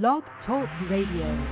Blog 0.00 0.22
Talk 0.46 0.70
Radio. 0.88 1.46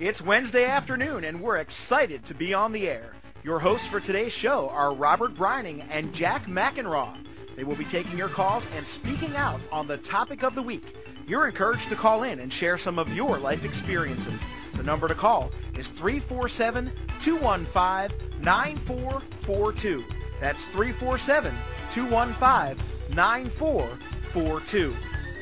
It's 0.00 0.20
Wednesday 0.22 0.64
afternoon, 0.64 1.22
and 1.22 1.40
we're 1.40 1.58
excited 1.58 2.26
to 2.26 2.34
be 2.34 2.52
on 2.52 2.72
the 2.72 2.88
air. 2.88 3.14
Your 3.44 3.60
hosts 3.60 3.86
for 3.92 4.00
today's 4.00 4.32
show 4.42 4.68
are 4.72 4.92
Robert 4.92 5.36
Brining 5.36 5.86
and 5.88 6.12
Jack 6.16 6.46
McEnroe. 6.46 7.14
They 7.56 7.62
will 7.62 7.76
be 7.76 7.84
taking 7.92 8.18
your 8.18 8.34
calls 8.34 8.64
and 8.74 8.84
speaking 8.98 9.36
out 9.36 9.60
on 9.70 9.86
the 9.86 9.98
topic 10.10 10.42
of 10.42 10.56
the 10.56 10.62
week. 10.62 10.82
You're 11.28 11.46
encouraged 11.48 11.88
to 11.90 11.96
call 11.96 12.24
in 12.24 12.40
and 12.40 12.52
share 12.58 12.80
some 12.84 12.98
of 12.98 13.06
your 13.06 13.38
life 13.38 13.60
experiences. 13.62 14.40
The 14.76 14.82
number 14.82 15.06
to 15.06 15.14
call 15.14 15.52
is 15.78 15.86
347 16.00 16.92
215 17.24 18.42
9442. 18.42 20.04
That's 20.40 20.58
347 20.74 21.56
215 21.94 23.14
9442. 23.14 24.17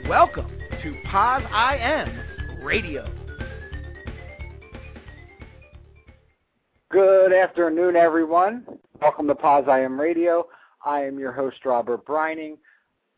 Welcome 0.09 0.49
to 0.83 0.95
POZIAM 1.13 2.63
Radio. 2.63 3.07
Good 6.91 7.35
afternoon, 7.35 7.97
everyone. 7.97 8.65
Welcome 9.03 9.27
to 9.27 9.35
POZIAM 9.35 10.01
Radio. 10.01 10.47
I 10.83 11.03
am 11.03 11.19
your 11.19 11.33
host, 11.33 11.59
Robert 11.67 12.07
Brining. 12.07 12.57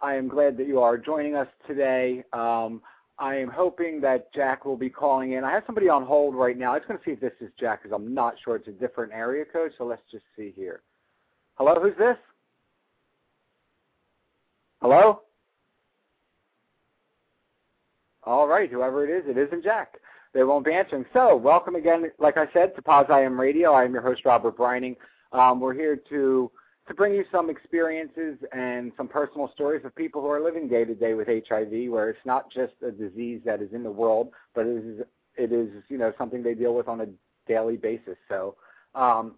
I 0.01 0.17
am 0.17 0.27
glad 0.27 0.57
that 0.57 0.67
you 0.67 0.81
are 0.81 0.99
joining 0.99 1.37
us 1.37 1.47
today. 1.69 2.25
Um, 2.33 2.83
I 3.21 3.37
am 3.37 3.49
hoping 3.49 4.01
that 4.01 4.35
Jack 4.35 4.65
will 4.65 4.77
be 4.77 4.91
calling 4.91 5.35
in. 5.35 5.45
I 5.45 5.53
have 5.53 5.63
somebody 5.65 5.89
on 5.89 6.05
hold 6.05 6.35
right 6.35 6.59
now. 6.59 6.73
I'm 6.73 6.81
just 6.81 6.89
going 6.89 6.99
to 6.99 7.05
see 7.05 7.13
if 7.13 7.21
this 7.21 7.33
is 7.41 7.53
Jack 7.59 7.85
because 7.85 7.95
I'm 7.95 8.13
not 8.13 8.35
sure. 8.45 8.57
It's 8.57 8.67
a 8.67 8.73
different 8.73 9.13
area 9.13 9.45
code, 9.45 9.71
so 9.79 9.85
let's 9.85 10.03
just 10.11 10.25
see 10.37 10.53
here. 10.57 10.83
Hello, 11.55 11.81
who's 11.81 11.97
this? 11.97 12.17
Hello? 14.81 15.21
All 18.29 18.47
right, 18.47 18.71
whoever 18.71 19.09
it 19.09 19.11
is, 19.11 19.25
it 19.27 19.39
isn't 19.39 19.65
Jack 19.65 19.95
they 20.35 20.45
won't 20.45 20.67
be 20.67 20.73
answering. 20.75 21.07
So, 21.15 21.35
welcome 21.35 21.77
again, 21.77 22.11
like 22.19 22.37
I 22.37 22.45
said, 22.53 22.77
to 22.77 22.83
POZIAM 22.83 23.41
Radio. 23.41 23.73
I 23.73 23.85
am 23.85 23.95
your 23.95 24.03
host, 24.03 24.27
Robert 24.27 24.59
Brining. 24.59 24.97
Um, 25.33 25.61
we're 25.61 25.73
here 25.73 25.97
to 26.11 26.51
to 26.87 26.95
bring 26.95 27.15
you 27.15 27.25
some 27.33 27.49
experiences 27.49 28.39
and 28.53 28.93
some 28.99 29.09
personal 29.09 29.51
stories 29.55 29.85
of 29.87 29.95
people 29.95 30.21
who 30.21 30.29
are 30.29 30.43
living 30.43 30.69
day 30.69 30.85
to 30.85 30.95
day 30.95 31.15
with 31.15 31.29
HIV, 31.29 31.91
where 31.91 32.11
it's 32.11 32.25
not 32.27 32.53
just 32.53 32.75
a 32.87 32.91
disease 32.91 33.41
that 33.47 33.63
is 33.63 33.73
in 33.73 33.83
the 33.83 33.91
world, 33.91 34.29
but 34.55 34.67
it 34.67 34.85
is 34.85 35.01
it 35.37 35.51
is 35.51 35.71
you 35.89 35.97
know 35.97 36.13
something 36.19 36.43
they 36.43 36.55
deal 36.55 36.75
with 36.75 36.87
on 36.87 37.01
a 37.01 37.07
daily 37.47 37.79
basis. 37.79 38.19
So, 38.29 38.57
um, 38.95 39.37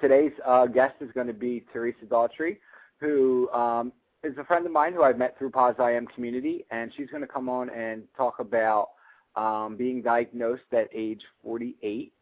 today's 0.00 0.32
uh, 0.46 0.66
guest 0.66 0.94
is 1.00 1.10
going 1.14 1.26
to 1.26 1.32
be 1.32 1.64
Theresa 1.72 2.06
Daugherty, 2.08 2.60
who 3.00 3.50
um, 3.50 3.92
is 4.22 4.36
a 4.38 4.44
friend 4.44 4.66
of 4.66 4.72
mine 4.72 4.92
who 4.92 5.02
I've 5.02 5.18
met 5.18 5.38
through 5.38 5.50
POZIAM 5.50 6.06
community, 6.14 6.64
and 6.70 6.92
she's 6.96 7.08
going 7.08 7.22
to 7.22 7.26
come 7.26 7.48
on 7.48 7.70
and 7.70 8.02
talk 8.16 8.38
about 8.38 8.90
um, 9.36 9.76
being 9.76 10.02
diagnosed 10.02 10.72
at 10.72 10.88
age 10.94 11.22
48, 11.42 12.12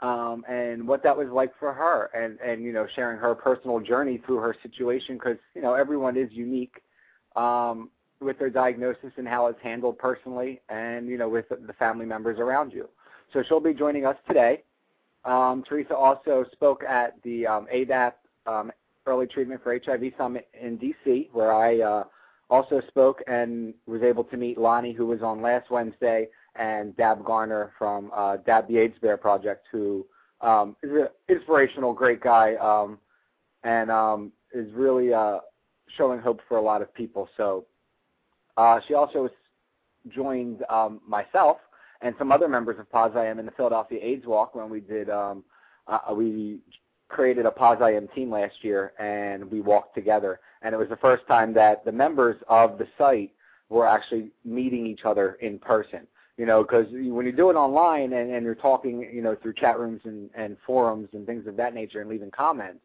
um, 0.00 0.44
and 0.48 0.86
what 0.86 1.02
that 1.02 1.16
was 1.16 1.28
like 1.28 1.52
for 1.58 1.72
her, 1.72 2.10
and 2.14 2.38
and 2.40 2.62
you 2.62 2.72
know 2.72 2.86
sharing 2.94 3.18
her 3.18 3.34
personal 3.34 3.80
journey 3.80 4.20
through 4.24 4.38
her 4.38 4.56
situation 4.62 5.16
because 5.16 5.36
you 5.54 5.62
know 5.62 5.74
everyone 5.74 6.16
is 6.16 6.28
unique 6.32 6.82
um, 7.36 7.90
with 8.20 8.38
their 8.38 8.50
diagnosis 8.50 9.12
and 9.16 9.28
how 9.28 9.46
it's 9.46 9.60
handled 9.62 9.98
personally, 9.98 10.60
and 10.68 11.08
you 11.08 11.18
know 11.18 11.28
with 11.28 11.48
the 11.48 11.72
family 11.74 12.06
members 12.06 12.38
around 12.38 12.72
you. 12.72 12.88
So 13.32 13.42
she'll 13.46 13.60
be 13.60 13.74
joining 13.74 14.06
us 14.06 14.16
today. 14.26 14.62
Um, 15.24 15.62
Theresa 15.68 15.94
also 15.94 16.44
spoke 16.52 16.82
at 16.82 17.14
the 17.22 17.46
um, 17.46 17.66
ADAP 17.72 18.12
um, 18.46 18.72
Early 19.06 19.26
Treatment 19.26 19.62
for 19.62 19.78
HIV 19.84 20.12
Summit 20.16 20.48
in 20.60 20.78
DC, 20.78 21.28
where 21.32 21.52
I 21.52 21.80
uh, 21.80 22.04
also 22.50 22.80
spoke 22.88 23.22
and 23.26 23.74
was 23.86 24.02
able 24.02 24.24
to 24.24 24.36
meet 24.36 24.58
Lonnie, 24.58 24.92
who 24.92 25.06
was 25.06 25.22
on 25.22 25.42
last 25.42 25.70
Wednesday, 25.70 26.28
and 26.54 26.96
Dab 26.96 27.24
Garner 27.24 27.72
from 27.78 28.10
uh, 28.14 28.36
Dab 28.38 28.68
the 28.68 28.78
AIDS 28.78 28.94
Bear 29.00 29.16
Project, 29.16 29.66
who 29.72 30.06
um, 30.40 30.76
is 30.82 30.90
an 30.90 31.08
inspirational, 31.28 31.92
great 31.92 32.20
guy, 32.20 32.54
um, 32.56 32.98
and 33.64 33.90
um, 33.90 34.32
is 34.52 34.72
really 34.72 35.12
uh, 35.12 35.38
showing 35.96 36.20
hope 36.20 36.40
for 36.48 36.58
a 36.58 36.62
lot 36.62 36.82
of 36.82 36.92
people. 36.94 37.28
So 37.36 37.64
uh, 38.56 38.80
she 38.86 38.94
also 38.94 39.28
joined 40.08 40.62
um, 40.68 41.00
myself 41.06 41.58
and 42.02 42.14
some 42.18 42.32
other 42.32 42.48
members 42.48 42.78
of 42.78 42.90
POZIAM 42.90 43.38
in 43.38 43.46
the 43.46 43.52
Philadelphia 43.52 43.98
AIDS 44.02 44.26
Walk 44.26 44.54
when 44.54 44.68
we 44.68 44.80
did 44.80 45.08
um, 45.08 45.44
uh, 45.86 46.14
we 46.14 46.60
created 47.12 47.46
a 47.46 47.62
I 47.62 48.00
team 48.14 48.30
last 48.30 48.62
year 48.62 48.92
and 48.98 49.50
we 49.50 49.60
walked 49.60 49.94
together. 49.94 50.40
And 50.62 50.74
it 50.74 50.78
was 50.78 50.88
the 50.88 50.96
first 50.96 51.26
time 51.28 51.54
that 51.54 51.84
the 51.84 51.92
members 51.92 52.36
of 52.48 52.78
the 52.78 52.88
site 52.98 53.32
were 53.68 53.86
actually 53.86 54.30
meeting 54.44 54.86
each 54.86 55.04
other 55.04 55.34
in 55.40 55.58
person 55.58 56.06
you 56.36 56.46
know, 56.46 56.62
because 56.62 56.86
when 56.90 57.26
you 57.26 57.32
do 57.32 57.50
it 57.50 57.54
online 57.54 58.14
and, 58.14 58.32
and 58.32 58.44
you're 58.44 58.54
talking, 58.54 59.08
you 59.12 59.22
know, 59.22 59.36
through 59.40 59.52
chat 59.54 59.78
rooms 59.78 60.00
and, 60.04 60.30
and 60.34 60.56
forums 60.66 61.08
and 61.12 61.26
things 61.26 61.46
of 61.46 61.56
that 61.56 61.74
nature 61.74 62.00
and 62.00 62.08
leaving 62.08 62.30
comments, 62.30 62.80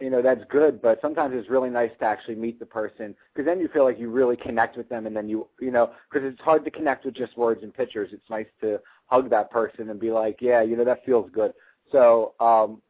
you 0.00 0.10
know, 0.10 0.20
that's 0.20 0.42
good. 0.50 0.82
But 0.82 1.00
sometimes 1.00 1.34
it's 1.34 1.48
really 1.48 1.70
nice 1.70 1.90
to 2.00 2.04
actually 2.04 2.34
meet 2.34 2.58
the 2.58 2.66
person 2.66 3.14
because 3.32 3.46
then 3.46 3.58
you 3.58 3.68
feel 3.68 3.84
like 3.84 3.98
you 3.98 4.10
really 4.10 4.36
connect 4.36 4.76
with 4.76 4.88
them, 4.88 5.06
and 5.06 5.16
then 5.16 5.28
you, 5.28 5.46
you 5.60 5.70
know, 5.70 5.90
because 6.10 6.30
it's 6.30 6.40
hard 6.40 6.64
to 6.64 6.70
connect 6.70 7.04
with 7.04 7.14
just 7.14 7.36
words 7.36 7.62
and 7.62 7.72
pictures. 7.72 8.10
It's 8.12 8.28
nice 8.28 8.46
to 8.60 8.80
hug 9.06 9.30
that 9.30 9.50
person 9.50 9.88
and 9.90 9.98
be 9.98 10.10
like, 10.10 10.38
yeah, 10.40 10.62
you 10.62 10.76
know, 10.76 10.84
that 10.84 11.04
feels 11.06 11.30
good. 11.32 11.52
So 11.90 12.34
um, 12.40 12.82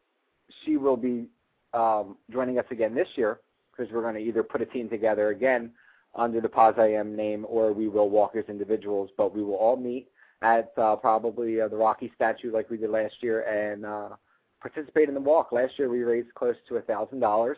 she 0.65 0.77
will 0.77 0.97
be 0.97 1.27
um, 1.75 2.17
joining 2.31 2.59
us 2.59 2.65
again 2.71 2.95
this 2.95 3.09
year 3.17 3.41
because 3.71 3.93
we're 3.93 4.03
going 4.03 4.15
to 4.15 4.21
either 4.21 4.43
put 4.43 4.61
a 4.61 4.67
team 4.67 4.89
together 4.89 5.29
again 5.29 5.71
under 6.15 6.41
the 6.41 6.49
POZIAM 6.49 7.17
name, 7.17 7.47
or 7.49 7.73
we 7.73 7.89
will 7.89 8.11
walk 8.11 8.37
as 8.37 8.45
individuals. 8.49 9.11
But 9.17 9.35
we 9.35 9.43
will 9.43 9.55
all 9.55 9.77
meet 9.77 10.09
at 10.43 10.73
uh, 10.77 10.97
probably 10.97 11.61
uh, 11.61 11.69
the 11.69 11.77
Rocky 11.77 12.13
statue 12.15 12.53
like 12.53 12.69
we 12.69 12.77
did 12.77 12.91
last 12.91 13.15
year 13.21 13.43
and 13.43 13.87
uh, 13.87 14.09
participate 14.61 15.09
in 15.09 15.15
the 15.15 15.21
walk. 15.21 15.53
Last 15.53 15.73
year 15.79 15.89
we 15.89 16.03
raised 16.03 16.35
close 16.35 16.57
to 16.69 16.77
a 16.77 16.83
thousand 16.83 17.21
dollars, 17.21 17.57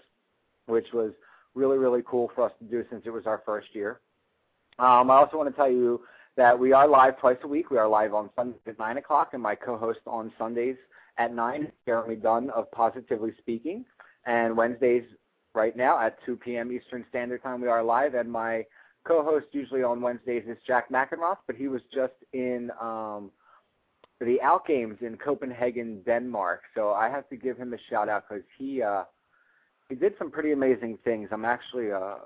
which 0.66 0.87
was 0.93 1.12
really 1.54 1.78
really 1.78 2.03
cool 2.06 2.31
for 2.34 2.44
us 2.44 2.53
to 2.59 2.65
do 2.65 2.84
since 2.91 3.03
it 3.06 3.10
was 3.10 3.27
our 3.27 3.43
first 3.44 3.69
year. 3.72 4.00
Um, 4.78 5.10
I 5.10 5.16
also 5.16 5.37
want 5.37 5.49
to 5.50 5.56
tell 5.56 5.71
you 5.71 6.00
that 6.37 6.59
we 6.59 6.72
are 6.72 6.88
live 6.88 7.19
twice 7.19 7.37
a 7.44 7.49
week. 7.49 7.71
We 7.71 7.78
are 7.78 7.88
live 7.88 8.12
on 8.12 8.31
Sundays 8.37 8.60
at 8.66 8.78
nine 8.78 8.99
o'clock, 8.99 9.31
and 9.33 9.43
my 9.43 9.54
co-host 9.54 10.00
on 10.06 10.33
Sundays 10.38 10.77
at 11.19 11.35
nine, 11.35 11.71
Jeremy 11.87 12.17
Dunn 12.17 12.51
of 12.51 12.71
Positively 12.73 13.33
Speaking, 13.39 13.85
and 14.27 14.57
Wednesdays 14.57 15.05
right 15.55 15.77
now 15.77 16.01
at 16.01 16.19
2 16.27 16.37
p.m. 16.37 16.73
Eastern 16.73 17.05
Standard 17.09 17.43
Time. 17.43 17.61
We 17.61 17.69
are 17.69 17.83
live, 17.83 18.15
and 18.15 18.31
my 18.31 18.65
co-host 19.07 19.47
usually 19.53 19.83
on 19.83 20.01
Wednesdays 20.01 20.45
is 20.49 20.57
Jack 20.67 20.91
McEnroth, 20.91 21.39
but 21.47 21.57
he 21.57 21.69
was 21.69 21.83
just 21.95 22.15
in 22.33 22.71
um, 22.81 23.31
the 24.21 24.41
Out 24.43 24.67
Games 24.67 24.97
in 25.01 25.17
Copenhagen, 25.17 26.03
Denmark. 26.05 26.63
So 26.75 26.93
I 26.93 27.09
have 27.09 27.29
to 27.29 27.37
give 27.37 27.57
him 27.57 27.75
a 27.75 27.79
shout 27.91 28.09
out 28.09 28.25
because 28.29 28.45
he 28.59 28.83
uh, 28.83 29.05
he 29.89 29.95
did 29.95 30.15
some 30.19 30.31
pretty 30.31 30.53
amazing 30.53 30.99
things. 31.05 31.29
I'm 31.31 31.45
actually 31.45 31.93
uh, 31.93 32.17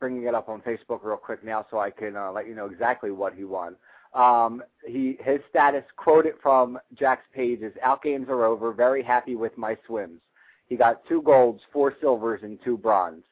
bringing 0.00 0.24
it 0.24 0.34
up 0.34 0.48
on 0.48 0.62
Facebook 0.62 1.00
real 1.02 1.16
quick 1.16 1.44
now 1.44 1.66
so 1.70 1.78
I 1.78 1.90
can 1.90 2.16
uh, 2.16 2.32
let 2.32 2.46
you 2.46 2.54
know 2.54 2.66
exactly 2.66 3.10
what 3.10 3.34
he 3.34 3.44
won. 3.44 3.76
Um, 4.14 4.62
he 4.86 5.18
his 5.20 5.40
status 5.50 5.84
quoted 5.96 6.34
from 6.42 6.78
Jack's 6.94 7.26
page 7.34 7.60
is 7.60 7.72
"Out 7.82 8.02
games 8.02 8.26
are 8.28 8.44
over. 8.44 8.72
Very 8.72 9.02
happy 9.02 9.36
with 9.36 9.56
my 9.56 9.76
swims." 9.86 10.20
He 10.66 10.76
got 10.76 11.06
two 11.08 11.22
golds, 11.22 11.60
four 11.72 11.94
silvers, 12.00 12.40
and 12.42 12.58
two 12.64 12.76
bronze. 12.76 13.24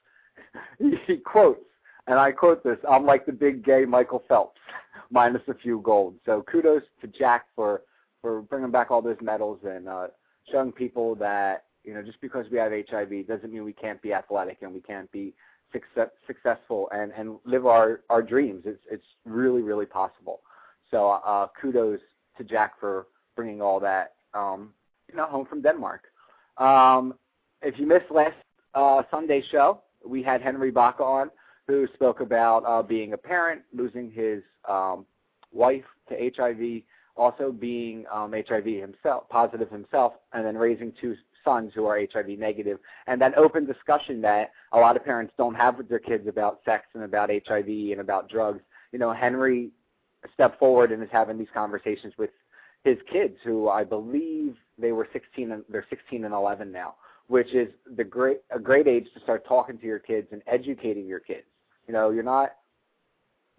he 1.07 1.17
quotes, 1.19 1.65
and 2.07 2.19
I 2.19 2.33
quote 2.33 2.63
this: 2.63 2.79
"I'm 2.89 3.07
like 3.07 3.27
the 3.27 3.33
big 3.33 3.65
gay 3.65 3.85
Michael 3.85 4.23
Phelps, 4.29 4.61
minus 5.11 5.43
a 5.49 5.55
few 5.55 5.81
golds." 5.81 6.19
So 6.27 6.45
kudos 6.51 6.83
to 7.01 7.07
Jack 7.07 7.47
for 7.55 7.83
for 8.21 8.43
bringing 8.43 8.71
back 8.71 8.91
all 8.91 9.03
those 9.03 9.17
medals 9.23 9.61
and 9.65 9.89
uh, 9.89 10.09
showing 10.51 10.73
people 10.73 11.15
that 11.17 11.65
you 11.85 11.95
know 11.95 12.03
just 12.03 12.21
because 12.21 12.47
we 12.51 12.59
have 12.59 12.73
HIV 12.73 13.27
doesn't 13.27 13.53
mean 13.53 13.65
we 13.65 13.73
can't 13.73 14.03
be 14.03 14.13
athletic 14.13 14.59
and 14.63 14.75
we 14.75 14.81
can't 14.81 15.11
be 15.13 15.33
success, 15.73 16.11
successful 16.27 16.89
and 16.93 17.13
and 17.17 17.39
live 17.45 17.67
our 17.67 18.01
our 18.11 18.23
dreams. 18.23 18.63
It's 18.67 18.83
it's 18.91 19.07
really 19.25 19.63
really 19.63 19.87
possible. 19.87 20.41
So 20.91 21.11
uh, 21.11 21.49
kudos 21.61 22.01
to 22.39 22.45
Jack 22.45 22.79
for 22.81 23.07
bringing 23.35 23.61
all 23.61 23.81
that 23.81 24.15
um, 24.35 24.73
you 25.11 25.17
know 25.17 25.27
home 25.27 25.47
from 25.47 25.63
Denmark. 25.63 26.03
Um, 26.59 27.15
if 27.63 27.79
you 27.79 27.87
missed 27.87 28.11
last 28.11 28.37
uh, 28.75 29.03
Sunday 29.11 29.43
show, 29.51 29.83
we 30.05 30.23
had 30.23 30.41
Henry 30.43 30.71
Baca 30.71 31.03
on, 31.03 31.31
who 31.67 31.87
spoke 31.95 32.21
about 32.21 32.65
uh, 32.67 32.83
being 32.83 33.13
a 33.13 33.17
parent, 33.17 33.63
losing 33.75 34.11
his 34.11 34.43
um, 34.69 35.07
wife 35.53 35.85
to 36.09 36.31
HIV, 36.37 36.83
also 37.17 37.51
being 37.51 38.05
um, 38.13 38.33
HIV 38.33 38.65
himself, 38.65 39.29
positive 39.29 39.71
himself, 39.71 40.13
and 40.33 40.45
then 40.45 40.57
raising 40.57 40.93
two 41.01 41.17
sons 41.45 41.73
who 41.75 41.87
are 41.87 41.99
HIV 42.13 42.39
negative, 42.39 42.79
and 43.07 43.21
that 43.21 43.37
open 43.39 43.67
discussion 43.67 44.21
that 44.21 44.51
a 44.73 44.79
lot 44.79 44.97
of 44.97 45.05
parents 45.05 45.33
don't 45.39 45.55
have 45.55 45.79
with 45.79 45.89
their 45.89 45.99
kids 45.99 46.27
about 46.29 46.61
sex 46.65 46.85
and 46.95 47.05
about 47.05 47.31
HIV 47.31 47.69
and 47.69 48.01
about 48.01 48.29
drugs. 48.29 48.61
You 48.93 48.99
know, 48.99 49.13
Henry 49.13 49.71
stepped 50.35 50.59
forward 50.59 50.93
and 50.93 51.03
is 51.03 51.09
having 51.13 51.39
these 51.39 51.49
conversations 51.55 52.15
with 52.19 52.31
his 52.85 52.99
kids, 53.11 53.37
who 53.45 53.69
I 53.69 53.85
believe 53.85 54.57
they 54.79 54.93
were 54.93 55.09
16 55.13 55.53
and 55.53 55.65
they're 55.69 55.87
16 55.91 56.25
and 56.25 56.35
11 56.35 56.71
now 56.71 56.95
which 57.29 57.53
is 57.55 57.69
the 57.97 58.05
great 58.05 58.39
a 58.51 58.59
great 58.59 58.87
age 58.87 59.07
to 59.15 59.21
start 59.21 59.47
talking 59.47 59.79
to 59.79 59.87
your 59.87 59.99
kids 59.99 60.29
and 60.33 60.43
educating 60.47 61.07
your 61.07 61.21
kids. 61.21 61.47
You 61.87 61.95
know, 61.95 62.11
you're 62.11 62.23
not 62.23 62.53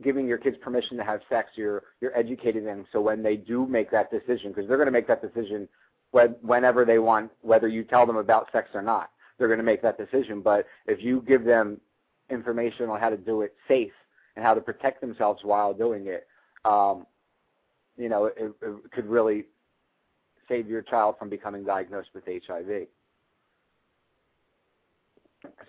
giving 0.03 0.27
your 0.27 0.37
kids 0.37 0.57
permission 0.61 0.97
to 0.97 1.03
have 1.03 1.21
sex. 1.29 1.49
You're 1.55 1.83
you're 2.01 2.17
educating 2.17 2.63
them 2.63 2.85
so 2.91 3.01
when 3.01 3.23
they 3.23 3.35
do 3.35 3.65
make 3.65 3.91
that 3.91 4.09
decision, 4.11 4.51
because 4.51 4.67
they're 4.67 4.77
going 4.77 4.87
to 4.87 4.91
make 4.91 5.07
that 5.07 5.21
decision 5.21 5.67
when, 6.11 6.35
whenever 6.41 6.85
they 6.85 6.99
want, 6.99 7.31
whether 7.41 7.67
you 7.67 7.83
tell 7.83 8.05
them 8.05 8.17
about 8.17 8.49
sex 8.51 8.69
or 8.73 8.81
not, 8.81 9.09
they're 9.37 9.49
going 9.49 9.59
to 9.59 9.63
make 9.63 9.81
that 9.81 9.97
decision. 9.97 10.41
But 10.41 10.65
if 10.85 11.03
you 11.03 11.23
give 11.27 11.43
them 11.43 11.81
information 12.29 12.89
on 12.89 12.99
how 12.99 13.09
to 13.09 13.17
do 13.17 13.41
it 13.41 13.53
safe 13.67 13.91
and 14.35 14.45
how 14.45 14.53
to 14.53 14.61
protect 14.61 15.01
themselves 15.01 15.41
while 15.43 15.73
doing 15.73 16.07
it, 16.07 16.27
um, 16.67 17.05
you 17.97 18.09
know, 18.09 18.25
it, 18.25 18.35
it 18.37 18.91
could 18.91 19.07
really 19.07 19.45
save 20.47 20.67
your 20.67 20.81
child 20.81 21.15
from 21.17 21.29
becoming 21.29 21.63
diagnosed 21.63 22.09
with 22.13 22.23
HIV. 22.25 22.87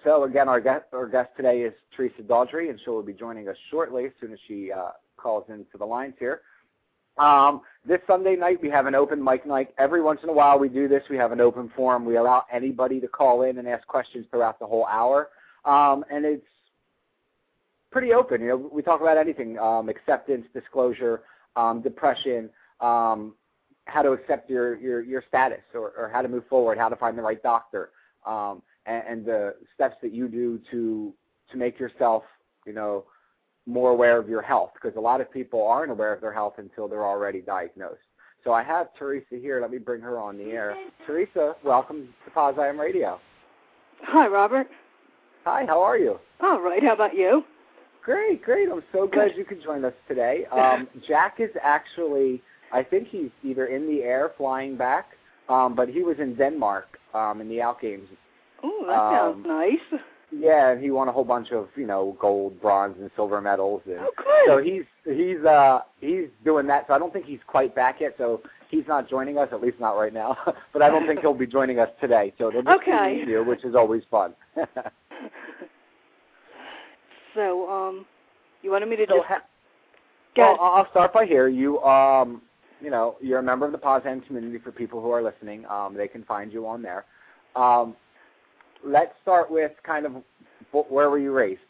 So 0.04 0.24
again, 0.24 0.48
our 0.48 0.60
guest, 0.60 0.84
our 0.92 1.08
guest 1.08 1.30
today 1.36 1.60
is 1.60 1.72
Theresa 1.96 2.22
Daugherty, 2.22 2.68
and 2.68 2.80
she 2.84 2.90
will 2.90 3.02
be 3.02 3.12
joining 3.12 3.48
us 3.48 3.56
shortly 3.70 4.06
as 4.06 4.12
soon 4.20 4.32
as 4.32 4.38
she 4.46 4.70
uh, 4.72 4.90
calls 5.16 5.44
into 5.48 5.78
the 5.78 5.84
lines 5.84 6.14
here. 6.18 6.42
Um, 7.18 7.62
this 7.84 7.98
Sunday 8.06 8.36
night 8.36 8.62
we 8.62 8.70
have 8.70 8.86
an 8.86 8.94
open 8.94 9.22
mic 9.22 9.44
night. 9.44 9.74
Every 9.76 10.00
once 10.00 10.20
in 10.22 10.28
a 10.28 10.32
while 10.32 10.58
we 10.58 10.68
do 10.68 10.86
this. 10.86 11.02
We 11.10 11.16
have 11.16 11.32
an 11.32 11.40
open 11.40 11.70
forum. 11.74 12.04
We 12.04 12.16
allow 12.16 12.44
anybody 12.52 13.00
to 13.00 13.08
call 13.08 13.42
in 13.42 13.58
and 13.58 13.66
ask 13.66 13.86
questions 13.86 14.26
throughout 14.30 14.58
the 14.60 14.66
whole 14.66 14.86
hour, 14.86 15.30
um, 15.64 16.04
and 16.10 16.24
it's 16.24 16.46
pretty 17.90 18.12
open. 18.12 18.40
You 18.40 18.48
know, 18.48 18.70
we 18.72 18.82
talk 18.82 19.00
about 19.00 19.18
anything: 19.18 19.58
um, 19.58 19.88
acceptance, 19.88 20.46
disclosure, 20.54 21.22
um, 21.56 21.82
depression, 21.82 22.50
um, 22.80 23.34
how 23.86 24.02
to 24.02 24.12
accept 24.12 24.50
your 24.50 24.76
your, 24.78 25.02
your 25.02 25.24
status, 25.28 25.62
or, 25.74 25.92
or 25.96 26.10
how 26.12 26.22
to 26.22 26.28
move 26.28 26.44
forward, 26.48 26.78
how 26.78 26.88
to 26.88 26.96
find 26.96 27.16
the 27.16 27.22
right 27.22 27.42
doctor, 27.42 27.90
um, 28.26 28.62
and, 28.86 29.02
and 29.08 29.24
the 29.24 29.54
steps 29.74 29.96
that 30.02 30.12
you 30.12 30.28
do 30.28 30.60
to 30.70 31.12
to 31.50 31.56
make 31.56 31.78
yourself, 31.78 32.22
you 32.66 32.72
know, 32.72 33.04
more 33.66 33.90
aware 33.90 34.18
of 34.18 34.28
your 34.28 34.42
health 34.42 34.70
because 34.74 34.96
a 34.96 35.00
lot 35.00 35.20
of 35.20 35.30
people 35.30 35.66
aren't 35.66 35.90
aware 35.90 36.12
of 36.12 36.20
their 36.20 36.32
health 36.32 36.54
until 36.58 36.88
they're 36.88 37.06
already 37.06 37.40
diagnosed. 37.40 38.00
So 38.44 38.52
I 38.52 38.62
have 38.62 38.88
Theresa 38.98 39.36
here. 39.40 39.60
Let 39.60 39.70
me 39.70 39.78
bring 39.78 40.00
her 40.00 40.18
on 40.18 40.38
the 40.38 40.44
air. 40.44 40.76
Theresa, 41.06 41.54
welcome 41.64 42.08
to 42.24 42.30
POZIAM 42.30 42.78
Radio. 42.78 43.20
Hi, 44.02 44.26
Robert. 44.28 44.68
Hi, 45.44 45.66
how 45.66 45.82
are 45.82 45.98
you? 45.98 46.18
All 46.40 46.60
right. 46.60 46.82
How 46.82 46.94
about 46.94 47.14
you? 47.14 47.44
Great, 48.08 48.42
great. 48.42 48.70
I'm 48.72 48.82
so 48.90 49.06
glad 49.06 49.32
you 49.36 49.44
could 49.44 49.62
join 49.62 49.84
us 49.84 49.92
today. 50.08 50.46
Um, 50.52 50.88
Jack 51.06 51.40
is 51.40 51.50
actually, 51.62 52.40
I 52.72 52.82
think 52.82 53.08
he's 53.08 53.28
either 53.44 53.66
in 53.66 53.86
the 53.86 54.00
air 54.02 54.30
flying 54.38 54.78
back, 54.78 55.10
um, 55.50 55.74
but 55.74 55.90
he 55.90 56.02
was 56.02 56.16
in 56.18 56.34
Denmark 56.34 56.86
um, 57.12 57.42
in 57.42 57.50
the 57.50 57.60
Out 57.60 57.82
Games. 57.82 58.08
Oh, 58.62 58.84
that 58.86 59.12
sounds 59.12 59.44
Um, 59.44 59.46
nice. 59.46 60.00
Yeah, 60.32 60.70
and 60.70 60.82
he 60.82 60.90
won 60.90 61.08
a 61.08 61.12
whole 61.12 61.24
bunch 61.24 61.52
of 61.52 61.68
you 61.76 61.86
know 61.86 62.16
gold, 62.18 62.58
bronze, 62.62 62.96
and 62.98 63.10
silver 63.14 63.42
medals. 63.42 63.82
And 63.84 63.98
Oh, 64.00 64.10
good. 64.16 64.46
so 64.46 64.62
he's 64.62 64.84
he's 65.04 65.44
uh 65.44 65.80
he's 66.00 66.28
doing 66.44 66.66
that. 66.68 66.86
So 66.86 66.94
I 66.94 66.98
don't 66.98 67.12
think 67.12 67.26
he's 67.26 67.44
quite 67.46 67.74
back 67.74 68.00
yet. 68.00 68.14
So 68.16 68.40
he's 68.70 68.86
not 68.88 69.08
joining 69.08 69.36
us, 69.36 69.48
at 69.52 69.60
least 69.62 69.80
not 69.80 69.92
right 69.98 70.12
now. 70.14 70.36
but 70.72 70.80
I 70.80 70.88
don't 70.88 71.06
think 71.06 71.20
he'll 71.20 71.34
be 71.34 71.46
joining 71.46 71.78
us 71.78 71.90
today. 72.00 72.32
So 72.38 72.48
it'll 72.48 72.62
just 72.62 72.78
Okay. 72.82 73.22
be 73.24 73.30
you, 73.32 73.44
which 73.44 73.64
is 73.64 73.74
always 73.74 74.02
fun. 74.10 74.34
So, 77.38 77.70
um, 77.70 78.04
you 78.62 78.72
wanted 78.72 78.88
me 78.88 78.96
to 78.96 79.06
so 79.06 79.18
just 79.18 79.28
ha- 79.28 79.42
get 80.34 80.42
well, 80.42 80.58
I'll 80.60 80.90
start 80.90 81.12
by 81.12 81.24
here. 81.24 81.46
You 81.46 81.80
um 81.82 82.42
you 82.80 82.90
know 82.90 83.14
you're 83.20 83.38
a 83.38 83.42
member 83.42 83.64
of 83.64 83.70
the 83.70 83.78
POZIAM 83.78 84.22
community. 84.26 84.58
For 84.58 84.72
people 84.72 85.00
who 85.00 85.12
are 85.12 85.22
listening, 85.22 85.64
um, 85.66 85.94
they 85.96 86.08
can 86.08 86.24
find 86.24 86.52
you 86.52 86.66
on 86.66 86.82
there. 86.82 87.04
Um, 87.54 87.94
let's 88.84 89.12
start 89.22 89.52
with 89.52 89.70
kind 89.84 90.04
of 90.04 90.14
where 90.72 91.10
were 91.10 91.18
you 91.20 91.32
raised? 91.32 91.60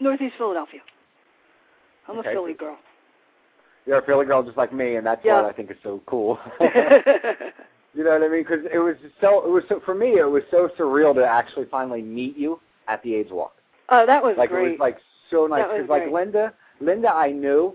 Northeast 0.00 0.36
Philadelphia. 0.38 0.80
I'm 2.08 2.18
Okay. 2.18 2.30
a 2.30 2.32
Philly 2.32 2.54
girl. 2.54 2.78
You're 3.84 3.98
a 3.98 4.06
Philly 4.06 4.24
girl 4.24 4.42
just 4.42 4.56
like 4.56 4.72
me, 4.72 4.96
and 4.96 5.06
that's 5.06 5.22
Yeah. 5.22 5.42
what 5.42 5.44
I 5.44 5.52
think 5.52 5.70
is 5.70 5.76
so 5.82 6.00
cool. 6.06 6.38
You 7.94 8.04
know 8.04 8.10
what 8.10 8.22
I 8.22 8.28
mean? 8.28 8.44
Because 8.44 8.64
it 8.72 8.78
was 8.78 8.96
so. 9.20 9.44
It 9.44 9.50
was 9.50 9.64
so 9.68 9.80
for 9.84 9.94
me. 9.94 10.18
It 10.18 10.30
was 10.30 10.42
so 10.50 10.68
surreal 10.78 11.14
to 11.14 11.26
actually 11.26 11.66
finally 11.70 12.00
meet 12.02 12.36
you 12.36 12.60
at 12.86 13.02
the 13.02 13.14
AIDS 13.14 13.30
Walk. 13.32 13.57
Oh, 13.90 14.06
that 14.06 14.22
was 14.22 14.36
Like 14.38 14.50
great. 14.50 14.66
it 14.68 14.70
was 14.72 14.80
like 14.80 14.98
so 15.30 15.46
nice. 15.46 15.64
Because 15.70 15.88
like. 15.88 16.10
Linda, 16.10 16.52
Linda, 16.80 17.08
I 17.08 17.30
knew. 17.32 17.74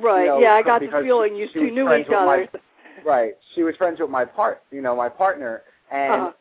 right. 0.00 0.22
you 0.22 0.26
know, 0.28 0.38
yeah, 0.38 0.52
I 0.54 0.62
got 0.62 0.80
the 0.80 0.88
feeling 1.02 1.34
you 1.36 1.46
she 1.52 1.60
two 1.60 1.70
knew 1.70 1.92
each 1.94 2.06
other. 2.08 2.26
my- 2.26 2.48
Right. 3.04 3.34
She 3.54 3.62
was 3.62 3.76
friends 3.76 4.00
with 4.00 4.08
my 4.10 4.24
part. 4.24 4.62
You 4.70 4.80
know, 4.80 4.96
my 4.96 5.08
partner, 5.10 5.62
and 5.90 6.12
Uh-huh. 6.22 6.32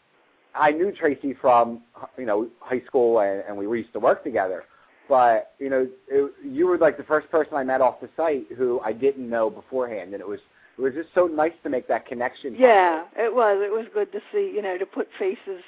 I 0.55 0.71
knew 0.71 0.91
Tracy 0.91 1.33
from 1.33 1.81
you 2.17 2.25
know 2.25 2.47
high 2.59 2.81
school, 2.85 3.19
and, 3.19 3.43
and 3.47 3.57
we 3.57 3.65
used 3.77 3.91
to 3.93 3.99
work 3.99 4.23
together. 4.23 4.63
But 5.09 5.53
you 5.59 5.69
know, 5.69 5.87
it, 6.07 6.31
you 6.45 6.67
were 6.67 6.77
like 6.77 6.95
the 6.97 7.03
first 7.03 7.29
person 7.31 7.55
I 7.55 7.63
met 7.63 7.81
off 7.81 7.99
the 7.99 8.09
site 8.15 8.45
who 8.57 8.79
I 8.81 8.93
didn't 8.93 9.29
know 9.29 9.49
beforehand, 9.49 10.13
and 10.13 10.21
it 10.21 10.27
was 10.27 10.39
it 10.77 10.81
was 10.81 10.93
just 10.93 11.09
so 11.13 11.25
nice 11.27 11.51
to 11.63 11.69
make 11.69 11.87
that 11.89 12.05
connection. 12.05 12.55
Yeah, 12.57 13.03
it 13.17 13.33
was. 13.33 13.61
It 13.61 13.71
was 13.71 13.85
good 13.93 14.11
to 14.13 14.19
see, 14.31 14.51
you 14.55 14.61
know, 14.61 14.77
to 14.77 14.85
put 14.85 15.07
faces, 15.19 15.61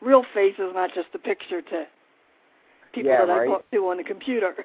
real 0.00 0.24
faces, 0.32 0.72
not 0.74 0.94
just 0.94 1.08
a 1.14 1.18
picture 1.18 1.60
to 1.62 1.86
people 3.02 3.12
Yeah, 3.12 3.26
that 3.26 3.32
I 3.32 3.38
right. 3.38 3.48
talk 3.48 3.70
to 3.70 3.76
on 3.88 3.96
the 3.98 4.04
computer. 4.04 4.54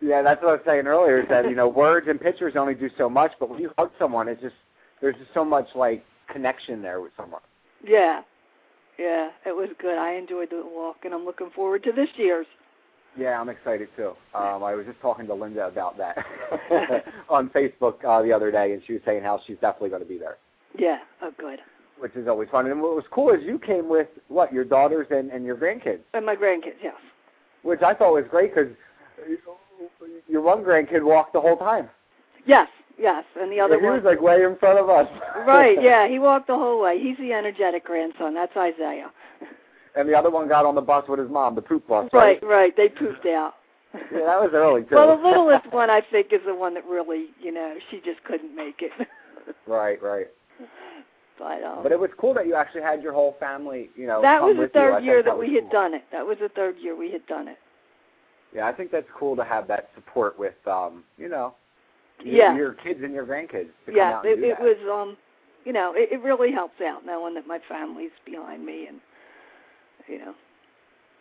Yeah, 0.00 0.20
that's 0.20 0.42
what 0.42 0.50
I 0.50 0.52
was 0.54 0.60
saying 0.66 0.86
earlier. 0.86 1.22
Is 1.22 1.28
that 1.30 1.48
you 1.48 1.54
know 1.54 1.68
words 1.68 2.08
and 2.10 2.20
pictures 2.20 2.54
only 2.58 2.74
do 2.74 2.90
so 2.98 3.08
much, 3.08 3.30
but 3.40 3.48
when 3.48 3.58
you 3.60 3.70
hug 3.78 3.90
someone, 3.98 4.28
it's 4.28 4.42
just 4.42 4.56
there's 5.00 5.14
just 5.16 5.32
so 5.32 5.44
much 5.44 5.66
like 5.74 6.04
connection 6.30 6.82
there 6.82 7.00
with 7.00 7.12
someone. 7.16 7.40
Yeah, 7.82 8.20
yeah, 8.98 9.30
it 9.46 9.52
was 9.56 9.68
good. 9.80 9.96
I 9.96 10.14
enjoyed 10.16 10.50
the 10.50 10.62
walk, 10.66 10.96
and 11.04 11.14
I'm 11.14 11.24
looking 11.24 11.48
forward 11.54 11.84
to 11.84 11.92
this 11.92 12.08
year's. 12.16 12.46
Yeah, 13.16 13.40
I'm 13.40 13.48
excited 13.48 13.88
too. 13.96 14.10
Um, 14.34 14.62
I 14.64 14.74
was 14.74 14.84
just 14.84 15.00
talking 15.00 15.26
to 15.28 15.34
Linda 15.34 15.68
about 15.68 15.96
that 15.96 16.18
on 17.30 17.48
Facebook 17.50 18.04
uh, 18.04 18.20
the 18.20 18.32
other 18.32 18.50
day, 18.50 18.72
and 18.72 18.82
she 18.86 18.94
was 18.94 19.02
saying 19.06 19.22
how 19.22 19.40
she's 19.46 19.56
definitely 19.60 19.90
going 19.90 20.02
to 20.02 20.08
be 20.08 20.18
there, 20.18 20.36
Yeah, 20.78 20.98
oh, 21.22 21.30
good. 21.38 21.60
which 21.98 22.14
is 22.16 22.28
always 22.28 22.48
fun. 22.50 22.66
And 22.66 22.82
what 22.82 22.94
was 22.96 23.04
cool 23.10 23.32
is 23.32 23.40
you 23.42 23.58
came 23.58 23.88
with 23.88 24.08
what 24.28 24.52
your 24.52 24.64
daughters 24.64 25.06
and, 25.10 25.30
and 25.30 25.46
your 25.46 25.56
grandkids, 25.56 26.00
And 26.12 26.26
my 26.26 26.34
grandkids, 26.36 26.82
yes. 26.82 26.94
Which 27.64 27.82
I 27.82 27.94
thought 27.94 28.12
was 28.12 28.24
great 28.30 28.54
because 28.54 28.70
your 30.28 30.42
one 30.42 30.62
grandkid 30.62 31.02
walked 31.02 31.32
the 31.32 31.40
whole 31.40 31.56
time. 31.56 31.88
Yes, 32.46 32.68
yes, 32.98 33.24
and 33.40 33.50
the 33.50 33.58
other 33.58 33.80
he 33.80 33.84
one. 33.84 33.96
was 33.96 34.04
like 34.04 34.20
way 34.20 34.44
in 34.44 34.56
front 34.58 34.78
of 34.78 34.88
us. 34.88 35.08
right, 35.46 35.76
yeah, 35.82 36.06
he 36.06 36.18
walked 36.18 36.46
the 36.46 36.54
whole 36.54 36.80
way. 36.80 37.00
He's 37.02 37.16
the 37.18 37.32
energetic 37.32 37.84
grandson. 37.84 38.34
That's 38.34 38.56
Isaiah. 38.56 39.10
And 39.96 40.08
the 40.08 40.14
other 40.14 40.30
one 40.30 40.48
got 40.48 40.66
on 40.66 40.74
the 40.74 40.80
bus 40.80 41.04
with 41.08 41.20
his 41.20 41.30
mom, 41.30 41.54
the 41.54 41.62
poop 41.62 41.86
bus. 41.88 42.08
Right, 42.12 42.42
right. 42.42 42.76
They 42.76 42.88
pooped 42.88 43.26
out. 43.26 43.54
Yeah, 43.94 44.26
that 44.26 44.40
was 44.40 44.50
early 44.52 44.82
too. 44.82 44.96
Well, 44.96 45.16
the 45.16 45.22
littlest 45.22 45.72
one, 45.72 45.88
I 45.88 46.00
think, 46.00 46.32
is 46.32 46.40
the 46.44 46.54
one 46.54 46.74
that 46.74 46.84
really, 46.84 47.26
you 47.40 47.52
know, 47.52 47.76
she 47.90 47.98
just 48.04 48.22
couldn't 48.24 48.54
make 48.54 48.82
it. 48.82 48.90
right, 49.68 50.02
right. 50.02 50.26
But 51.38 51.62
um, 51.62 51.82
But 51.82 51.92
it 51.92 51.98
was 51.98 52.10
cool 52.18 52.34
that 52.34 52.46
you 52.46 52.54
actually 52.54 52.82
had 52.82 53.02
your 53.02 53.12
whole 53.12 53.36
family, 53.40 53.90
you 53.96 54.06
know. 54.06 54.22
that 54.22 54.40
was 54.40 54.56
the 54.56 54.68
third 54.68 55.02
year 55.04 55.22
that 55.22 55.36
was 55.36 55.48
we 55.48 55.54
had 55.54 55.64
cool. 55.64 55.70
done 55.72 55.94
it. 55.94 56.04
That 56.12 56.26
was 56.26 56.38
the 56.40 56.48
third 56.50 56.76
year 56.78 56.96
we 56.96 57.10
had 57.10 57.26
done 57.26 57.48
it. 57.48 57.58
Yeah, 58.54 58.66
I 58.66 58.72
think 58.72 58.92
that's 58.92 59.06
cool 59.18 59.34
to 59.36 59.44
have 59.44 59.66
that 59.68 59.90
support 59.96 60.38
with, 60.38 60.54
um, 60.66 61.02
you 61.18 61.28
know, 61.28 61.54
your, 62.22 62.34
Yeah. 62.36 62.56
your 62.56 62.72
kids 62.74 63.00
and 63.02 63.12
your 63.12 63.26
grandkids. 63.26 63.68
Yeah, 63.92 64.20
it, 64.24 64.38
it 64.38 64.56
that. 64.58 64.60
was, 64.60 64.76
um, 64.90 65.16
you 65.64 65.72
know, 65.72 65.92
it, 65.96 66.10
it 66.12 66.22
really 66.22 66.52
helps 66.52 66.80
out 66.80 67.04
knowing 67.04 67.34
that 67.34 67.46
my 67.48 67.58
family's 67.68 68.12
behind 68.24 68.64
me 68.64 68.86
and, 68.86 69.00
you 70.06 70.18
know, 70.18 70.34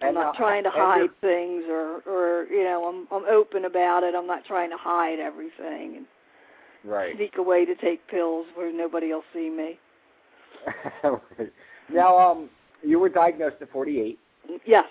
I'm 0.01 0.10
And, 0.10 0.15
not 0.15 0.36
uh, 0.36 0.38
trying 0.38 0.63
to 0.63 0.70
hide 0.70 1.10
things 1.22 1.63
or, 1.70 2.01
or 2.05 2.46
you 2.51 2.63
know, 2.63 2.86
I'm 2.86 3.08
I'm 3.15 3.25
open 3.34 3.65
about 3.65 4.03
it. 4.03 4.13
I'm 4.15 4.27
not 4.27 4.43
trying 4.46 4.70
to 4.70 4.77
hide 4.77 5.20
everything 5.20 5.96
and 5.98 6.05
Right. 6.84 7.15
sneak 7.15 7.38
away 7.38 7.63
to 7.65 7.75
take 7.75 8.05
pills 8.08 8.46
where 8.55 8.72
nobody 8.74 9.13
will 9.13 9.24
see 9.34 9.50
me. 9.50 9.79
now, 11.93 12.17
um, 12.17 12.50
you 12.82 13.00
were 13.00 13.10
diagnosed 13.10 13.58
at 13.62 13.72
48. 13.72 14.20
Yes. 14.65 14.86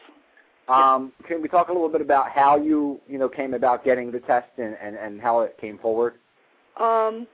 Um, 0.69 1.13
can 1.27 1.43
we 1.43 1.49
talk 1.49 1.69
a 1.69 1.73
little 1.73 1.89
bit 1.89 2.01
about 2.01 2.31
how 2.31 2.57
you, 2.57 3.01
you 3.09 3.19
know, 3.19 3.29
came 3.29 3.53
about 3.55 3.85
getting 3.85 4.13
the 4.13 4.21
test 4.21 4.49
and, 4.59 4.77
and, 4.83 4.97
and 4.97 5.21
how 5.21 5.41
it 5.41 5.57
came 5.61 5.79
forward? 5.79 6.15
Um, 6.79 7.27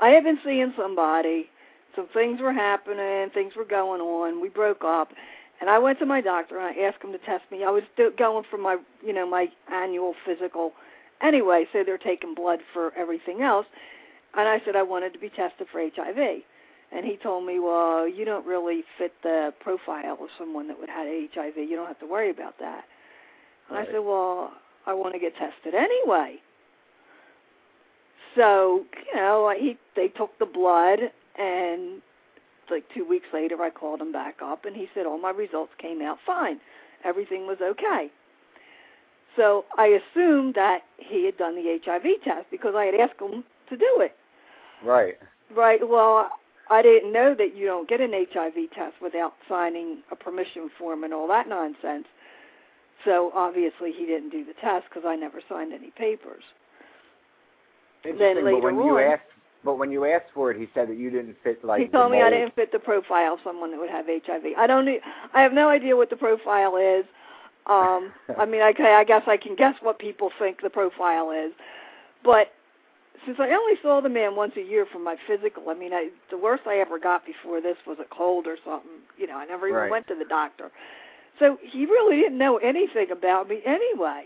I 0.00 0.08
had 0.08 0.24
been 0.24 0.38
seeing 0.44 0.72
somebody. 0.76 1.50
Some 1.96 2.06
things 2.14 2.40
were 2.40 2.52
happening. 2.52 3.30
Things 3.34 3.54
were 3.56 3.64
going 3.64 4.00
on. 4.00 4.40
We 4.40 4.48
broke 4.48 4.84
up, 4.84 5.10
and 5.60 5.68
I 5.68 5.78
went 5.78 5.98
to 5.98 6.06
my 6.06 6.20
doctor 6.20 6.58
and 6.58 6.66
I 6.66 6.82
asked 6.82 7.02
him 7.02 7.12
to 7.12 7.18
test 7.18 7.42
me. 7.50 7.64
I 7.64 7.70
was 7.70 7.82
going 8.16 8.44
for 8.50 8.56
my, 8.56 8.78
you 9.04 9.12
know, 9.12 9.28
my 9.28 9.48
annual 9.70 10.14
physical. 10.24 10.72
Anyway, 11.20 11.66
so 11.72 11.82
they're 11.84 11.98
taking 11.98 12.34
blood 12.34 12.60
for 12.72 12.94
everything 12.96 13.42
else, 13.42 13.66
and 14.34 14.48
I 14.48 14.62
said 14.64 14.74
I 14.74 14.82
wanted 14.82 15.12
to 15.12 15.18
be 15.18 15.28
tested 15.28 15.66
for 15.70 15.80
HIV. 15.80 16.42
And 16.92 17.06
he 17.06 17.16
told 17.16 17.46
me, 17.46 17.60
well, 17.60 18.08
you 18.08 18.24
don't 18.24 18.44
really 18.44 18.82
fit 18.98 19.12
the 19.22 19.52
profile 19.60 20.18
of 20.20 20.28
someone 20.38 20.66
that 20.68 20.78
would 20.78 20.88
have 20.88 21.06
HIV. 21.06 21.56
You 21.56 21.76
don't 21.76 21.86
have 21.86 22.00
to 22.00 22.06
worry 22.06 22.30
about 22.30 22.58
that. 22.58 22.84
And 23.68 23.78
Right. 23.78 23.88
I 23.88 23.92
said, 23.92 24.00
well, 24.00 24.52
I 24.86 24.92
want 24.94 25.14
to 25.14 25.20
get 25.20 25.36
tested 25.36 25.74
anyway. 25.74 26.40
So, 28.34 28.84
you 29.06 29.14
know, 29.14 29.46
I- 29.46 29.58
he 29.58 29.78
they 29.94 30.08
took 30.08 30.36
the 30.38 30.46
blood 30.46 31.12
and 31.36 32.02
like 32.70 32.88
2 32.94 33.04
weeks 33.04 33.26
later 33.32 33.60
I 33.60 33.70
called 33.70 34.00
him 34.00 34.12
back 34.12 34.40
up 34.42 34.64
and 34.64 34.76
he 34.76 34.88
said 34.94 35.04
all 35.06 35.18
my 35.18 35.30
results 35.30 35.74
came 35.78 36.00
out 36.00 36.18
fine. 36.20 36.60
Everything 37.04 37.46
was 37.46 37.60
okay. 37.60 38.10
So 39.36 39.64
I 39.76 39.86
assumed 39.86 40.54
that 40.54 40.82
he 40.98 41.24
had 41.24 41.36
done 41.36 41.56
the 41.56 41.80
HIV 41.84 42.22
test 42.22 42.46
because 42.50 42.74
I 42.76 42.84
had 42.86 42.94
asked 42.94 43.20
him 43.20 43.44
to 43.68 43.76
do 43.76 44.00
it. 44.00 44.16
Right. 44.84 45.18
Right. 45.54 45.86
Well, 45.86 46.30
I 46.70 46.82
didn't 46.82 47.12
know 47.12 47.34
that 47.36 47.56
you 47.56 47.66
don't 47.66 47.88
get 47.88 48.00
an 48.00 48.12
HIV 48.12 48.70
test 48.74 48.94
without 49.02 49.34
signing 49.48 50.02
a 50.12 50.16
permission 50.16 50.70
form 50.78 51.02
and 51.02 51.12
all 51.12 51.26
that 51.28 51.48
nonsense. 51.48 52.06
So 53.04 53.32
obviously 53.34 53.92
he 53.92 54.06
didn't 54.06 54.30
do 54.30 54.44
the 54.44 54.54
test 54.60 54.86
because 54.88 55.02
I 55.06 55.16
never 55.16 55.40
signed 55.48 55.72
any 55.72 55.90
papers. 55.90 56.44
Interesting, 58.04 58.44
later 58.44 58.56
but 58.56 58.62
when 58.62 58.76
you 58.76 58.98
on- 58.98 59.12
asked, 59.12 59.22
but 59.64 59.74
when 59.74 59.90
you 59.90 60.06
asked 60.06 60.30
for 60.32 60.50
it, 60.50 60.58
he 60.58 60.68
said 60.72 60.88
that 60.88 60.96
you 60.96 61.10
didn't 61.10 61.36
fit 61.44 61.62
like. 61.64 61.80
he 61.82 61.88
told 61.88 62.12
the 62.12 62.16
me 62.16 62.22
I 62.22 62.30
didn't 62.30 62.54
fit 62.54 62.72
the 62.72 62.78
profile 62.78 63.34
of 63.34 63.40
someone 63.44 63.70
that 63.72 63.78
would 63.78 63.90
have 63.90 64.06
HIV. 64.06 64.54
I 64.56 64.66
don't. 64.66 64.88
I 65.34 65.42
have 65.42 65.52
no 65.52 65.68
idea 65.68 65.96
what 65.96 66.08
the 66.08 66.16
profile 66.16 66.76
is. 66.76 67.04
Um, 67.66 68.12
I 68.38 68.46
mean, 68.46 68.62
I, 68.62 68.72
I 68.78 69.04
guess 69.04 69.22
I 69.26 69.36
can 69.36 69.56
guess 69.56 69.74
what 69.82 69.98
people 69.98 70.30
think 70.38 70.62
the 70.62 70.70
profile 70.70 71.30
is, 71.30 71.52
but 72.24 72.52
since 73.26 73.38
I 73.40 73.50
only 73.50 73.74
saw 73.82 74.00
the 74.00 74.08
man 74.08 74.34
once 74.36 74.52
a 74.56 74.62
year 74.62 74.86
for 74.90 74.98
my 74.98 75.16
physical, 75.26 75.68
I 75.70 75.74
mean, 75.74 75.92
I, 75.92 76.08
the 76.30 76.38
worst 76.38 76.62
I 76.66 76.78
ever 76.78 76.98
got 76.98 77.24
before 77.26 77.60
this 77.60 77.76
was 77.86 77.98
a 78.00 78.14
cold 78.14 78.46
or 78.46 78.56
something. 78.64 78.90
You 79.18 79.26
know, 79.26 79.36
I 79.36 79.44
never 79.46 79.68
even 79.68 79.80
Right. 79.80 79.90
went 79.90 80.06
to 80.08 80.14
the 80.14 80.24
doctor. 80.24 80.70
So 81.38 81.58
he 81.62 81.86
really 81.86 82.16
didn't 82.20 82.38
know 82.38 82.58
anything 82.58 83.10
about 83.10 83.48
me 83.48 83.60
anyway. 83.66 84.24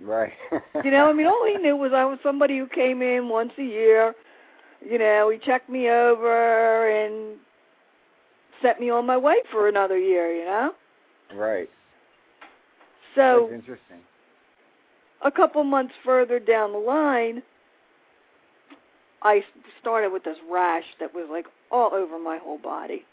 Right. 0.00 0.32
You 0.84 0.92
know, 0.92 1.10
I 1.10 1.12
mean, 1.12 1.26
all 1.26 1.44
he 1.44 1.56
knew 1.56 1.74
was 1.76 1.92
I 1.92 2.04
was 2.04 2.20
somebody 2.22 2.56
who 2.58 2.66
came 2.68 3.02
in 3.02 3.28
once 3.28 3.52
a 3.58 3.64
year. 3.64 4.14
You 4.80 4.98
know, 4.98 5.28
he 5.28 5.38
checked 5.38 5.68
me 5.68 5.88
over 5.90 6.88
and 6.88 7.36
set 8.62 8.78
me 8.78 8.88
on 8.88 9.04
my 9.04 9.16
way 9.16 9.36
for 9.50 9.68
another 9.68 9.98
year. 9.98 10.32
You 10.32 10.44
know, 10.44 10.72
right. 11.34 11.68
so 13.16 13.48
That's 13.50 13.60
interesting. 13.60 13.98
a 15.24 15.30
couple 15.32 15.64
months 15.64 15.94
further 16.04 16.38
down 16.38 16.70
the 16.72 16.78
line, 16.78 17.42
I 19.22 19.42
started 19.80 20.12
with 20.12 20.24
this 20.24 20.38
rash 20.50 20.84
that 21.00 21.14
was 21.14 21.26
like 21.30 21.46
all 21.70 21.92
over 21.92 22.18
my 22.18 22.38
whole 22.38 22.58
body. 22.58 23.04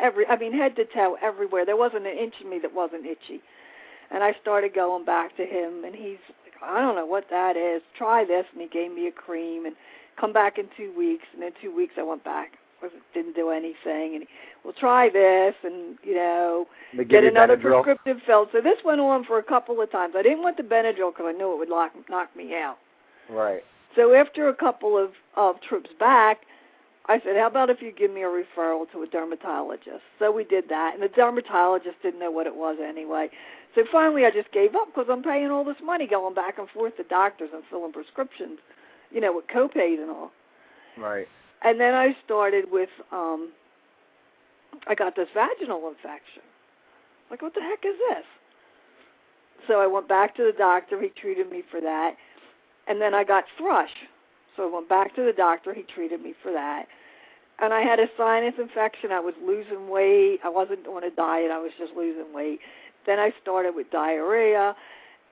Every, 0.00 0.26
I 0.26 0.38
mean, 0.38 0.52
head 0.56 0.74
to 0.76 0.84
toe, 0.86 1.16
everywhere. 1.22 1.66
There 1.66 1.76
wasn't 1.76 2.06
an 2.06 2.16
inch 2.16 2.34
of 2.42 2.48
me 2.48 2.58
that 2.62 2.72
wasn't 2.74 3.04
itchy. 3.04 3.42
And 4.10 4.22
I 4.22 4.34
started 4.40 4.74
going 4.74 5.04
back 5.04 5.36
to 5.36 5.44
him, 5.44 5.84
and 5.84 5.94
he's 5.94 6.18
like, 6.44 6.54
I 6.62 6.80
don't 6.80 6.94
know 6.94 7.04
what 7.04 7.26
that 7.30 7.56
is. 7.56 7.82
Try 7.98 8.24
this, 8.24 8.46
and 8.52 8.62
he 8.62 8.68
gave 8.68 8.92
me 8.92 9.08
a 9.08 9.12
cream, 9.12 9.66
and 9.66 9.74
come 10.18 10.32
back 10.32 10.58
in 10.58 10.66
two 10.76 10.94
weeks. 10.96 11.24
And 11.34 11.42
in 11.42 11.50
two 11.60 11.74
weeks, 11.74 11.94
I 11.98 12.02
went 12.04 12.24
back. 12.24 12.52
Didn't 13.12 13.34
do 13.34 13.50
anything, 13.50 14.14
and 14.14 14.22
he, 14.22 14.28
well, 14.62 14.74
try 14.78 15.08
this, 15.08 15.54
and 15.64 15.98
you 16.04 16.14
know, 16.14 16.66
They 16.96 17.04
get 17.04 17.24
another 17.24 17.56
Benadryl. 17.56 17.82
prescriptive 17.82 18.18
filled. 18.26 18.48
So 18.52 18.60
this 18.60 18.76
went 18.84 19.00
on 19.00 19.24
for 19.24 19.38
a 19.38 19.42
couple 19.42 19.80
of 19.80 19.90
times. 19.90 20.14
I 20.16 20.22
didn't 20.22 20.42
want 20.42 20.56
the 20.56 20.62
Benadryl 20.62 21.10
because 21.10 21.26
I 21.26 21.32
knew 21.32 21.52
it 21.52 21.58
would 21.58 21.68
lock, 21.68 21.92
knock 22.08 22.34
me 22.36 22.54
out. 22.54 22.76
Right. 23.28 23.62
So 23.96 24.14
after 24.14 24.48
a 24.48 24.54
couple 24.54 24.96
of, 24.96 25.12
of 25.34 25.60
trips 25.62 25.90
back, 25.98 26.42
I 27.06 27.20
said, 27.20 27.36
how 27.36 27.46
about 27.46 27.70
if 27.70 27.80
you 27.80 27.92
give 27.92 28.12
me 28.12 28.22
a 28.22 28.26
referral 28.26 28.90
to 28.92 29.02
a 29.02 29.06
dermatologist? 29.06 30.02
So 30.18 30.30
we 30.30 30.44
did 30.44 30.68
that, 30.68 30.94
and 30.94 31.02
the 31.02 31.08
dermatologist 31.08 32.02
didn't 32.02 32.20
know 32.20 32.30
what 32.30 32.46
it 32.46 32.54
was 32.54 32.78
anyway. 32.82 33.30
So 33.74 33.84
finally 33.90 34.24
I 34.24 34.30
just 34.30 34.52
gave 34.52 34.74
up 34.74 34.88
because 34.88 35.06
I'm 35.10 35.22
paying 35.22 35.50
all 35.50 35.64
this 35.64 35.76
money 35.82 36.06
going 36.06 36.34
back 36.34 36.58
and 36.58 36.68
forth 36.68 36.96
to 36.96 37.04
doctors 37.04 37.50
and 37.54 37.62
filling 37.70 37.92
prescriptions, 37.92 38.58
you 39.10 39.20
know, 39.20 39.34
with 39.34 39.46
copays 39.46 40.00
and 40.00 40.10
all. 40.10 40.32
Right. 40.98 41.28
And 41.62 41.80
then 41.80 41.94
I 41.94 42.16
started 42.24 42.66
with, 42.70 42.90
um, 43.12 43.52
I 44.86 44.94
got 44.94 45.16
this 45.16 45.28
vaginal 45.32 45.88
infection. 45.88 46.42
Like, 47.30 47.42
what 47.42 47.54
the 47.54 47.60
heck 47.60 47.84
is 47.84 47.96
this? 48.10 48.24
So 49.66 49.80
I 49.80 49.86
went 49.86 50.08
back 50.08 50.36
to 50.36 50.44
the 50.44 50.56
doctor. 50.56 51.00
He 51.00 51.08
treated 51.08 51.50
me 51.50 51.62
for 51.70 51.80
that. 51.80 52.16
And 52.86 53.00
then 53.00 53.14
I 53.14 53.24
got 53.24 53.44
thrush. 53.58 53.90
So 54.56 54.68
I 54.68 54.72
went 54.72 54.88
back 54.88 55.14
to 55.16 55.24
the 55.24 55.32
doctor. 55.32 55.74
He 55.74 55.82
treated 55.82 56.22
me 56.22 56.34
for 56.42 56.52
that. 56.52 56.86
And 57.58 57.72
I 57.72 57.80
had 57.82 57.98
a 57.98 58.06
sinus 58.16 58.54
infection. 58.58 59.12
I 59.12 59.20
was 59.20 59.34
losing 59.44 59.88
weight. 59.88 60.40
I 60.44 60.48
wasn't 60.48 60.86
on 60.86 61.04
a 61.04 61.10
diet. 61.10 61.50
I 61.50 61.58
was 61.58 61.72
just 61.78 61.92
losing 61.96 62.32
weight. 62.34 62.60
Then 63.06 63.18
I 63.18 63.32
started 63.40 63.74
with 63.74 63.90
diarrhea. 63.90 64.74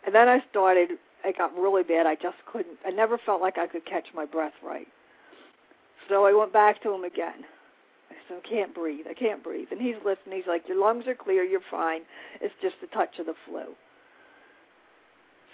And 0.06 0.14
then 0.14 0.28
I 0.28 0.42
started, 0.50 0.90
it 1.24 1.38
got 1.38 1.56
really 1.56 1.82
bad. 1.82 2.06
I 2.06 2.14
just 2.14 2.36
couldn't, 2.50 2.78
I 2.86 2.90
never 2.90 3.18
felt 3.18 3.40
like 3.40 3.58
I 3.58 3.66
could 3.66 3.84
catch 3.84 4.08
my 4.14 4.24
breath 4.24 4.54
right. 4.62 4.88
So 6.08 6.26
I 6.26 6.32
went 6.32 6.52
back 6.52 6.82
to 6.82 6.92
him 6.92 7.04
again. 7.04 7.44
I 8.10 8.14
said, 8.28 8.42
I 8.44 8.48
can't 8.48 8.74
breathe. 8.74 9.06
I 9.08 9.14
can't 9.14 9.42
breathe. 9.42 9.68
And 9.70 9.80
he's 9.80 9.96
listening. 10.04 10.36
He's 10.36 10.46
like, 10.46 10.68
Your 10.68 10.78
lungs 10.78 11.06
are 11.06 11.14
clear. 11.14 11.42
You're 11.42 11.60
fine. 11.70 12.02
It's 12.40 12.54
just 12.60 12.76
a 12.82 12.94
touch 12.94 13.18
of 13.18 13.26
the 13.26 13.34
flu. 13.46 13.74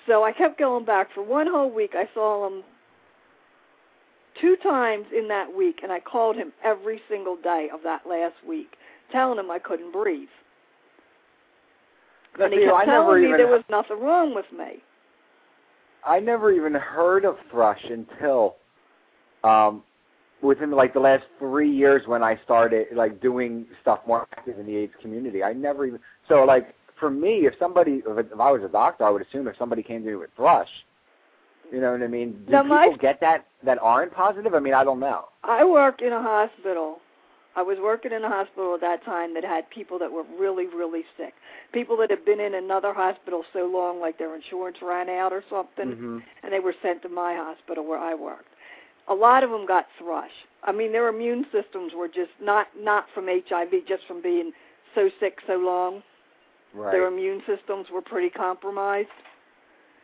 So 0.07 0.25
I 0.25 0.33
kept 0.33 0.59
going 0.59 0.85
back. 0.85 1.09
For 1.15 1.23
one 1.23 1.47
whole 1.47 1.71
week, 1.71 1.93
I 1.95 2.09
saw 2.15 2.47
him 2.47 2.63
two 4.41 4.57
times 4.63 5.07
in 5.17 5.29
that 5.29 5.55
week, 5.55 5.81
and 5.83 5.93
I 5.93 6.01
called 6.01 6.37
him 6.37 6.53
every 6.65 7.01
single 7.09 7.37
day 7.37 7.69
of 7.73 7.81
that 7.85 8.03
last 8.09 8.37
week, 8.47 8.71
telling 9.13 9.39
him 9.39 9.51
I 9.51 9.59
couldn't 9.59 9.93
breathe. 9.93 10.29
Now, 12.39 12.47
and 12.47 12.55
he 12.55 12.61
see, 12.61 12.67
kept 12.67 12.77
I 12.77 12.85
telling 12.85 13.23
me 13.23 13.29
even 13.29 13.39
there 13.39 13.49
was 13.49 13.65
nothing 13.69 14.01
wrong 14.01 14.35
with 14.35 14.47
me. 14.57 14.83
I 16.05 16.21
never 16.21 16.53
even 16.53 16.73
heard 16.75 17.25
of 17.25 17.37
thrush 17.51 17.85
until 17.91 18.57
um 19.45 19.83
within 20.43 20.71
like 20.71 20.95
the 20.95 21.01
last 21.01 21.25
three 21.39 21.71
years 21.71 22.03
when 22.07 22.23
I 22.23 22.39
started 22.45 22.87
like 22.95 23.21
doing 23.21 23.67
stuff 23.83 24.01
more 24.07 24.27
active 24.33 24.59
in 24.59 24.67
the 24.67 24.77
AIDS 24.77 24.93
community. 25.03 25.43
I 25.43 25.53
never 25.53 25.87
even 25.87 26.01
so 26.29 26.45
like 26.45 26.75
for 27.01 27.11
me, 27.11 27.47
if 27.47 27.55
somebody 27.59 28.03
if, 28.07 28.27
if 28.33 28.39
I 28.39 28.53
was 28.53 28.63
a 28.63 28.69
doctor, 28.69 29.05
I 29.05 29.11
would 29.11 29.23
assume 29.23 29.49
if 29.49 29.57
somebody 29.59 29.83
came 29.83 30.03
to 30.05 30.09
me 30.11 30.15
with 30.15 30.31
thrush, 30.37 30.69
you 31.73 31.81
know 31.81 31.93
what 31.93 32.03
I 32.03 32.07
mean? 32.07 32.45
Do 32.47 32.53
Now, 32.53 32.63
people 32.63 32.77
my- 32.77 32.97
get 33.01 33.19
that 33.21 33.47
that 33.65 33.79
aren't 33.81 34.13
positive? 34.15 34.55
I 34.55 34.61
mean, 34.61 34.75
I 34.75 34.85
don't 34.85 35.01
know. 35.01 35.25
I 35.43 35.65
work 35.65 36.03
in 36.03 36.13
a 36.13 36.23
hospital. 36.23 36.99
I 37.57 37.63
was 37.63 37.79
working 37.81 38.13
in 38.13 38.23
a 38.23 38.29
hospital 38.29 38.75
at 38.77 38.81
that 38.83 39.05
time 39.05 39.35
that 39.35 39.43
had 39.43 39.69
people 39.71 39.99
that 39.99 40.11
were 40.13 40.23
really, 40.39 40.67
really 40.69 41.03
sick. 41.17 41.35
People 41.73 41.97
that 41.97 42.09
had 42.09 42.25
been 42.25 42.39
in 42.39 42.55
another 42.55 42.95
hospital 42.95 43.43
so 43.53 43.67
long, 43.67 43.99
like 44.01 44.19
their 44.19 44.37
insurance 44.37 44.77
ran 44.81 45.09
out 45.09 45.33
or 45.33 45.43
something, 45.51 45.93
hmm 45.97 46.19
and 46.43 46.53
they 46.53 46.61
were 46.61 46.75
sent 46.81 47.03
to 47.03 47.09
my 47.09 47.35
hospital 47.35 47.85
where 47.87 47.99
I 47.99 48.15
worked. 48.15 48.47
A 49.09 49.15
lot 49.15 49.43
of 49.43 49.51
them 49.51 49.67
got 49.67 49.87
thrush. 49.99 50.31
I 50.63 50.71
mean, 50.73 50.93
their 50.93 51.09
immune 51.09 51.45
systems 51.51 51.93
were 51.95 52.07
just 52.09 52.31
not 52.41 52.69
not 52.79 53.07
from 53.15 53.27
HIV, 53.27 53.73
just 53.89 54.07
from 54.07 54.23
being 54.23 54.53
so 54.95 55.11
sick 55.19 55.39
so 55.47 55.57
long. 55.57 56.03
Right. 56.75 56.93
Their 56.93 57.07
immune 57.07 57.43
systems 57.47 57.87
were 57.93 58.03
pretty 58.03 58.31
compromised. 58.31 59.09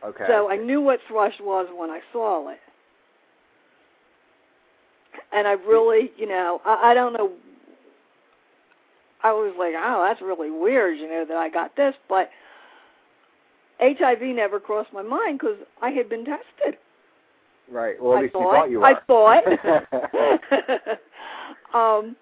okay. 0.03 0.25
So 0.27 0.49
I 0.49 0.57
knew 0.57 0.81
what 0.81 0.99
thrush 1.07 1.35
was 1.39 1.67
when 1.75 1.89
I 1.89 2.01
saw 2.11 2.49
it. 2.49 2.59
And 5.31 5.47
I 5.47 5.53
really, 5.53 6.11
you 6.17 6.27
know, 6.27 6.61
I, 6.65 6.91
I 6.91 6.93
don't 6.93 7.13
know. 7.13 7.31
I 9.23 9.31
was 9.31 9.53
like, 9.57 9.73
oh, 9.75 10.03
that's 10.07 10.21
really 10.21 10.51
weird, 10.51 10.99
you 10.99 11.07
know, 11.07 11.25
that 11.27 11.37
I 11.37 11.49
got 11.49 11.75
this, 11.75 11.95
but 12.07 12.29
HIV 13.79 14.21
never 14.21 14.59
crossed 14.59 14.93
my 14.93 15.01
mind 15.01 15.39
because 15.39 15.57
I 15.81 15.89
had 15.89 16.09
been 16.09 16.25
tested. 16.25 16.77
Right. 17.69 18.01
Well, 18.01 18.13
at 18.13 18.19
I 18.19 18.21
least 18.21 18.33
thought, 18.33 18.69
you 18.69 18.81
thought 18.81 19.03
you 19.05 19.41
were. 19.41 19.41
I 19.41 20.29
thought. 20.75 20.99
um, 21.73 22.15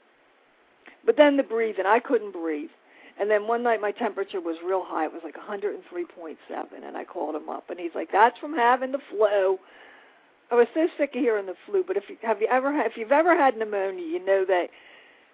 but 1.06 1.18
then 1.18 1.38
the 1.38 1.44
breathing, 1.44 1.86
I 1.86 2.00
couldn't 2.00 2.32
breathe. 2.32 2.70
And 3.20 3.32
then 3.32 3.48
one 3.48 3.64
night 3.64 3.80
my 3.80 3.92
temperature 3.92 4.42
was 4.42 4.58
real 4.66 4.84
high. 4.86 5.06
It 5.06 5.14
was 5.14 5.22
like 5.24 5.36
103.7, 5.36 6.38
and 6.86 6.98
I 6.98 7.06
called 7.06 7.36
him 7.36 7.50
up, 7.50 7.70
and 7.70 7.80
he's 7.80 7.96
like, 7.96 8.12
"That's 8.12 8.38
from 8.40 8.54
having 8.54 8.92
the 8.92 9.00
flu." 9.10 9.58
I 10.52 10.56
was 10.56 10.68
so 10.74 10.88
sick 10.98 11.16
of 11.16 11.22
hearing 11.22 11.46
the 11.46 11.56
flu. 11.66 11.84
But 11.86 11.98
if 11.98 12.04
you, 12.10 12.18
have 12.22 12.42
you 12.42 12.48
ever 12.48 12.74
if 12.82 12.98
you've 12.98 13.12
ever 13.12 13.36
had 13.36 13.58
pneumonia, 13.58 14.06
you 14.06 14.24
know 14.24 14.46
that 14.46 14.68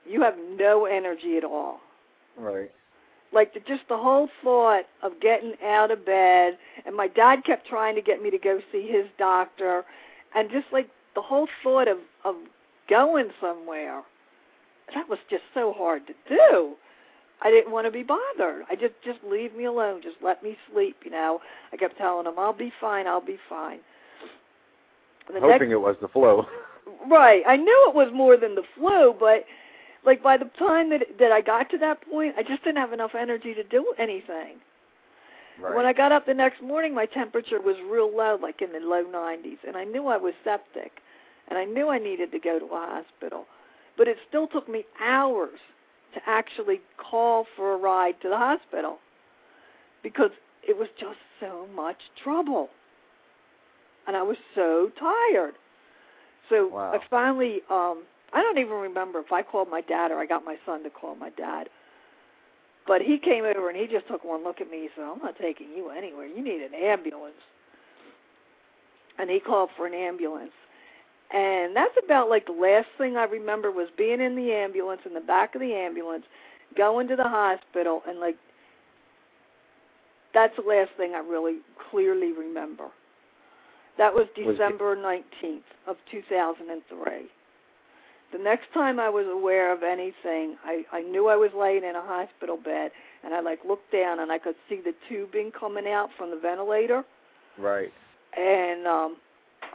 you 0.06 0.22
have 0.22 0.36
no 0.38 0.86
energy 0.86 1.38
at 1.38 1.44
all. 1.44 1.80
right. 2.38 2.72
Like 3.34 3.54
the, 3.54 3.62
just 3.62 3.84
the 3.88 3.98
whole 3.98 4.28
thought 4.44 4.84
of 5.02 5.14
getting 5.22 5.54
out 5.64 5.90
of 5.90 6.06
bed, 6.06 6.58
and 6.86 6.96
my 6.96 7.08
dad 7.08 7.46
kept 7.46 7.66
trying 7.66 7.96
to 7.96 8.02
get 8.02 8.22
me 8.22 8.30
to 8.30 8.38
go 8.38 8.60
see 8.72 8.88
his 8.88 9.06
doctor, 9.18 9.86
and 10.36 10.50
just 10.52 10.68
like 10.72 10.90
the 11.16 11.22
whole 11.22 11.48
thought 11.64 11.88
of 11.88 11.98
of 12.26 12.36
going 12.90 13.30
somewhere, 13.40 14.04
that 14.94 15.08
was 15.08 15.20
just 15.30 15.44
so 15.54 15.74
hard 15.74 16.06
to 16.08 16.14
do. 16.28 16.76
I 17.42 17.50
didn't 17.50 17.72
want 17.72 17.88
to 17.88 17.92
be 17.92 18.04
bothered. 18.04 18.66
I 18.70 18.76
just 18.76 18.94
just 19.04 19.20
leave 19.28 19.56
me 19.56 19.66
alone. 19.66 20.02
Just 20.02 20.18
let 20.24 20.44
me 20.44 20.58
sleep. 20.72 20.98
You 21.04 21.12
know. 21.12 21.40
I 21.74 21.78
kept 21.78 21.98
telling 21.98 22.28
him, 22.28 22.38
"I'll 22.38 22.54
be 22.54 22.72
fine. 22.80 23.08
I'll 23.08 23.26
be 23.26 23.38
fine." 23.50 23.80
The 25.28 25.40
Hoping 25.40 25.70
next, 25.70 25.72
it 25.72 25.82
was 25.82 25.96
the 26.02 26.08
flu. 26.08 26.44
right. 27.10 27.44
I 27.48 27.56
knew 27.56 27.86
it 27.90 27.96
was 27.96 28.12
more 28.14 28.38
than 28.38 28.56
the 28.56 28.64
flu, 28.76 29.16
but 29.20 29.46
like 30.06 30.22
by 30.22 30.38
the 30.38 30.50
time 30.58 30.90
that 30.92 31.02
that 31.20 31.32
I 31.32 31.42
got 31.42 31.70
to 31.72 31.78
that 31.80 32.02
point, 32.10 32.36
I 32.38 32.44
just 32.44 32.64
didn't 32.64 32.78
have 32.78 32.94
enough 32.94 33.16
energy 33.16 33.54
to 33.54 33.64
do 33.64 33.94
anything. 33.98 34.58
Right. 35.60 35.76
When 35.76 35.86
I 35.86 35.94
got 35.94 36.12
up 36.12 36.26
the 36.26 36.34
next 36.34 36.62
morning, 36.62 36.94
my 36.94 37.06
temperature 37.06 37.62
was 37.62 37.76
real 37.90 38.16
low, 38.16 38.38
like 38.42 38.62
in 38.62 38.72
the 38.72 38.80
low 38.80 39.04
90s, 39.04 39.58
and 39.68 39.76
I 39.76 39.84
knew 39.84 40.08
I 40.08 40.18
was 40.18 40.34
septic, 40.44 40.92
and 41.50 41.60
I 41.60 41.66
knew 41.66 41.90
I 41.90 42.00
needed 42.00 42.32
to 42.32 42.40
go 42.40 42.58
to 42.58 42.66
a 42.66 43.04
hospital. 43.04 43.46
But 43.98 44.08
it 44.08 44.18
still 44.28 44.48
took 44.48 44.68
me 44.68 44.86
hours 45.00 45.60
to 46.14 46.22
actually 46.26 46.82
call 46.98 47.46
for 47.56 47.74
a 47.74 47.78
ride 47.78 48.16
to 48.22 48.30
the 48.30 48.38
hospital 48.38 49.00
because 50.04 50.32
it 50.68 50.78
was 50.78 50.90
just 51.00 51.18
so 51.40 51.68
much 51.76 51.98
trouble. 52.24 52.70
And 54.08 54.16
I 54.16 54.24
was 54.24 54.38
so 54.56 54.92
tired. 55.00 55.54
So 56.50 56.68
Wow. 56.68 56.94
I 56.94 57.00
finally 57.10 57.62
um 57.70 58.04
I 58.34 58.42
don't 58.42 58.58
even 58.58 58.74
remember 58.74 59.20
if 59.20 59.32
I 59.32 59.42
called 59.42 59.70
my 59.70 59.82
dad 59.82 60.12
or 60.12 60.20
I 60.20 60.26
got 60.26 60.46
my 60.46 60.56
son 60.66 60.84
to 60.84 60.90
call 60.90 61.16
my 61.16 61.30
dad. 61.32 61.70
But 62.88 63.02
he 63.02 63.18
came 63.18 63.44
over 63.46 63.70
and 63.70 63.78
he 63.78 63.88
just 63.88 64.08
took 64.08 64.24
one 64.24 64.44
look 64.44 64.62
at 64.62 64.70
me. 64.72 64.82
He 64.84 64.90
said, 64.96 65.04
I'm 65.04 65.20
not 65.20 65.38
taking 65.38 65.70
you 65.76 65.90
anywhere. 65.90 66.26
You 66.26 66.44
need 66.44 66.62
an 66.62 66.74
ambulance. 66.74 67.36
And 69.20 69.30
he 69.30 69.40
called 69.40 69.70
for 69.78 69.86
an 69.86 69.94
ambulance. 69.94 70.52
And 71.34 71.76
that's 71.76 71.96
about 72.04 72.30
like 72.30 72.46
the 72.46 72.52
last 72.52 72.88
thing 72.98 73.16
I 73.16 73.24
remember 73.24 73.72
was 73.72 73.88
being 73.98 74.20
in 74.20 74.36
the 74.36 74.52
ambulance, 74.52 75.02
in 75.06 75.14
the 75.14 75.22
back 75.22 75.56
of 75.56 75.62
the 75.62 75.74
ambulance, 75.74 76.26
going 76.76 77.08
to 77.08 77.16
the 77.16 77.28
hospital, 77.28 78.02
and 78.08 78.20
like, 78.20 78.36
that's 80.34 80.56
the 80.56 80.62
last 80.68 80.92
thing 80.98 81.14
I 81.14 81.20
really 81.20 81.60
clearly 81.90 82.32
remember. 82.32 82.88
That 83.98 84.14
was 84.14 84.26
December 84.36 84.96
19th 84.96 85.60
of 85.88 85.98
2003. 86.10 87.30
The 88.32 88.38
next 88.38 88.72
time 88.74 89.00
I 89.00 89.10
was 89.10 89.26
aware 89.28 89.74
of 89.74 89.84
anything, 89.84 90.56
I, 90.64 90.84
I 90.94 91.02
knew 91.02 91.28
I 91.28 91.36
was 91.36 91.52
laying 91.58 91.84
in 91.84 91.96
a 91.98 92.02
hospital 92.02 92.56
bed, 92.58 92.92
and 93.26 93.34
I 93.34 93.42
like 93.42 93.60
looked 93.68 93.92
down 93.92 94.20
and 94.22 94.32
I 94.32 94.38
could 94.38 94.56
see 94.70 94.80
the 94.84 94.94
tubing 95.10 95.52
coming 95.52 95.88
out 95.88 96.10
from 96.18 96.32
the 96.32 96.38
ventilator, 96.38 97.04
Right. 97.58 97.92
and 98.38 98.88
um, 98.88 99.18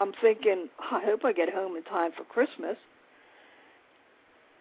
I'm 0.01 0.13
thinking, 0.21 0.69
I 0.91 1.01
hope 1.05 1.25
I 1.25 1.33
get 1.33 1.53
home 1.53 1.77
in 1.77 1.83
time 1.85 2.13
for 2.17 2.25
Christmas. 2.25 2.77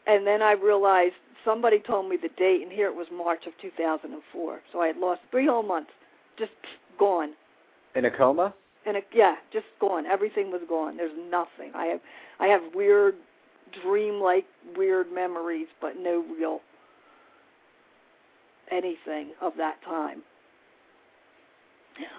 And 0.08 0.26
then 0.26 0.42
I 0.42 0.52
realized 0.52 1.16
somebody 1.44 1.80
told 1.80 2.10
me 2.10 2.18
the 2.22 2.30
date, 2.30 2.62
and 2.62 2.72
here 2.72 2.88
it 2.88 2.96
was 2.96 3.08
March 3.12 3.46
of 3.48 3.54
2004. 3.62 4.62
So 4.72 4.82
I 4.82 4.88
had 4.88 4.98
lost 4.98 5.22
three 5.32 5.48
whole 5.48 5.64
months, 5.64 5.92
just 6.38 6.52
gone. 7.00 7.34
In 7.96 8.06
a 8.06 8.12
coma? 8.12 8.54
And 8.86 8.98
it, 8.98 9.08
yeah, 9.14 9.36
just 9.52 9.66
gone. 9.80 10.06
Everything 10.06 10.52
was 10.52 10.62
gone. 10.68 10.98
There's 10.98 11.18
nothing. 11.30 11.72
I 11.74 11.86
have 11.86 12.00
I 12.40 12.48
have 12.48 12.62
weird 12.76 13.16
dream-like 13.84 14.46
weird 14.76 15.12
memories, 15.12 15.68
but 15.82 15.94
no 15.98 16.24
real 16.38 16.60
anything 18.72 19.32
of 19.42 19.54
that 19.58 19.82
time. 19.84 20.22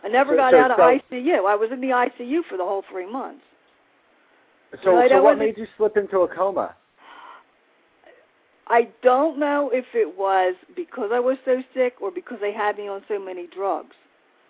I 0.02 0.08
never 0.08 0.32
So- 0.32 0.36
got 0.36 0.52
so- 0.52 0.58
out 0.58 0.70
of 0.70 0.76
so- 0.76 0.82
ICU. 0.82 1.46
I 1.46 1.54
was 1.54 1.70
in 1.70 1.80
the 1.80 1.92
ICU 1.92 2.42
for 2.44 2.56
the 2.56 2.64
whole 2.64 2.82
three 2.82 3.06
months. 3.06 3.44
So, 4.82 5.08
so 5.08 5.22
what 5.22 5.38
made 5.38 5.56
you 5.56 5.66
slip 5.76 5.96
into 5.96 6.20
a 6.20 6.28
coma? 6.28 6.74
I 8.68 8.88
don't 9.02 9.38
know 9.38 9.70
if 9.70 9.84
it 9.94 10.18
was 10.18 10.54
because 10.74 11.10
I 11.12 11.20
was 11.20 11.38
so 11.44 11.62
sick 11.72 11.94
or 12.00 12.10
because 12.10 12.38
they 12.40 12.52
had 12.52 12.76
me 12.76 12.88
on 12.88 13.04
so 13.06 13.18
many 13.18 13.46
drugs. 13.46 13.94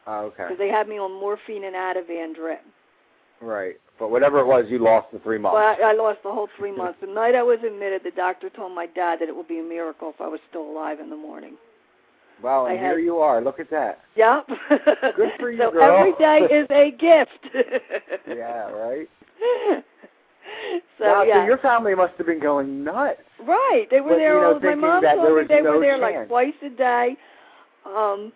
Oh, 0.06 0.26
okay. 0.26 0.44
Because 0.44 0.58
they 0.58 0.68
had 0.68 0.88
me 0.88 0.98
on 0.98 1.12
morphine 1.12 1.64
and 1.64 1.76
Ativan 1.76 2.34
drip. 2.34 2.64
Right. 3.40 3.76
But 3.98 4.10
whatever 4.10 4.40
it 4.40 4.46
was, 4.46 4.66
you 4.68 4.78
lost 4.78 5.08
the 5.12 5.18
three 5.18 5.38
months. 5.38 5.56
But 5.56 5.84
I, 5.84 5.90
I 5.90 5.92
lost 5.92 6.22
the 6.22 6.32
whole 6.32 6.48
three 6.56 6.72
months. 6.72 6.98
The 7.00 7.06
night 7.06 7.34
I 7.34 7.42
was 7.42 7.58
admitted, 7.64 8.02
the 8.04 8.10
doctor 8.10 8.48
told 8.48 8.74
my 8.74 8.86
dad 8.86 9.20
that 9.20 9.28
it 9.28 9.36
would 9.36 9.48
be 9.48 9.58
a 9.58 9.62
miracle 9.62 10.10
if 10.14 10.20
I 10.20 10.28
was 10.28 10.40
still 10.48 10.62
alive 10.62 11.00
in 11.00 11.10
the 11.10 11.16
morning. 11.16 11.56
Wow, 12.42 12.66
and 12.66 12.76
I 12.78 12.80
here 12.80 12.96
had- 12.96 13.04
you 13.04 13.18
are. 13.18 13.40
Look 13.42 13.60
at 13.60 13.70
that. 13.70 14.00
Yep. 14.16 14.46
Good 15.16 15.30
for 15.38 15.50
you, 15.52 15.58
so 15.58 15.70
girl. 15.70 15.98
every 15.98 16.12
day 16.18 16.46
is 16.54 16.66
a 16.70 16.90
gift. 16.90 17.54
Yeah, 18.28 18.70
right? 18.70 19.08
so 20.98 21.04
wow, 21.04 21.22
yeah. 21.22 21.42
so 21.42 21.44
your 21.46 21.58
family 21.58 21.94
must 21.94 22.14
have 22.18 22.26
been 22.26 22.40
going 22.40 22.82
nuts. 22.84 23.20
Right. 23.40 23.86
They 23.90 24.00
were 24.00 24.10
But, 24.10 24.16
there 24.16 24.34
you 24.34 24.40
know, 24.40 24.54
all 24.54 24.60
my 24.60 24.74
mom 24.74 25.02
told 25.02 25.38
me 25.38 25.44
they 25.48 25.60
no 25.62 25.72
were 25.72 25.80
there 25.80 25.98
like 25.98 26.28
twice 26.28 26.54
a 26.64 26.68
day. 26.70 27.16
Um 27.86 28.32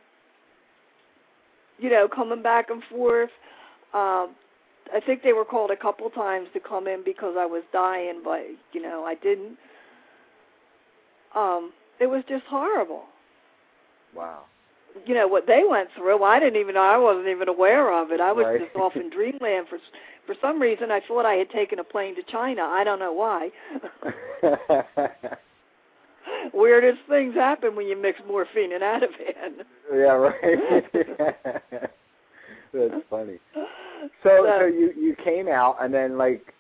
you 1.79 1.89
know, 1.91 2.07
coming 2.09 2.43
back 2.43 2.71
and 2.71 2.83
forth. 2.91 3.31
Um 3.95 4.35
I 4.93 5.01
think 5.05 5.23
they 5.23 5.33
were 5.33 5.45
called 5.45 5.71
a 5.71 5.77
couple 5.77 6.09
times 6.11 6.49
to 6.55 6.61
come 6.61 6.87
in 6.87 7.03
because 7.05 7.37
I 7.39 7.47
was 7.47 7.63
dying, 7.73 8.21
but 8.25 8.43
you 8.73 8.83
know, 8.83 9.05
I 9.05 9.15
didn't. 9.17 9.57
Um 11.35 11.73
it 12.01 12.07
was 12.07 12.23
just 12.29 12.45
horrible. 12.49 13.05
Wow. 14.15 14.45
You 15.07 15.15
know 15.15 15.29
what 15.29 15.47
they 15.47 15.63
went 15.69 15.89
through. 15.97 16.23
I 16.25 16.41
didn't 16.41 16.61
even. 16.61 16.75
Know. 16.75 16.83
I 16.83 16.97
wasn't 16.97 17.29
even 17.29 17.49
aware 17.49 17.93
of 17.93 18.11
it. 18.11 18.21
I 18.21 18.33
was 18.33 18.45
Right. 18.47 18.61
just 18.61 18.75
off 18.77 18.97
in 18.97 19.09
dreamland 19.17 19.69
for 19.69 19.79
for 20.27 20.35
some 20.41 20.61
reason. 20.61 20.91
I 20.91 21.01
thought 21.07 21.25
I 21.25 21.35
had 21.35 21.49
taken 21.51 21.79
a 21.79 21.85
plane 21.85 22.15
to 22.17 22.23
China. 22.25 22.63
I 22.63 22.83
don't 22.85 22.99
know 22.99 23.13
why. 23.13 23.51
Weirdest 26.53 26.99
things 27.09 27.35
happen 27.35 27.75
when 27.77 27.87
you 27.87 27.97
mix 28.01 28.21
morphine 28.27 28.73
and 28.73 28.83
Ativan. 28.83 29.65
yeah, 29.93 30.13
right. 30.13 30.85
That's 32.73 32.95
funny. 33.09 33.39
So, 34.23 34.47
so 34.59 34.67
you 34.67 34.93
you 34.97 35.17
came 35.25 35.49
out, 35.49 35.77
and 35.81 35.93
then 35.93 36.17
like, 36.19 36.55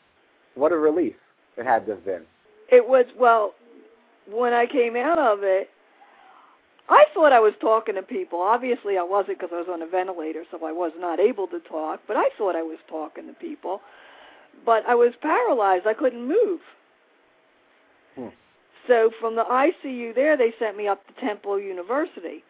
what 0.54 0.72
a 0.72 0.76
relief 0.76 1.14
it 1.56 1.64
had 1.66 1.84
to 1.86 1.92
have 1.92 2.04
been. 2.04 2.22
it 2.70 2.86
was 2.86 3.06
well 3.18 3.54
when 4.30 4.52
I 4.52 4.66
came 4.66 4.96
out 4.96 5.18
of 5.18 5.40
it. 5.42 5.68
I 6.90 7.04
thought 7.14 7.32
I 7.32 7.40
was 7.40 7.54
talking 7.60 7.94
to 7.94 8.02
people. 8.02 8.40
Obviously, 8.40 8.98
I 8.98 9.02
wasn't 9.02 9.38
because 9.38 9.50
I 9.54 9.58
was 9.58 9.68
on 9.70 9.80
a 9.80 9.86
ventilator, 9.86 10.44
so 10.50 10.64
I 10.66 10.72
was 10.72 10.92
not 10.98 11.20
able 11.20 11.46
to 11.48 11.60
talk. 11.60 12.00
But 12.08 12.16
I 12.16 12.28
thought 12.36 12.56
I 12.56 12.62
was 12.62 12.78
talking 12.88 13.26
to 13.28 13.32
people. 13.32 13.80
But 14.66 14.84
I 14.86 14.94
was 14.94 15.12
paralyzed. 15.22 15.86
I 15.86 15.94
couldn't 15.94 16.26
move. 16.26 16.60
Hmm. 18.16 18.28
So 18.86 19.10
from 19.20 19.36
the 19.36 19.44
ICU 19.44 20.14
there, 20.14 20.36
they 20.36 20.52
sent 20.58 20.76
me 20.76 20.88
up 20.88 21.06
to 21.06 21.20
Temple 21.20 21.60
University 21.60 22.42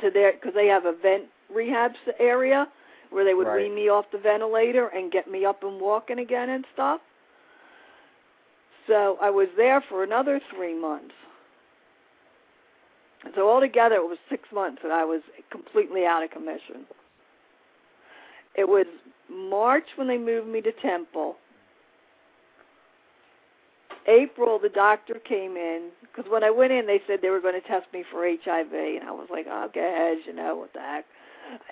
to 0.00 0.10
their 0.10 0.32
because 0.32 0.54
they 0.54 0.68
have 0.68 0.84
a 0.86 0.92
vent 0.92 1.24
rehab 1.52 1.92
area 2.20 2.68
where 3.10 3.24
they 3.24 3.34
would 3.34 3.46
Right. 3.46 3.62
wean 3.62 3.74
me 3.74 3.88
off 3.88 4.10
the 4.10 4.18
ventilator 4.18 4.88
and 4.88 5.10
get 5.10 5.28
me 5.28 5.44
up 5.44 5.62
and 5.62 5.80
walking 5.80 6.18
again 6.20 6.50
and 6.50 6.64
stuff. 6.72 7.00
So 8.86 9.18
I 9.20 9.30
was 9.30 9.48
there 9.56 9.80
for 9.80 10.02
another 10.02 10.40
three 10.50 10.74
months. 10.74 11.14
So 13.34 13.50
altogether, 13.50 13.96
it 13.96 14.08
was 14.08 14.18
six 14.28 14.48
months 14.52 14.80
that 14.82 14.92
I 14.92 15.04
was 15.04 15.22
completely 15.50 16.04
out 16.04 16.22
of 16.22 16.30
commission. 16.30 16.86
It 18.54 18.68
was 18.68 18.86
March 19.28 19.86
when 19.96 20.08
they 20.08 20.18
moved 20.18 20.48
me 20.48 20.60
to 20.60 20.72
Temple. 20.72 21.36
April, 24.06 24.58
the 24.58 24.68
doctor 24.68 25.14
came 25.14 25.56
in 25.56 25.88
because 26.02 26.30
when 26.30 26.44
I 26.44 26.50
went 26.50 26.72
in, 26.72 26.86
they 26.86 27.00
said 27.06 27.20
they 27.22 27.30
were 27.30 27.40
going 27.40 27.60
to 27.60 27.66
test 27.66 27.86
me 27.92 28.04
for 28.10 28.26
HIV, 28.26 28.72
and 28.72 29.08
I 29.08 29.12
was 29.12 29.28
like, 29.30 29.46
"Oh, 29.48 29.68
go 29.74 29.80
ahead, 29.80 30.18
you 30.26 30.34
know 30.34 30.56
what 30.56 30.72
the 30.74 30.80
heck." 30.80 31.06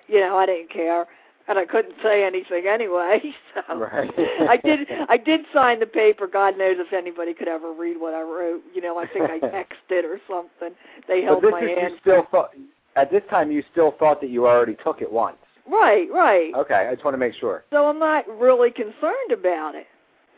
You 0.08 0.20
know, 0.20 0.36
I 0.36 0.46
didn't 0.46 0.70
care, 0.70 1.06
and 1.48 1.58
I 1.58 1.64
couldn't 1.64 1.94
say 2.02 2.24
anything 2.24 2.66
anyway. 2.68 3.20
So 3.68 3.76
Right. 3.76 4.10
I 4.48 4.56
did. 4.56 4.88
I 5.10 5.18
did 5.18 5.42
sign 5.52 5.80
the 5.80 5.86
paper. 5.86 6.26
God 6.26 6.56
knows 6.56 6.76
if 6.78 6.92
anybody 6.94 7.34
could 7.34 7.48
ever 7.48 7.72
read 7.72 8.00
what 8.00 8.14
I 8.14 8.22
wrote. 8.22 8.62
You 8.74 8.80
know, 8.80 8.96
I 8.98 9.06
think 9.06 9.30
I 9.30 9.38
texted 9.46 9.90
it 9.90 10.04
or 10.06 10.18
something. 10.26 10.74
They 11.06 11.22
held 11.22 11.42
this 11.42 11.50
my 11.50 11.60
is 11.60 11.78
hand. 11.78 11.92
you 11.92 11.98
still 12.00 12.26
thought 12.30 12.50
at 12.96 13.10
this 13.10 13.22
time 13.28 13.50
you 13.50 13.62
still 13.72 13.94
thought 13.98 14.20
that 14.22 14.30
you 14.30 14.46
already 14.46 14.76
took 14.82 15.02
it 15.02 15.12
once. 15.12 15.36
Right, 15.70 16.08
right. 16.10 16.52
Okay, 16.54 16.88
I 16.90 16.92
just 16.94 17.04
want 17.04 17.14
to 17.14 17.18
make 17.18 17.34
sure. 17.34 17.64
So 17.70 17.86
I'm 17.88 17.98
not 17.98 18.26
really 18.26 18.70
concerned 18.70 19.32
about 19.32 19.74
it. 19.74 19.86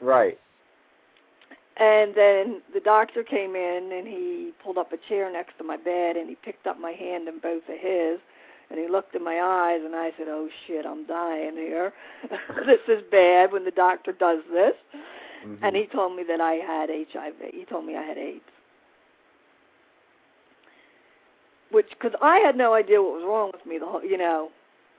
Right. 0.00 0.38
And 1.76 2.14
then 2.14 2.62
the 2.72 2.80
doctor 2.80 3.22
came 3.24 3.56
in 3.56 3.90
and 3.92 4.06
he 4.06 4.52
pulled 4.62 4.78
up 4.78 4.92
a 4.92 4.96
chair 5.08 5.32
next 5.32 5.56
to 5.58 5.64
my 5.64 5.76
bed 5.76 6.16
and 6.16 6.28
he 6.28 6.36
picked 6.36 6.66
up 6.66 6.78
my 6.78 6.92
hand 6.92 7.26
in 7.28 7.38
both 7.40 7.62
of 7.68 7.78
his 7.80 8.18
and 8.70 8.78
he 8.78 8.88
looked 8.88 9.14
in 9.14 9.22
my 9.22 9.40
eyes 9.40 9.80
and 9.84 9.94
I 9.94 10.12
said, 10.16 10.26
"Oh 10.28 10.48
shit, 10.66 10.86
I'm 10.86 11.06
dying 11.06 11.56
here. 11.56 11.92
this 12.66 12.80
is 12.88 13.02
bad 13.10 13.52
when 13.52 13.64
the 13.64 13.70
doctor 13.70 14.12
does 14.12 14.40
this." 14.52 14.74
Mhm. 15.44 15.58
And 15.62 15.76
he 15.76 15.86
told 15.86 16.16
me 16.16 16.24
that 16.24 16.40
I 16.40 16.54
had 16.54 16.90
HIV. 16.90 17.34
He 17.52 17.64
told 17.64 17.84
me 17.84 17.96
I 17.96 18.02
had 18.02 18.18
AIDS. 18.18 18.40
Which 21.70 21.98
cuz 21.98 22.12
I 22.22 22.38
had 22.38 22.56
no 22.56 22.72
idea 22.74 23.02
what 23.02 23.12
was 23.14 23.24
wrong 23.24 23.50
with 23.52 23.66
me 23.66 23.78
the 23.78 23.86
whole, 23.86 24.04
you 24.04 24.16
know, 24.16 24.50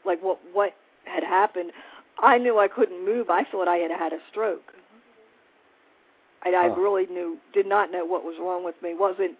like 0.03 0.21
what 0.21 0.39
what 0.53 0.73
had 1.05 1.23
happened. 1.23 1.71
I 2.19 2.37
knew 2.37 2.59
I 2.59 2.67
couldn't 2.67 3.03
move. 3.03 3.29
I 3.29 3.43
thought 3.43 3.67
I 3.67 3.77
had 3.77 3.91
had 3.91 4.13
a 4.13 4.19
stroke. 4.29 4.73
I, 6.45 6.49
I 6.53 6.65
really 6.67 7.07
knew, 7.07 7.37
did 7.53 7.65
not 7.65 7.91
know 7.91 8.05
what 8.05 8.23
was 8.23 8.35
wrong 8.39 8.63
with 8.63 8.75
me. 8.81 8.93
wasn't, 8.93 9.35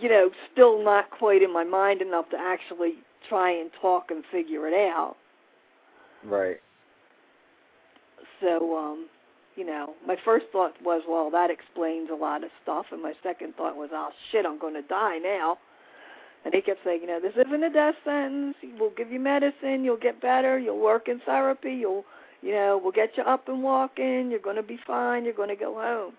you 0.00 0.08
know, 0.08 0.30
still 0.52 0.82
not 0.82 1.10
quite 1.10 1.42
in 1.42 1.52
my 1.52 1.64
mind 1.64 2.02
enough 2.02 2.28
to 2.30 2.36
actually 2.36 2.94
try 3.28 3.50
and 3.50 3.70
talk 3.80 4.10
and 4.10 4.24
figure 4.30 4.66
it 4.66 4.74
out. 4.74 5.16
Right. 6.24 6.58
So, 8.40 8.76
um, 8.76 9.06
you 9.56 9.64
know, 9.64 9.94
my 10.06 10.16
first 10.24 10.46
thought 10.52 10.74
was, 10.82 11.02
well, 11.08 11.30
that 11.30 11.50
explains 11.50 12.10
a 12.10 12.14
lot 12.14 12.42
of 12.42 12.50
stuff, 12.62 12.86
and 12.90 13.02
my 13.02 13.12
second 13.22 13.54
thought 13.56 13.76
was, 13.76 13.90
oh 13.92 14.10
shit, 14.30 14.44
I'm 14.44 14.58
going 14.58 14.74
to 14.74 14.82
die 14.82 15.18
now. 15.18 15.58
And 16.44 16.52
he 16.52 16.60
kept 16.60 16.80
saying, 16.84 17.00
you 17.00 17.06
know, 17.06 17.20
this 17.20 17.32
isn't 17.32 17.62
a 17.62 17.70
death 17.70 17.94
sentence. 18.04 18.56
We'll 18.78 18.90
give 18.90 19.10
you 19.10 19.18
medicine. 19.18 19.82
You'll 19.82 19.96
get 19.96 20.20
better. 20.20 20.58
You'll 20.58 20.80
work 20.80 21.08
in 21.08 21.20
therapy. 21.24 21.72
You'll, 21.72 22.04
you 22.42 22.52
know, 22.52 22.78
we'll 22.82 22.92
get 22.92 23.16
you 23.16 23.22
up 23.22 23.48
and 23.48 23.62
walking. 23.62 24.30
You're 24.30 24.40
going 24.40 24.56
to 24.56 24.62
be 24.62 24.78
fine. 24.86 25.24
You're 25.24 25.32
going 25.32 25.48
to 25.48 25.56
go 25.56 25.74
home. 25.74 26.12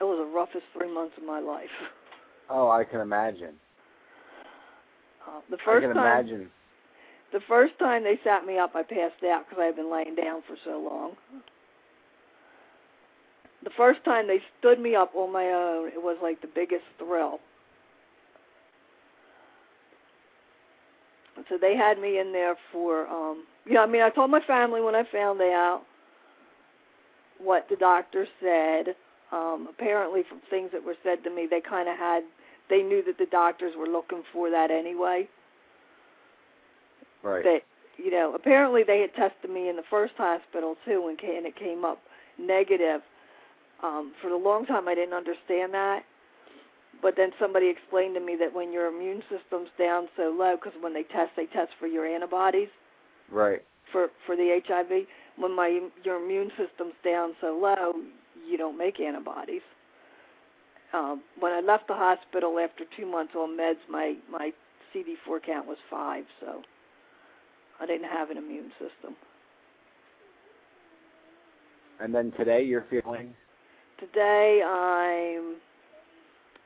It 0.00 0.04
was 0.04 0.18
the 0.18 0.26
roughest 0.34 0.64
three 0.72 0.92
months 0.92 1.14
of 1.16 1.24
my 1.24 1.40
life. 1.40 1.70
Oh, 2.48 2.70
I 2.70 2.84
can 2.84 3.00
imagine. 3.00 3.54
Uh, 5.26 5.40
the 5.50 5.56
first 5.64 5.84
I 5.84 5.88
can 5.88 5.96
time, 5.96 6.06
imagine. 6.26 6.50
the 7.32 7.40
first 7.48 7.76
time 7.80 8.04
they 8.04 8.20
sat 8.22 8.46
me 8.46 8.56
up, 8.56 8.76
I 8.76 8.84
passed 8.84 9.24
out 9.24 9.48
because 9.48 9.60
I 9.60 9.64
had 9.64 9.74
been 9.74 9.90
laying 9.90 10.14
down 10.14 10.42
for 10.46 10.56
so 10.64 10.78
long. 10.78 11.16
The 13.64 13.70
first 13.76 14.04
time 14.04 14.28
they 14.28 14.40
stood 14.60 14.78
me 14.78 14.94
up 14.94 15.12
on 15.16 15.32
my 15.32 15.46
own, 15.46 15.88
it 15.88 16.00
was 16.00 16.16
like 16.22 16.40
the 16.40 16.46
biggest 16.54 16.84
thrill. 16.98 17.40
So 21.48 21.58
they 21.60 21.76
had 21.76 21.98
me 21.98 22.20
in 22.20 22.30
there 22.32 22.54
for, 22.70 23.08
um, 23.08 23.44
you 23.64 23.74
know, 23.74 23.82
I 23.82 23.86
mean, 23.86 24.02
I 24.02 24.10
told 24.10 24.30
my 24.30 24.40
family 24.46 24.80
when 24.80 24.94
I 24.94 25.02
found 25.10 25.40
out 25.40 25.82
what 27.38 27.66
the 27.68 27.76
doctor 27.76 28.26
said. 28.40 28.94
Um, 29.32 29.66
apparently, 29.68 30.22
from 30.28 30.40
things 30.48 30.70
that 30.72 30.84
were 30.84 30.96
said 31.02 31.24
to 31.24 31.30
me, 31.30 31.46
they 31.50 31.60
kind 31.60 31.88
of 31.88 31.96
had, 31.98 32.22
they 32.70 32.82
knew 32.82 33.02
that 33.04 33.18
the 33.18 33.26
doctors 33.26 33.74
were 33.76 33.88
looking 33.88 34.22
for 34.32 34.50
that 34.50 34.70
anyway 34.70 35.28
Right. 37.26 37.42
that 37.42 37.62
you 37.96 38.10
know 38.10 38.34
apparently 38.34 38.82
they 38.84 39.00
had 39.00 39.12
tested 39.14 39.50
me 39.50 39.68
in 39.68 39.74
the 39.74 39.82
first 39.90 40.14
hospital 40.16 40.76
too 40.84 41.08
and, 41.08 41.18
and 41.28 41.44
it 41.44 41.56
came 41.56 41.84
up 41.84 41.98
negative 42.38 43.00
um 43.82 44.12
for 44.22 44.28
a 44.28 44.36
long 44.36 44.64
time 44.64 44.86
i 44.86 44.94
didn't 44.94 45.14
understand 45.14 45.74
that 45.74 46.04
but 47.02 47.14
then 47.16 47.30
somebody 47.38 47.68
explained 47.68 48.14
to 48.14 48.20
me 48.20 48.36
that 48.38 48.54
when 48.54 48.72
your 48.72 48.86
immune 48.86 49.22
system's 49.22 49.70
down 49.76 50.06
so 50.16 50.32
low 50.38 50.54
because 50.56 50.78
when 50.80 50.94
they 50.94 51.02
test 51.02 51.32
they 51.36 51.46
test 51.46 51.72
for 51.80 51.88
your 51.88 52.06
antibodies 52.06 52.68
right. 53.30 53.62
for 53.90 54.08
for 54.24 54.36
the 54.36 54.60
hiv 54.68 55.06
when 55.36 55.56
my 55.56 55.80
your 56.04 56.22
immune 56.22 56.50
system's 56.50 56.94
down 57.04 57.34
so 57.40 57.58
low 57.60 57.92
you 58.46 58.56
don't 58.56 58.78
make 58.78 59.00
antibodies 59.00 59.62
um 60.92 61.22
when 61.40 61.52
i 61.52 61.60
left 61.60 61.88
the 61.88 61.94
hospital 61.94 62.58
after 62.58 62.84
two 62.96 63.06
months 63.06 63.34
on 63.34 63.56
meds 63.56 63.76
my 63.90 64.14
my 64.30 64.50
cd4 64.94 65.42
count 65.44 65.66
was 65.66 65.78
five 65.90 66.24
so 66.40 66.62
I 67.80 67.86
didn't 67.86 68.08
have 68.08 68.30
an 68.30 68.38
immune 68.38 68.70
system. 68.72 69.14
And 72.00 72.14
then 72.14 72.32
today 72.36 72.62
you're 72.62 72.86
feeling 72.90 73.34
Today 73.98 74.60
I'm 74.62 75.56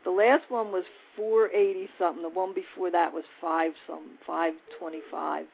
the 0.05 0.11
last 0.11 0.51
one 0.51 0.73
was 0.73 0.85
480 1.17 1.89
something. 1.99 2.23
The 2.23 2.29
one 2.29 2.55
before 2.55 2.91
that 2.91 3.13
was 3.13 3.23
5 3.41 3.73
something, 3.87 4.19
525. 4.27 5.47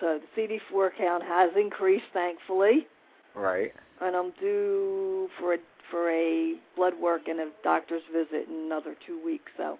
So 0.00 0.18
the 0.36 0.40
CD4 0.72 0.90
count 0.96 1.24
has 1.24 1.50
increased 1.56 2.04
thankfully, 2.12 2.86
right. 3.34 3.72
and 4.00 4.16
I'm 4.16 4.32
due 4.40 5.28
for 5.38 5.54
a 5.54 5.58
for 5.90 6.10
a 6.10 6.54
blood 6.76 6.94
work 7.00 7.28
and 7.28 7.40
a 7.40 7.50
doctor's 7.62 8.02
visit 8.12 8.48
in 8.48 8.54
another 8.66 8.96
2 9.06 9.22
weeks, 9.24 9.52
so 9.56 9.78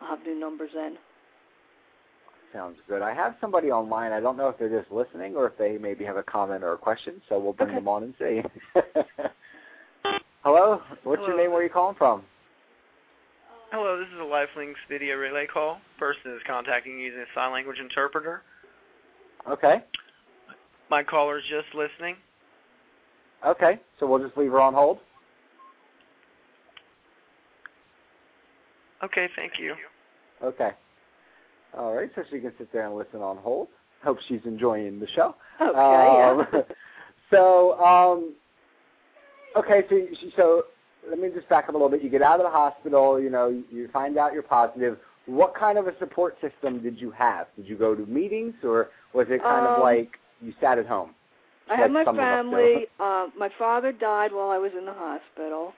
I'll 0.00 0.16
have 0.16 0.24
new 0.24 0.38
numbers 0.38 0.70
in. 0.74 0.96
Sounds 2.52 2.78
good. 2.88 3.02
I 3.02 3.12
have 3.14 3.34
somebody 3.40 3.70
online. 3.70 4.12
I 4.12 4.20
don't 4.20 4.36
know 4.36 4.48
if 4.48 4.58
they're 4.58 4.80
just 4.80 4.90
listening 4.92 5.36
or 5.36 5.46
if 5.46 5.58
they 5.58 5.76
maybe 5.78 6.04
have 6.04 6.16
a 6.16 6.22
comment 6.22 6.62
or 6.64 6.72
a 6.72 6.78
question, 6.78 7.20
so 7.28 7.38
we'll 7.38 7.52
bring 7.52 7.70
Okay. 7.70 7.78
them 7.78 7.88
on 7.88 8.02
and 8.04 8.14
see. 8.18 8.42
Hello? 10.44 10.80
What's 11.04 11.22
your 11.26 11.36
name? 11.36 11.50
Where 11.50 11.60
are 11.60 11.64
you 11.64 11.70
calling 11.70 11.96
from? 11.96 12.22
Hello, 13.72 13.98
this 13.98 14.08
is 14.08 14.18
a 14.18 14.22
Lifelinks 14.22 14.74
video 14.88 15.16
relay 15.16 15.46
call. 15.46 15.80
Person 15.98 16.32
is 16.32 16.40
contacting 16.46 16.98
you 16.98 17.06
using 17.06 17.20
a 17.20 17.26
sign 17.34 17.52
language 17.52 17.78
interpreter. 17.78 18.42
Okay. 19.48 19.82
My 20.90 21.04
caller 21.04 21.38
is 21.38 21.44
just 21.48 21.74
listening. 21.74 22.16
Okay. 23.46 23.80
So 23.98 24.06
we'll 24.06 24.22
just 24.24 24.36
leave 24.36 24.50
her 24.50 24.60
on 24.60 24.74
hold. 24.74 24.98
Okay, 29.02 29.28
thank 29.36 29.52
you. 29.58 29.74
Okay. 30.42 30.70
All 31.76 31.94
right. 31.94 32.10
So 32.14 32.22
she 32.30 32.40
can 32.40 32.52
sit 32.58 32.72
there 32.72 32.86
and 32.86 32.96
listen 32.96 33.20
on 33.22 33.38
hold. 33.38 33.68
Hope 34.02 34.18
she's 34.28 34.40
enjoying 34.44 34.98
the 34.98 35.06
show. 35.14 35.34
Okay, 35.60 35.78
Um, 35.78 36.46
yeah. 36.52 36.60
so, 37.30 37.78
um, 37.80 38.34
okay, 39.56 39.82
so 39.90 40.06
so 40.36 40.62
let 41.08 41.18
me 41.18 41.28
just 41.34 41.48
back 41.48 41.64
up 41.64 41.70
a 41.70 41.72
little 41.72 41.90
bit. 41.90 42.02
You 42.02 42.08
get 42.10 42.22
out 42.22 42.40
of 42.40 42.44
the 42.44 42.50
hospital, 42.50 43.20
you 43.20 43.30
know, 43.30 43.48
you 43.70 43.88
find 43.92 44.16
out 44.16 44.32
you're 44.32 44.42
positive. 44.42 44.98
What 45.26 45.54
kind 45.54 45.78
of 45.78 45.86
a 45.86 45.96
support 45.98 46.36
system 46.40 46.82
did 46.82 46.98
you 46.98 47.10
have? 47.10 47.46
Did 47.56 47.66
you 47.66 47.76
go 47.76 47.94
to 47.94 48.06
meetings, 48.06 48.54
or 48.64 48.88
was 49.12 49.26
it 49.28 49.42
kind 49.42 49.66
of 49.66 49.74
Um, 49.74 49.80
like 49.80 50.18
you 50.40 50.54
sat 50.60 50.78
at 50.78 50.86
home? 50.86 51.14
I 51.70 51.76
had 51.76 51.90
my 51.92 52.04
some 52.04 52.18
of 52.18 52.20
us 52.20 52.44
do. 52.44 52.50
family. 52.50 52.86
Um, 52.98 53.32
my 53.38 53.48
father 53.58 53.92
died 53.92 54.32
while 54.32 54.50
I 54.50 54.58
was 54.58 54.72
in 54.76 54.84
the 54.84 54.92
hospital, 54.92 55.72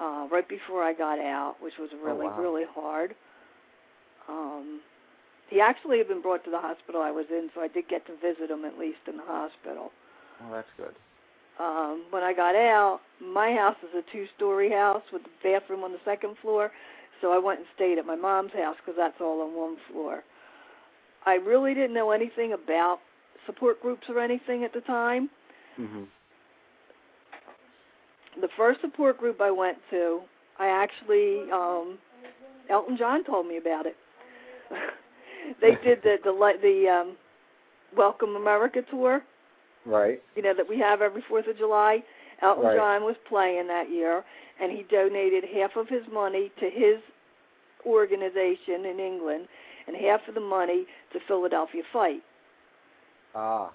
uh, 0.00 0.26
right 0.30 0.48
before 0.48 0.82
I 0.82 0.92
got 0.92 1.18
out, 1.18 1.56
which 1.60 1.74
was 1.78 1.90
really, 2.02 2.26
Oh, 2.26 2.30
wow. 2.30 2.40
really 2.40 2.64
hard. 2.74 3.14
Um, 4.28 4.80
he 5.48 5.60
actually 5.60 5.98
had 5.98 6.08
been 6.08 6.22
brought 6.22 6.44
to 6.44 6.50
the 6.50 6.58
hospital 6.60 7.00
I 7.02 7.10
was 7.10 7.26
in, 7.30 7.50
so 7.54 7.60
I 7.60 7.68
did 7.68 7.88
get 7.88 8.06
to 8.06 8.12
visit 8.16 8.50
him 8.50 8.64
at 8.64 8.78
least 8.78 8.98
in 9.06 9.16
the 9.18 9.24
hospital. 9.24 9.92
Oh, 10.42 10.52
that's 10.52 10.68
good. 10.76 10.94
Um, 11.60 12.04
when 12.10 12.22
I 12.22 12.32
got 12.32 12.54
out, 12.54 13.00
my 13.20 13.52
house 13.52 13.76
is 13.82 13.94
a 13.94 14.02
two-story 14.10 14.70
house 14.70 15.02
with 15.12 15.22
a 15.22 15.42
bathroom 15.44 15.84
on 15.84 15.92
the 15.92 15.98
second 16.04 16.36
floor, 16.40 16.70
so 17.20 17.30
I 17.32 17.38
went 17.38 17.60
and 17.60 17.68
stayed 17.76 17.98
at 17.98 18.06
my 18.06 18.16
mom's 18.16 18.52
house 18.54 18.76
because 18.78 18.96
that's 18.96 19.20
all 19.20 19.42
on 19.42 19.54
one 19.54 19.76
floor. 19.92 20.24
I 21.26 21.34
really 21.34 21.74
didn't 21.74 21.94
know 21.94 22.10
anything 22.10 22.52
about 22.54 22.98
support 23.46 23.80
groups 23.82 24.02
or 24.08 24.18
anything 24.18 24.64
at 24.64 24.72
the 24.72 24.80
time. 24.82 25.28
hmm 25.76 26.04
the 28.40 28.48
first 28.56 28.80
support 28.80 29.18
group 29.18 29.42
I 29.42 29.50
went 29.50 29.76
to, 29.90 30.20
I 30.58 30.68
actually 30.68 31.50
um 31.52 31.98
Elton 32.70 32.96
John 32.96 33.24
told 33.24 33.46
me 33.46 33.58
about 33.58 33.84
it. 33.86 33.96
they 35.60 35.72
did 35.84 36.02
the 36.02 36.16
the 36.24 36.32
the 36.62 36.88
um 36.88 37.16
Welcome 37.94 38.36
America 38.36 38.80
tour, 38.90 39.22
Right. 39.84 40.22
you 40.34 40.42
know 40.42 40.54
that 40.56 40.66
we 40.66 40.78
have 40.78 41.02
every 41.02 41.22
4th 41.30 41.50
of 41.50 41.58
July. 41.58 42.02
Elton 42.40 42.64
Right. 42.64 42.76
John 42.78 43.02
was 43.04 43.16
playing 43.28 43.66
that 43.68 43.90
year 43.90 44.24
and 44.60 44.72
he 44.72 44.84
donated 44.90 45.44
half 45.54 45.76
of 45.76 45.88
his 45.88 46.02
money 46.10 46.50
to 46.58 46.70
his 46.70 46.98
organization 47.84 48.86
in 48.86 48.98
England 48.98 49.46
and 49.86 49.96
half 49.96 50.20
of 50.28 50.34
the 50.34 50.40
money 50.40 50.86
to 51.12 51.18
Philadelphia 51.28 51.82
Fight. 51.92 52.22
Ah. 53.34 53.72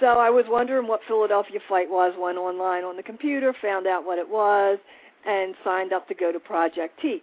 So 0.00 0.06
I 0.06 0.28
was 0.28 0.44
wondering 0.48 0.86
what 0.86 1.00
Philadelphia 1.08 1.60
Fight 1.68 1.88
was, 1.88 2.14
went 2.18 2.38
online 2.38 2.84
on 2.84 2.96
the 2.96 3.02
computer, 3.02 3.54
found 3.62 3.86
out 3.86 4.04
what 4.04 4.18
it 4.18 4.28
was, 4.28 4.78
and 5.26 5.54
signed 5.64 5.92
up 5.92 6.06
to 6.08 6.14
go 6.14 6.32
to 6.32 6.38
Project 6.38 7.00
Teach, 7.00 7.22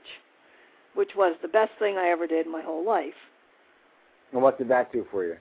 which 0.95 1.11
was 1.15 1.35
the 1.41 1.47
best 1.47 1.71
thing 1.77 1.97
I 1.97 2.09
ever 2.09 2.25
did 2.25 2.45
in 2.45 2.51
my 2.51 2.61
whole 2.61 2.85
life. 2.85 3.13
And 4.31 4.41
what 4.41 4.57
did 4.57 4.67
that 4.69 4.91
do 4.91 5.05
for 5.11 5.23
you? 5.23 5.35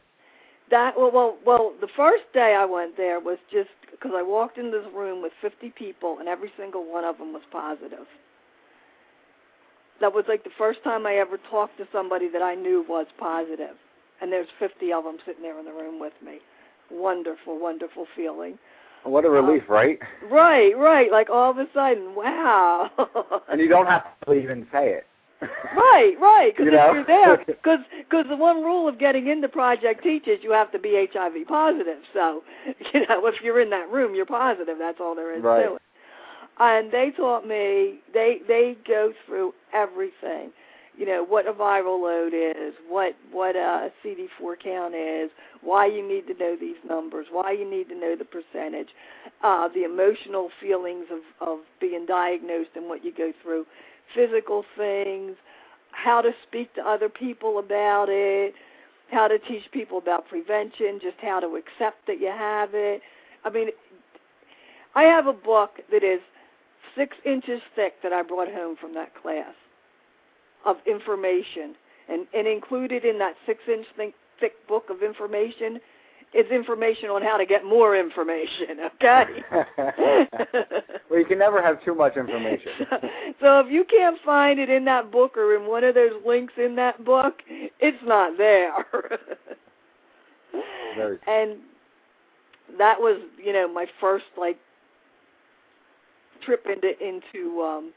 That 0.71 0.95
well, 0.97 1.11
well, 1.13 1.39
well. 1.45 1.73
The 1.81 1.89
first 1.97 2.25
day 2.33 2.55
I 2.59 2.65
went 2.65 2.97
there 2.97 3.21
was 3.21 3.39
just 3.51 3.71
because 3.91 4.13
I 4.15 4.23
walked 4.23 4.59
into 4.59 4.71
this 4.71 4.93
room 4.95 5.23
with 5.23 5.33
50 5.41 5.71
people, 5.77 6.19
and 6.19 6.29
every 6.29 6.53
single 6.59 6.91
one 6.91 7.05
of 7.05 7.19
them 7.19 7.33
was 7.33 7.43
positive. 7.51 8.07
That 10.01 10.13
was 10.13 10.25
like 10.29 10.45
the 10.45 10.51
first 10.57 10.83
time 10.83 11.07
I 11.07 11.15
ever 11.17 11.39
talked 11.51 11.79
to 11.79 11.87
somebody 11.93 12.29
that 12.31 12.43
I 12.43 12.55
knew 12.55 12.85
was 12.89 13.07
positive, 13.19 13.77
and 14.23 14.33
there's 14.33 14.47
50 14.59 14.93
of 14.93 15.05
them 15.05 15.19
sitting 15.27 15.43
there 15.43 15.59
in 15.59 15.65
the 15.65 15.73
room 15.73 15.99
with 16.01 16.13
me. 16.25 16.39
Wonderful, 16.91 17.59
wonderful 17.61 18.07
feeling. 18.15 18.59
What 19.05 19.25
a 19.25 19.29
uh, 19.29 19.33
relief, 19.33 19.65
right? 19.69 19.99
Right, 20.31 20.77
right. 20.79 21.11
Like 21.11 21.29
all 21.29 21.51
of 21.51 21.59
a 21.59 21.67
sudden, 21.75 22.15
wow. 22.15 22.91
And 23.51 23.61
you 23.61 23.69
don't 23.69 23.87
have 23.87 24.05
to 24.27 24.33
even 24.35 24.67
say 24.73 24.91
it. 24.91 25.07
right, 25.77 26.15
right. 26.21 26.53
Because 26.57 26.67
You 26.67 26.79
know? 26.79 26.89
if 26.91 26.95
you're 26.95 27.05
there, 27.05 27.37
because 27.47 27.81
because 27.99 28.27
the 28.29 28.37
one 28.37 28.63
rule 28.63 28.87
of 28.87 28.99
getting 29.01 29.27
into 29.27 29.49
Project 29.49 30.05
Teach 30.05 30.29
is 30.29 30.39
you 30.43 30.53
have 30.53 30.71
to 30.71 30.79
be 30.79 31.09
HIV 31.13 31.49
positive. 31.49 31.99
So, 32.13 32.43
you 32.95 33.01
know, 33.09 33.27
if 33.27 33.35
you're 33.43 33.61
in 33.61 33.71
that 33.71 33.91
room, 33.91 34.15
you're 34.15 34.25
positive. 34.27 34.77
That's 34.79 35.01
all 35.01 35.17
there 35.17 35.37
is 35.37 35.43
Right. 35.43 35.65
to 35.65 35.75
it. 35.75 35.83
And 36.61 36.93
they 36.93 37.11
taught 37.17 37.45
me 37.47 37.99
they 38.15 38.41
they 38.47 38.77
go 38.87 39.13
through 39.27 39.53
everything. 39.73 40.53
You 40.97 41.07
know 41.07 41.25
what 41.25 41.49
a 41.49 41.53
viral 41.53 42.03
load 42.03 42.35
is, 42.35 42.75
what 42.87 43.17
what 43.31 43.57
a 43.57 43.91
CD4 44.05 44.55
count 44.63 44.95
is, 44.95 45.31
why 45.63 45.87
you 45.87 46.07
need 46.07 46.27
to 46.27 46.35
know 46.35 46.55
these 46.55 46.77
numbers, 46.87 47.27
why 47.31 47.53
you 47.53 47.69
need 47.69 47.89
to 47.89 47.95
know 47.95 48.15
the 48.15 48.27
percentage, 48.27 48.89
uh, 49.43 49.69
the 49.69 49.85
emotional 49.85 50.51
feelings 50.61 51.07
of 51.11 51.21
of 51.47 51.61
being 51.81 52.05
diagnosed 52.05 52.71
and 52.77 52.89
what 52.89 53.03
you 53.05 53.13
go 53.13 53.33
through, 53.43 53.65
physical 54.15 54.65
things, 54.77 55.35
how 55.93 56.21
to 56.21 56.33
speak 56.47 56.75
to 56.75 56.83
other 56.83 57.09
people 57.09 57.59
about 57.59 58.09
it, 58.11 58.55
how 59.11 59.29
to 59.29 59.39
teach 59.39 59.65
people 59.73 59.97
about 59.97 60.29
prevention, 60.29 61.01
just 61.01 61.17
how 61.23 61.41
to 61.41 61.57
accept 61.57 62.07
that 62.07 62.21
you 62.21 62.29
have 62.29 62.75
it. 62.75 63.01
I 63.47 63.51
mean, 63.51 63.69
I 64.95 65.05
have 65.05 65.27
a 65.27 65.33
book 65.33 65.81
that 65.91 66.05
is 66.05 66.21
six 66.95 67.17
inches 67.25 67.63
thick 67.75 67.95
that 68.03 68.13
I 68.13 68.21
brought 68.23 68.49
home 68.49 68.77
from 68.77 68.93
that 68.93 69.15
class 69.15 69.55
of 70.65 70.77
information, 70.87 71.75
and 72.09 72.27
and 72.35 72.47
included 72.47 73.05
in 73.05 73.19
that 73.19 73.35
six 73.47 73.61
inch 73.69 73.87
thick, 73.97 74.15
thick 74.41 74.67
book 74.69 74.91
of 74.91 75.03
information 75.03 75.81
is 76.35 76.51
information 76.51 77.11
on 77.11 77.21
how 77.23 77.37
to 77.37 77.45
get 77.45 77.65
more 77.65 77.97
information, 77.97 78.79
okay? 78.95 79.25
well, 81.11 81.19
you 81.19 81.27
can 81.27 81.39
never 81.39 81.63
have 81.63 81.83
too 81.85 81.95
much 81.95 82.17
information. 82.17 82.73
so 83.41 83.61
if 83.61 83.71
you 83.71 83.85
can't 83.85 84.19
find 84.25 84.59
it 84.59 84.71
in 84.71 84.85
that 84.85 85.11
book 85.11 85.37
or 85.37 85.55
in 85.57 85.69
one 85.69 85.85
of 85.85 85.95
those 85.95 86.13
links 86.27 86.55
in 86.57 86.75
that 86.77 87.05
book, 87.05 87.35
it's 87.49 88.03
not 88.05 88.37
there. 88.39 88.73
Very 90.97 91.19
and 91.27 91.59
that 92.79 92.99
was, 92.99 93.21
you 93.43 93.53
know, 93.53 93.73
my 93.73 93.87
first 94.01 94.25
like 94.37 94.59
trip 96.45 96.67
into 96.67 96.93
into 97.07 97.61
um 97.63 97.93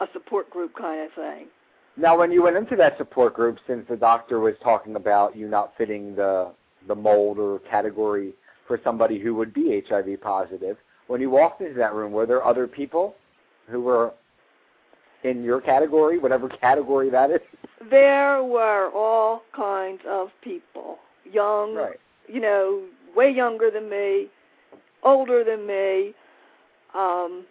a 0.00 0.06
support 0.12 0.48
group 0.50 0.72
kind 0.76 1.00
of 1.00 1.12
thing. 1.14 1.46
Now, 1.96 2.18
when 2.18 2.32
you 2.32 2.42
went 2.42 2.56
into 2.56 2.76
that 2.76 2.96
support 2.96 3.34
group, 3.34 3.58
since 3.66 3.84
the 3.88 3.96
doctor 3.96 4.40
was 4.40 4.54
talking 4.62 4.96
about 4.96 5.36
you 5.36 5.48
not 5.48 5.72
fitting 5.76 6.14
the 6.16 6.52
the 6.88 6.94
mold 6.94 7.38
or 7.38 7.60
category 7.70 8.32
for 8.66 8.80
somebody 8.82 9.18
who 9.20 9.34
would 9.34 9.54
be 9.54 9.82
HIV 9.88 10.20
positive, 10.20 10.76
when 11.06 11.20
you 11.20 11.30
walked 11.30 11.60
into 11.60 11.74
that 11.74 11.94
room, 11.94 12.12
were 12.12 12.26
there 12.26 12.44
other 12.44 12.66
people 12.66 13.14
who 13.68 13.80
were 13.80 14.14
in 15.24 15.44
your 15.44 15.60
category, 15.60 16.18
whatever 16.18 16.48
category 16.60 17.10
that 17.10 17.30
is? 17.30 17.40
There 17.90 18.42
were 18.42 18.90
all 18.94 19.42
kinds 19.54 20.00
of 20.08 20.28
people, 20.42 20.98
young, 21.30 21.74
right. 21.74 22.00
you 22.26 22.40
know, 22.40 22.84
way 23.14 23.30
younger 23.30 23.70
than 23.70 23.90
me, 23.90 24.28
older 25.02 25.44
than 25.44 25.66
me. 25.66 26.14
Um, 26.94 27.44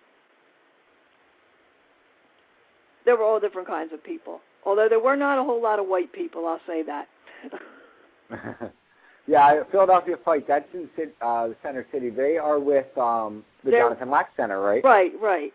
there 3.12 3.18
were 3.18 3.26
all 3.26 3.42
different 3.42 3.68
kinds 3.68 3.92
of 3.92 4.02
people. 4.02 4.40
Although 4.66 4.88
there 4.88 5.02
were 5.02 5.18
not 5.18 5.38
a 5.38 5.44
whole 5.44 5.62
lot 5.62 5.80
of 5.80 5.88
white 5.88 6.14
people, 6.14 6.48
I'll 6.48 6.62
say 6.66 6.82
that. 6.84 7.10
yeah, 9.28 9.64
Philadelphia 9.70 10.16
Fight. 10.24 10.48
That's 10.48 10.64
in 10.74 10.88
uh, 11.22 11.48
the 11.50 11.56
Center 11.62 11.86
City. 11.92 12.10
They 12.10 12.38
are 12.38 12.58
with 12.58 12.98
um, 12.98 13.44
the 13.66 13.72
They're, 13.72 13.82
Jonathan 13.82 14.10
Lax 14.10 14.30
Center, 14.38 14.62
right? 14.62 14.82
Right, 14.82 15.12
right. 15.20 15.52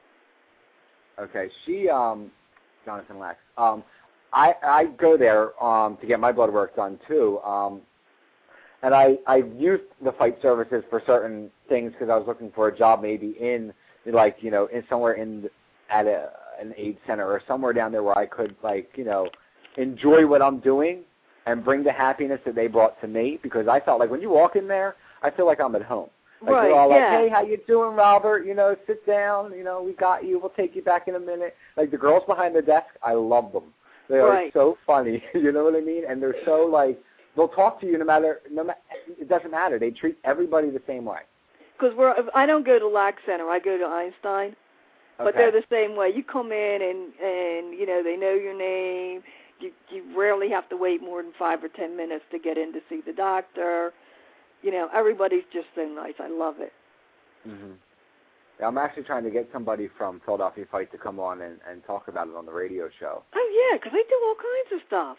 Okay, 1.18 1.48
she, 1.64 1.88
um, 1.88 2.30
Jonathan 2.84 3.18
Lax. 3.18 3.38
Um, 3.56 3.82
I 4.34 4.52
I 4.62 4.84
go 4.98 5.16
there 5.16 5.62
um, 5.64 5.96
to 6.02 6.06
get 6.06 6.20
my 6.20 6.32
blood 6.32 6.52
work 6.52 6.76
done 6.76 6.98
too. 7.08 7.38
Um, 7.38 7.80
and 8.82 8.94
I 8.94 9.16
I 9.26 9.36
used 9.56 9.84
the 10.04 10.12
fight 10.12 10.36
services 10.42 10.84
for 10.90 11.02
certain 11.06 11.50
things 11.70 11.92
because 11.92 12.10
I 12.10 12.18
was 12.18 12.26
looking 12.26 12.52
for 12.54 12.68
a 12.68 12.76
job 12.76 13.00
maybe 13.00 13.34
in 13.40 13.72
like 14.04 14.36
you 14.40 14.50
know 14.50 14.66
in 14.66 14.84
somewhere 14.90 15.14
in 15.14 15.48
at 15.88 16.06
a 16.06 16.30
an 16.60 16.74
AIDS 16.76 16.98
center 17.06 17.26
or 17.26 17.42
somewhere 17.46 17.72
down 17.72 17.92
there 17.92 18.02
where 18.02 18.16
I 18.16 18.26
could 18.26 18.54
like 18.62 18.90
you 18.96 19.04
know 19.04 19.28
enjoy 19.76 20.26
what 20.26 20.42
I'm 20.42 20.60
doing 20.60 21.02
and 21.46 21.64
bring 21.64 21.84
the 21.84 21.92
happiness 21.92 22.40
that 22.44 22.54
they 22.54 22.66
brought 22.66 23.00
to 23.00 23.08
me 23.08 23.38
because 23.42 23.68
I 23.68 23.80
felt 23.80 24.00
like 24.00 24.10
when 24.10 24.20
you 24.20 24.30
walk 24.30 24.56
in 24.56 24.66
there, 24.66 24.96
I 25.22 25.30
feel 25.30 25.46
like 25.46 25.60
I'm 25.60 25.74
at 25.76 25.82
home. 25.82 26.08
Like 26.42 26.50
right, 26.50 26.62
they're 26.64 26.78
all 26.78 26.90
like, 26.90 26.98
yeah. 26.98 27.20
"Hey, 27.20 27.28
how 27.30 27.42
you 27.42 27.58
doing, 27.66 27.96
Robert? 27.96 28.44
You 28.46 28.54
know, 28.54 28.76
sit 28.86 29.06
down. 29.06 29.52
You 29.52 29.64
know, 29.64 29.82
we 29.82 29.92
got 29.94 30.24
you. 30.24 30.38
We'll 30.38 30.50
take 30.50 30.76
you 30.76 30.82
back 30.82 31.08
in 31.08 31.14
a 31.14 31.20
minute." 31.20 31.56
Like 31.76 31.90
the 31.90 31.96
girls 31.96 32.22
behind 32.26 32.54
the 32.54 32.62
desk, 32.62 32.88
I 33.02 33.14
love 33.14 33.52
them. 33.52 33.72
They 34.08 34.16
are 34.16 34.44
so 34.52 34.76
funny. 34.86 35.22
you 35.34 35.52
know 35.52 35.64
what 35.64 35.74
I 35.74 35.80
mean? 35.80 36.02
And 36.08 36.20
they're 36.20 36.36
so 36.44 36.68
like 36.70 36.98
they'll 37.36 37.48
talk 37.48 37.80
to 37.80 37.86
you 37.86 37.98
no 37.98 38.04
matter 38.04 38.40
no 38.50 38.64
matter 38.64 38.78
it 39.08 39.28
doesn't 39.28 39.50
matter. 39.50 39.78
They 39.78 39.90
treat 39.90 40.18
everybody 40.24 40.70
the 40.70 40.82
same 40.86 41.04
way. 41.04 41.20
Because 41.78 41.96
we're 41.96 42.14
I 42.34 42.46
don't 42.46 42.66
go 42.66 42.78
to 42.78 42.88
Lax 42.88 43.22
Center. 43.26 43.48
I 43.48 43.58
go 43.58 43.78
to 43.78 43.84
Einstein. 43.84 44.56
But 45.18 45.28
Okay. 45.28 45.38
they're 45.38 45.50
the 45.52 45.64
same 45.70 45.96
way. 45.96 46.10
You 46.10 46.22
come 46.22 46.52
in 46.52 46.82
and 46.82 47.12
and 47.20 47.78
you 47.78 47.86
know 47.86 48.02
they 48.02 48.16
know 48.16 48.34
your 48.34 48.54
name. 48.56 49.22
You 49.60 49.72
you 49.90 50.04
rarely 50.16 50.50
have 50.50 50.68
to 50.68 50.76
wait 50.76 51.00
more 51.02 51.22
than 51.22 51.32
five 51.38 51.64
or 51.64 51.68
ten 51.68 51.96
minutes 51.96 52.24
to 52.30 52.38
get 52.38 52.58
in 52.58 52.72
to 52.74 52.80
see 52.88 53.00
the 53.00 53.12
doctor. 53.12 53.92
You 54.62 54.70
know 54.72 54.88
everybody's 54.92 55.44
just 55.52 55.68
so 55.74 55.84
nice. 55.86 56.14
I 56.20 56.28
love 56.28 56.56
it. 56.60 56.72
hmm 57.44 57.72
Yeah, 58.60 58.66
I'm 58.68 58.76
actually 58.78 59.04
trying 59.04 59.24
to 59.24 59.30
get 59.30 59.48
somebody 59.52 59.88
from 59.96 60.20
Philadelphia 60.24 60.66
Fight 60.70 60.90
to 60.92 60.98
come 60.98 61.18
on 61.18 61.40
and, 61.42 61.58
and 61.70 61.82
talk 61.86 62.08
about 62.08 62.28
it 62.28 62.34
on 62.36 62.44
the 62.46 62.52
radio 62.52 62.88
show. 63.00 63.22
Oh 63.34 63.68
yeah, 63.72 63.78
'cause 63.78 63.92
they 63.92 64.02
do 64.08 64.20
all 64.26 64.34
kinds 64.34 64.82
of 64.82 64.86
stuff. 64.86 65.18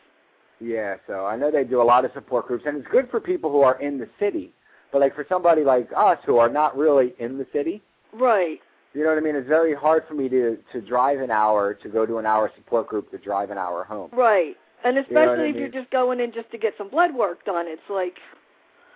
Yeah, 0.59 0.97
so 1.07 1.25
I 1.25 1.35
know 1.35 1.51
they 1.51 1.63
do 1.63 1.81
a 1.81 1.83
lot 1.83 2.03
of 2.05 2.11
support 2.13 2.47
groups, 2.47 2.65
and 2.67 2.77
it's 2.77 2.87
good 2.87 3.09
for 3.09 3.19
people 3.19 3.51
who 3.51 3.61
are 3.61 3.79
in 3.79 3.97
the 3.99 4.09
city. 4.19 4.51
But 4.91 5.01
like 5.01 5.13
for 5.15 5.25
somebody 5.29 5.63
like 5.63 5.89
us 5.95 6.17
who 6.25 6.37
are 6.37 6.49
not 6.49 6.75
really 6.77 7.13
in 7.19 7.37
the 7.37 7.45
city, 7.51 7.81
Right. 8.13 8.61
You 8.93 9.03
know 9.03 9.09
what 9.09 9.17
I 9.17 9.21
mean? 9.21 9.35
It's 9.35 9.47
very 9.47 9.75
hard 9.75 10.03
for 10.07 10.13
me 10.13 10.29
to 10.29 10.57
to 10.73 10.81
drive 10.81 11.19
an 11.19 11.31
hour 11.31 11.73
to 11.75 11.89
go 11.89 12.05
to 12.05 12.17
an 12.17 12.25
hour 12.25 12.51
support 12.55 12.87
group 12.87 13.11
to 13.11 13.17
drive 13.17 13.49
an 13.51 13.57
hour 13.57 13.83
home. 13.83 14.09
Right. 14.13 14.55
And 14.83 14.97
especially 14.97 15.25
what 15.27 15.39
I 15.39 15.43
if 15.45 15.53
mean? 15.55 15.61
you're 15.63 15.71
just 15.81 15.91
going 15.91 16.19
in 16.19 16.31
just 16.31 16.49
to 16.51 16.57
get 16.57 16.73
some 16.77 16.89
blood 16.89 17.13
work 17.13 17.43
done, 17.45 17.65
it's 17.67 17.81
like 17.89 18.13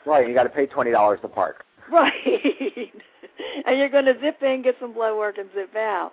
Right, 0.05 0.27
you 0.27 0.33
got 0.33 0.43
to 0.43 0.49
pay 0.49 0.65
twenty 0.65 0.91
dollars 0.91 1.19
to 1.21 1.27
park. 1.27 1.63
right. 1.91 2.13
and 3.65 3.77
you're 3.77 3.89
going 3.89 4.05
to 4.05 4.15
zip 4.21 4.41
in, 4.41 4.61
get 4.63 4.75
some 4.79 4.93
blood 4.93 5.15
work, 5.17 5.37
and 5.37 5.49
zip 5.53 5.75
out. 5.75 6.11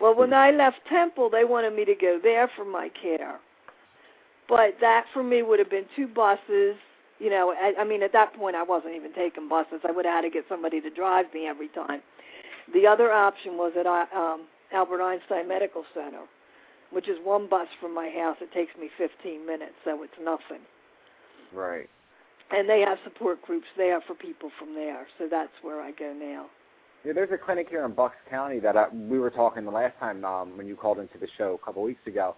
Well, 0.00 0.14
when 0.14 0.34
I 0.34 0.50
left 0.50 0.76
Temple, 0.88 1.30
they 1.30 1.44
wanted 1.44 1.74
me 1.74 1.84
to 1.86 1.94
go 1.94 2.18
there 2.22 2.50
for 2.54 2.64
my 2.64 2.90
care. 3.00 3.38
But 4.48 4.76
that 4.80 5.06
for 5.14 5.22
me 5.22 5.42
would 5.42 5.58
have 5.58 5.70
been 5.70 5.86
two 5.96 6.06
buses. 6.06 6.76
You 7.18 7.30
know, 7.30 7.52
I, 7.52 7.72
I 7.80 7.84
mean, 7.84 8.02
at 8.02 8.12
that 8.12 8.34
point, 8.34 8.54
I 8.54 8.62
wasn't 8.62 8.94
even 8.96 9.12
taking 9.14 9.48
buses. 9.48 9.80
I 9.88 9.92
would 9.92 10.04
have 10.04 10.16
had 10.16 10.20
to 10.22 10.30
get 10.30 10.44
somebody 10.48 10.80
to 10.82 10.90
drive 10.90 11.26
me 11.32 11.46
every 11.46 11.68
time. 11.68 12.02
The 12.72 12.86
other 12.86 13.12
option 13.12 13.56
was 13.56 13.72
at 13.78 13.86
I- 13.86 14.06
um, 14.14 14.42
Albert 14.72 15.02
Einstein 15.02 15.48
Medical 15.48 15.84
Center, 15.94 16.22
which 16.90 17.08
is 17.08 17.18
one 17.22 17.46
bus 17.48 17.68
from 17.80 17.94
my 17.94 18.08
house. 18.10 18.36
It 18.40 18.52
takes 18.52 18.76
me 18.78 18.88
15 18.96 19.44
minutes, 19.46 19.74
so 19.84 20.02
it's 20.02 20.18
nothing. 20.22 20.60
right. 21.52 21.88
And 22.50 22.68
they 22.68 22.80
have 22.82 22.98
support 23.02 23.40
groups 23.40 23.66
there 23.78 24.02
for 24.02 24.14
people 24.14 24.50
from 24.58 24.74
there, 24.74 25.06
so 25.16 25.26
that's 25.26 25.52
where 25.62 25.80
I 25.80 25.90
go 25.92 26.12
now. 26.12 26.46
Yeah, 27.02 27.14
there's 27.14 27.30
a 27.32 27.38
clinic 27.38 27.68
here 27.70 27.84
in 27.86 27.92
Bucks 27.92 28.16
County 28.28 28.58
that 28.60 28.76
I, 28.76 28.88
we 28.90 29.18
were 29.18 29.30
talking 29.30 29.64
the 29.64 29.70
last 29.70 29.98
time 29.98 30.22
um, 30.24 30.56
when 30.58 30.66
you 30.66 30.76
called 30.76 30.98
into 30.98 31.16
the 31.18 31.26
show 31.38 31.54
a 31.60 31.64
couple 31.64 31.82
weeks 31.82 32.06
ago. 32.06 32.34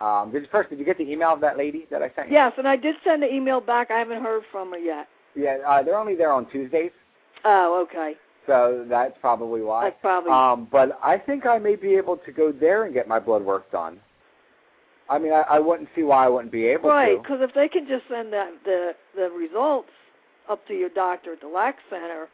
Um, 0.00 0.30
did 0.30 0.42
you, 0.42 0.48
first, 0.52 0.70
did 0.70 0.78
you 0.78 0.84
get 0.84 0.98
the 0.98 1.10
email 1.10 1.30
of 1.32 1.40
that 1.40 1.58
lady 1.58 1.86
that 1.90 2.00
I 2.00 2.12
sent? 2.14 2.28
you? 2.28 2.34
Yes, 2.34 2.52
and 2.58 2.68
I 2.68 2.76
did 2.76 2.94
send 3.02 3.22
the 3.24 3.32
email 3.32 3.60
back. 3.60 3.90
I 3.90 3.98
haven't 3.98 4.22
heard 4.22 4.44
from 4.52 4.70
her 4.70 4.78
yet. 4.78 5.08
Yeah, 5.34 5.56
uh, 5.66 5.82
they're 5.82 5.98
only 5.98 6.14
there 6.14 6.30
on 6.32 6.48
Tuesdays, 6.50 6.92
Oh, 7.44 7.84
okay. 7.88 8.14
So 8.46 8.86
that's 8.88 9.14
probably 9.20 9.62
why. 9.62 9.84
That's 9.84 10.00
probably 10.00 10.30
Um, 10.32 10.68
but 10.70 10.98
I 11.02 11.18
think 11.18 11.46
I 11.46 11.58
may 11.58 11.76
be 11.76 11.94
able 11.94 12.16
to 12.18 12.32
go 12.32 12.52
there 12.52 12.84
and 12.84 12.94
get 12.94 13.08
my 13.08 13.18
blood 13.18 13.42
work 13.42 13.70
done. 13.70 14.00
I 15.08 15.18
mean, 15.18 15.32
I, 15.32 15.42
I 15.42 15.58
wouldn't 15.58 15.88
see 15.94 16.02
why 16.02 16.24
I 16.24 16.28
wouldn't 16.28 16.52
be 16.52 16.66
able 16.66 16.88
right. 16.90 17.06
to. 17.10 17.14
Right, 17.14 17.22
because 17.22 17.38
if 17.40 17.54
they 17.54 17.68
can 17.68 17.86
just 17.86 18.04
send 18.08 18.32
that 18.32 18.50
the 18.64 18.92
the 19.14 19.30
results 19.30 19.90
up 20.50 20.66
to 20.68 20.74
your 20.74 20.88
doctor 20.90 21.34
at 21.34 21.40
the 21.40 21.48
Lax 21.48 21.78
Center, 21.90 22.28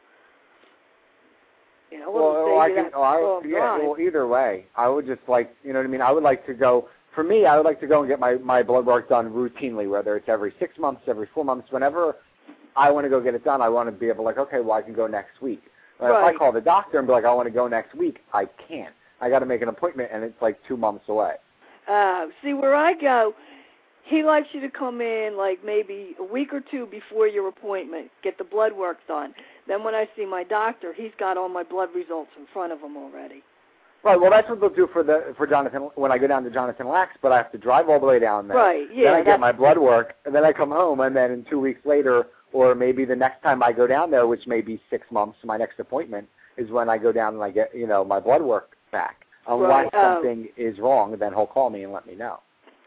you 1.91 1.99
know, 1.99 2.11
Well, 2.11 2.45
well, 2.45 2.59
I 2.59 2.69
can. 2.69 2.89
Oh, 2.95 3.01
I, 3.01 3.21
long 3.21 3.43
yeah. 3.45 3.77
drive. 3.77 3.81
Well, 3.83 3.99
either 3.99 4.27
way, 4.27 4.65
I 4.75 4.89
would 4.89 5.05
just 5.05 5.21
like, 5.27 5.55
you 5.63 5.73
know 5.73 5.79
what 5.79 5.85
I 5.85 5.89
mean. 5.89 6.01
I 6.01 6.11
would 6.11 6.23
like 6.23 6.45
to 6.47 6.53
go. 6.53 6.89
For 7.13 7.23
me, 7.23 7.45
I 7.45 7.55
would 7.57 7.65
like 7.65 7.79
to 7.81 7.87
go 7.87 7.99
and 7.99 8.09
get 8.09 8.19
my 8.19 8.35
my 8.35 8.63
blood 8.63 8.87
work 8.87 9.09
done 9.09 9.29
routinely, 9.29 9.87
whether 9.87 10.17
it's 10.17 10.27
every 10.27 10.53
six 10.59 10.79
months, 10.79 11.01
every 11.07 11.27
four 11.31 11.45
months, 11.45 11.67
whenever 11.69 12.15
I 12.75 12.89
want 12.89 13.05
to 13.05 13.09
go 13.09 13.21
get 13.21 13.35
it 13.35 13.43
done. 13.43 13.61
I 13.61 13.69
want 13.69 13.87
to 13.87 13.91
be 13.91 14.07
able, 14.07 14.25
like, 14.25 14.39
okay, 14.39 14.59
well, 14.59 14.73
I 14.73 14.81
can 14.81 14.95
go 14.95 15.05
next 15.05 15.41
week. 15.41 15.61
But 16.03 16.29
if 16.29 16.35
I 16.35 16.37
call 16.37 16.51
the 16.51 16.61
doctor 16.61 16.99
and 16.99 17.07
be 17.07 17.13
like, 17.13 17.25
I 17.25 17.33
want 17.33 17.47
to 17.47 17.53
go 17.53 17.67
next 17.67 17.95
week, 17.95 18.19
I 18.33 18.45
can't. 18.67 18.93
I 19.21 19.29
got 19.29 19.39
to 19.39 19.45
make 19.45 19.61
an 19.61 19.69
appointment, 19.69 20.09
and 20.13 20.23
it's 20.23 20.41
like 20.41 20.57
two 20.67 20.77
months 20.77 21.05
away. 21.07 21.33
Uh, 21.89 22.27
see 22.43 22.53
where 22.53 22.75
I 22.75 22.93
go, 22.93 23.33
he 24.03 24.23
likes 24.23 24.47
you 24.51 24.61
to 24.61 24.69
come 24.69 25.01
in 25.01 25.37
like 25.37 25.63
maybe 25.65 26.15
a 26.19 26.23
week 26.23 26.53
or 26.53 26.61
two 26.61 26.87
before 26.87 27.27
your 27.27 27.47
appointment, 27.47 28.11
get 28.21 28.37
the 28.37 28.43
blood 28.43 28.73
work 28.73 28.97
done. 29.07 29.33
Then 29.67 29.83
when 29.83 29.95
I 29.95 30.07
see 30.15 30.25
my 30.25 30.43
doctor, 30.43 30.93
he's 30.93 31.11
got 31.17 31.37
all 31.37 31.49
my 31.49 31.63
blood 31.63 31.89
results 31.95 32.31
in 32.37 32.45
front 32.51 32.73
of 32.73 32.79
him 32.79 32.97
already. 32.97 33.43
Right. 34.03 34.19
Well, 34.19 34.31
that's 34.31 34.49
what 34.49 34.59
they'll 34.59 34.69
do 34.69 34.89
for 34.91 35.01
the 35.01 35.33
for 35.37 35.47
Jonathan 35.47 35.89
when 35.95 36.11
I 36.11 36.17
go 36.17 36.27
down 36.27 36.43
to 36.43 36.51
Jonathan 36.51 36.89
Lax. 36.89 37.15
But 37.21 37.31
I 37.31 37.37
have 37.37 37.53
to 37.53 37.57
drive 37.57 37.87
all 37.87 38.01
the 38.01 38.05
way 38.05 38.19
down 38.19 38.49
there. 38.49 38.57
Right, 38.57 38.87
yeah, 38.93 39.11
Then 39.11 39.13
I 39.13 39.23
get 39.23 39.39
my 39.39 39.53
blood 39.53 39.77
work, 39.77 40.15
and 40.25 40.35
then 40.35 40.43
I 40.43 40.51
come 40.51 40.71
home, 40.71 40.99
and 40.99 41.15
then 41.15 41.31
in 41.31 41.45
two 41.49 41.61
weeks 41.61 41.79
later, 41.85 42.27
or 42.53 42.75
maybe 42.75 43.03
the 43.05 43.15
next 43.15 43.41
time 43.43 43.61
I 43.63 43.71
go 43.73 43.87
down 43.87 44.11
there, 44.11 44.27
which 44.27 44.47
may 44.47 44.61
be 44.61 44.79
six 44.89 45.05
months, 45.11 45.37
my 45.43 45.57
next 45.57 45.79
appointment 45.79 46.27
is 46.57 46.69
when 46.69 46.87
I 46.89 46.97
go 46.97 47.11
down 47.11 47.33
and 47.33 47.43
I 47.43 47.49
get 47.51 47.75
you 47.75 47.87
know 47.87 48.05
my 48.05 48.19
blood 48.19 48.41
work 48.41 48.77
back. 48.91 49.25
Unless 49.47 49.69
Right, 49.69 49.89
oh. 49.93 50.15
something 50.15 50.47
is 50.55 50.79
wrong, 50.79 51.17
then 51.19 51.33
he'll 51.33 51.47
call 51.47 51.69
me 51.69 51.83
and 51.83 51.91
let 51.91 52.07
me 52.07 52.15
know. 52.15 52.39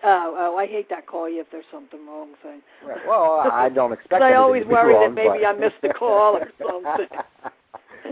Oh, 0.03 0.35
oh, 0.39 0.57
I 0.57 0.67
hate 0.67 0.89
that 0.89 1.07
call 1.07 1.29
you 1.29 1.41
if 1.41 1.49
there's 1.51 1.65
something 1.71 2.07
wrong 2.07 2.29
thing. 2.43 2.63
Right. 2.87 3.01
Well, 3.07 3.47
I 3.53 3.69
don't 3.75 3.93
expect. 3.93 4.11
But 4.11 4.23
I 4.23 4.35
always 4.35 4.65
worry 4.67 4.95
that 4.95 5.15
maybe 5.15 5.41
but- 5.43 5.47
I 5.47 5.53
missed 5.59 5.83
a 5.83 5.93
call 5.93 6.37
or 6.37 6.49
something. 6.59 7.09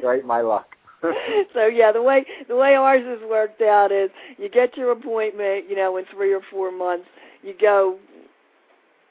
right, 0.02 0.24
my 0.26 0.40
luck. 0.40 0.66
so 1.54 1.66
yeah, 1.66 1.92
the 1.92 2.02
way 2.02 2.24
the 2.48 2.56
way 2.56 2.74
ours 2.74 3.02
is 3.06 3.22
worked 3.28 3.60
out 3.62 3.92
is 3.92 4.10
you 4.38 4.48
get 4.48 4.76
your 4.76 4.90
appointment, 4.92 5.68
you 5.68 5.76
know, 5.76 5.96
in 5.98 6.04
three 6.12 6.32
or 6.32 6.40
four 6.50 6.72
months. 6.72 7.06
You 7.42 7.54
go 7.60 7.98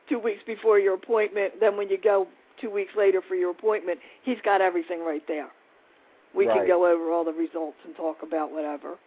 two 0.10 0.20
weeks 0.20 0.42
before 0.46 0.80
your 0.80 0.96
appointment. 0.96 1.60
Then 1.60 1.78
when 1.78 1.90
you 1.90 1.98
go 1.98 2.28
two 2.60 2.70
weeks 2.70 2.92
later 2.98 3.22
for 3.28 3.36
your 3.36 3.52
appointment, 3.52 4.00
he's 4.24 4.38
got 4.44 4.62
everything 4.62 5.04
right 5.04 5.24
there. 5.28 5.50
We 6.36 6.48
Right. 6.48 6.60
can 6.60 6.68
go 6.68 6.86
over 6.86 7.12
all 7.12 7.24
the 7.24 7.34
results 7.34 7.78
and 7.86 7.96
talk 7.96 8.24
about 8.24 8.52
whatever. 8.52 8.98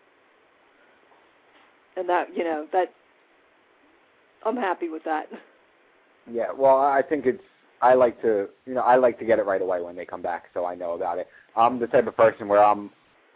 And 1.97 2.09
that 2.09 2.35
you 2.37 2.45
know 2.45 2.67
that 2.73 2.93
I'm 4.45 4.57
happy 4.57 4.89
with 4.89 5.03
that. 5.05 5.29
Yeah, 6.31 6.53
well, 6.53 6.79
I 6.79 7.03
think 7.03 7.27
it's 7.27 7.43
I 7.83 7.95
like 7.95 8.21
to, 8.23 8.49
you 8.65 8.75
know, 8.75 8.81
I 8.81 8.97
like 8.97 9.19
to 9.19 9.25
get 9.25 9.39
it 9.39 9.45
right 9.45 9.61
away 9.61 9.83
when 9.83 9.97
they 9.97 10.07
come 10.07 10.23
back, 10.23 10.45
so 10.55 10.65
I 10.65 10.75
know 10.75 10.93
about 10.93 11.19
it. 11.19 11.29
I'm 11.57 11.79
the 11.79 11.87
type 11.87 12.07
of 12.07 12.17
person 12.17 12.49
where 12.49 12.65
I'm 12.65 12.91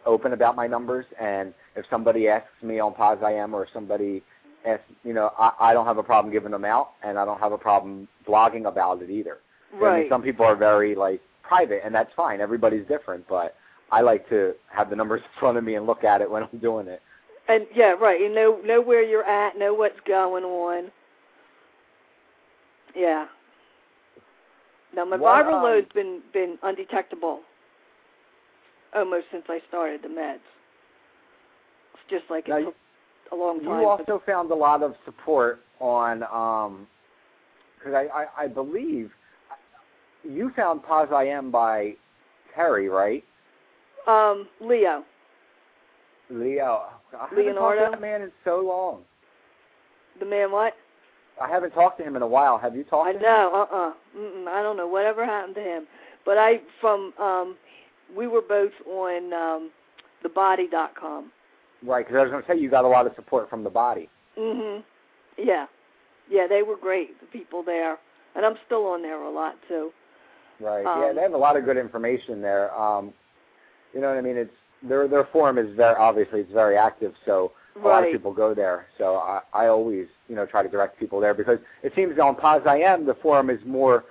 open 0.05 0.33
about 0.33 0.55
my 0.55 0.67
numbers, 0.67 1.05
and 1.19 1.53
if 1.75 1.85
somebody 1.89 2.27
asks 2.27 2.49
me 2.63 2.79
on 2.79 2.93
POZIAM, 2.93 3.53
or 3.53 3.63
if 3.63 3.69
somebody 3.73 4.23
asks, 4.65 4.83
you 5.03 5.13
know, 5.13 5.31
I, 5.37 5.51
I 5.59 5.73
don't 5.73 5.85
have 5.85 5.97
a 5.97 6.03
problem 6.03 6.31
giving 6.31 6.51
them 6.51 6.65
out, 6.65 6.91
and 7.03 7.17
I 7.17 7.25
don't 7.25 7.39
have 7.39 7.51
a 7.51 7.57
problem 7.57 8.07
blogging 8.27 8.67
about 8.67 9.01
it 9.01 9.09
either. 9.09 9.37
I 9.71 9.75
mean, 9.75 9.83
Right. 9.83 10.09
some 10.09 10.21
people 10.21 10.45
are 10.45 10.55
very 10.55 10.95
like 10.95 11.21
private, 11.43 11.81
and 11.85 11.93
that's 11.93 12.11
fine. 12.15 12.41
Everybody's 12.41 12.85
different, 12.87 13.27
but 13.27 13.55
I 13.91 14.01
like 14.01 14.27
to 14.29 14.53
have 14.69 14.89
the 14.89 14.95
numbers 14.95 15.21
in 15.33 15.39
front 15.39 15.57
of 15.57 15.63
me 15.63 15.75
and 15.75 15.85
look 15.85 16.03
at 16.03 16.21
it 16.21 16.29
when 16.29 16.43
I'm 16.43 16.59
doing 16.59 16.87
it. 16.87 17.01
And 17.47 17.65
yeah, 17.75 17.93
right. 17.99 18.19
You 18.19 18.33
know 18.33 18.59
know 18.63 18.81
where 18.81 19.03
you're 19.03 19.23
at, 19.25 19.57
know 19.57 19.73
what's 19.73 19.99
going 20.07 20.43
on. 20.43 20.91
Yeah. 22.95 23.25
Now 24.95 25.05
my 25.05 25.17
What, 25.17 25.45
viral 25.45 25.55
um, 25.55 25.63
load's 25.63 25.91
been 25.93 26.21
been 26.33 26.57
undetectable 26.63 27.39
almost 28.95 29.25
since 29.31 29.45
I 29.49 29.59
started 29.69 30.01
the 30.03 30.09
meds. 30.09 30.39
It's 31.93 32.03
just 32.09 32.23
like 32.29 32.47
Now, 32.47 32.59
took 32.59 32.75
a 33.31 33.35
long 33.35 33.59
time. 33.59 33.67
You 33.81 33.87
also 33.87 34.21
found 34.25 34.51
a 34.51 34.55
lot 34.55 34.83
of 34.83 34.93
support 35.05 35.61
on, 35.79 36.23
um, 36.23 36.87
because 37.77 37.93
I, 37.93 38.23
I, 38.23 38.43
I 38.43 38.47
believe 38.47 39.11
you 40.23 40.51
found 40.55 40.81
POZIAM 40.83 41.51
by 41.51 41.93
Terry, 42.55 42.89
right? 42.89 43.23
um, 44.07 44.47
Leo. 44.59 45.03
Leo. 46.29 46.83
I 47.17 47.27
haven't 47.29 47.37
Leonardo? 47.45 47.79
talked 47.81 47.91
to 47.93 47.97
that 47.97 48.01
man 48.01 48.21
in 48.21 48.31
so 48.45 48.61
long. 48.65 49.01
The 50.19 50.25
man 50.25 50.51
what? 50.51 50.73
I 51.41 51.49
haven't 51.49 51.71
talked 51.71 51.97
to 51.99 52.03
him 52.03 52.15
in 52.15 52.21
a 52.21 52.27
while. 52.27 52.57
Have 52.57 52.75
you 52.75 52.83
talked 52.83 53.09
I 53.09 53.11
to 53.13 53.17
him? 53.17 53.23
know, 53.23 53.67
uh 53.71 53.75
uh 53.75 53.93
Mm-mm, 54.17 54.47
I 54.47 54.61
don't 54.61 54.77
know 54.77 54.87
whatever 54.87 55.25
happened 55.25 55.55
to 55.55 55.61
him. 55.61 55.87
But 56.25 56.37
I 56.37 56.61
from 56.79 57.13
um 57.19 57.57
we 58.15 58.27
were 58.27 58.41
both 58.41 58.71
on 58.87 59.33
um 59.33 59.71
thebody.com. 60.23 61.31
Right, 61.83 62.05
because 62.05 62.19
I 62.19 62.21
was 62.23 62.31
going 62.31 62.43
to 62.43 62.47
say 62.47 62.59
you 62.59 62.69
got 62.69 62.85
a 62.85 62.87
lot 62.87 63.07
of 63.07 63.13
support 63.15 63.49
from 63.49 63.63
the 63.63 63.69
body. 63.69 64.09
Mhm. 64.37 64.83
Yeah. 65.37 65.65
Yeah, 66.29 66.47
they 66.47 66.63
were 66.63 66.77
great, 66.77 67.19
the 67.19 67.25
people 67.27 67.63
there. 67.63 67.97
And 68.35 68.45
I'm 68.45 68.55
still 68.65 68.85
on 68.87 69.01
there 69.01 69.21
a 69.21 69.29
lot 69.29 69.55
too. 69.67 69.91
Right. 70.59 70.85
Um, 70.85 71.01
yeah, 71.01 71.13
they 71.13 71.21
have 71.21 71.33
a 71.33 71.37
lot 71.37 71.57
of 71.57 71.65
good 71.65 71.77
information 71.77 72.41
there. 72.41 72.73
Um, 72.79 73.13
you 73.93 73.99
know 73.99 74.09
what 74.09 74.17
I 74.17 74.21
mean? 74.21 74.37
It's 74.37 74.53
their 74.83 75.07
their 75.07 75.25
forum 75.31 75.57
is 75.57 75.75
very 75.75 75.95
obviously 75.95 76.41
it's 76.41 76.51
very 76.51 76.77
active, 76.77 77.13
so 77.25 77.51
a 77.75 77.79
lot 77.87 78.03
of 78.03 78.11
people 78.11 78.33
go 78.33 78.53
there. 78.53 78.87
So 78.97 79.15
I, 79.15 79.41
I 79.53 79.67
always 79.67 80.07
you 80.29 80.35
know 80.35 80.45
try 80.45 80.63
to 80.63 80.69
direct 80.69 80.99
people 80.99 81.19
there 81.19 81.33
because 81.33 81.59
it 81.83 81.93
seems 81.95 82.17
on 82.19 82.35
POZIAM 82.35 83.05
the 83.05 83.15
forum 83.15 83.49
is 83.49 83.59
more 83.65 84.05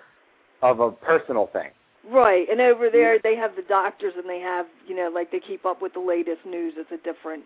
of 0.62 0.80
a 0.80 0.90
personal 0.90 1.46
thing. 1.46 1.70
Right. 2.08 2.48
And 2.48 2.60
over 2.60 2.88
there 2.90 3.18
they 3.22 3.36
have 3.36 3.56
the 3.56 3.62
doctors 3.62 4.14
and 4.16 4.28
they 4.28 4.40
have, 4.40 4.66
you 4.86 4.94
know, 4.96 5.10
like 5.12 5.30
they 5.30 5.40
keep 5.40 5.66
up 5.66 5.82
with 5.82 5.92
the 5.92 6.00
latest 6.00 6.44
news. 6.46 6.74
It's 6.76 6.90
a 6.92 6.96
different 6.98 7.44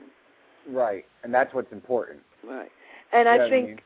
Right, 0.69 1.05
and 1.23 1.35
that's 1.35 1.53
what's 1.53 1.73
important. 1.73 2.21
right. 2.43 2.71
And 3.13 3.27
You 3.27 3.31
I 3.35 3.37
what 3.37 3.47
I 3.47 3.51
think 3.51 3.67
mean? 3.67 3.81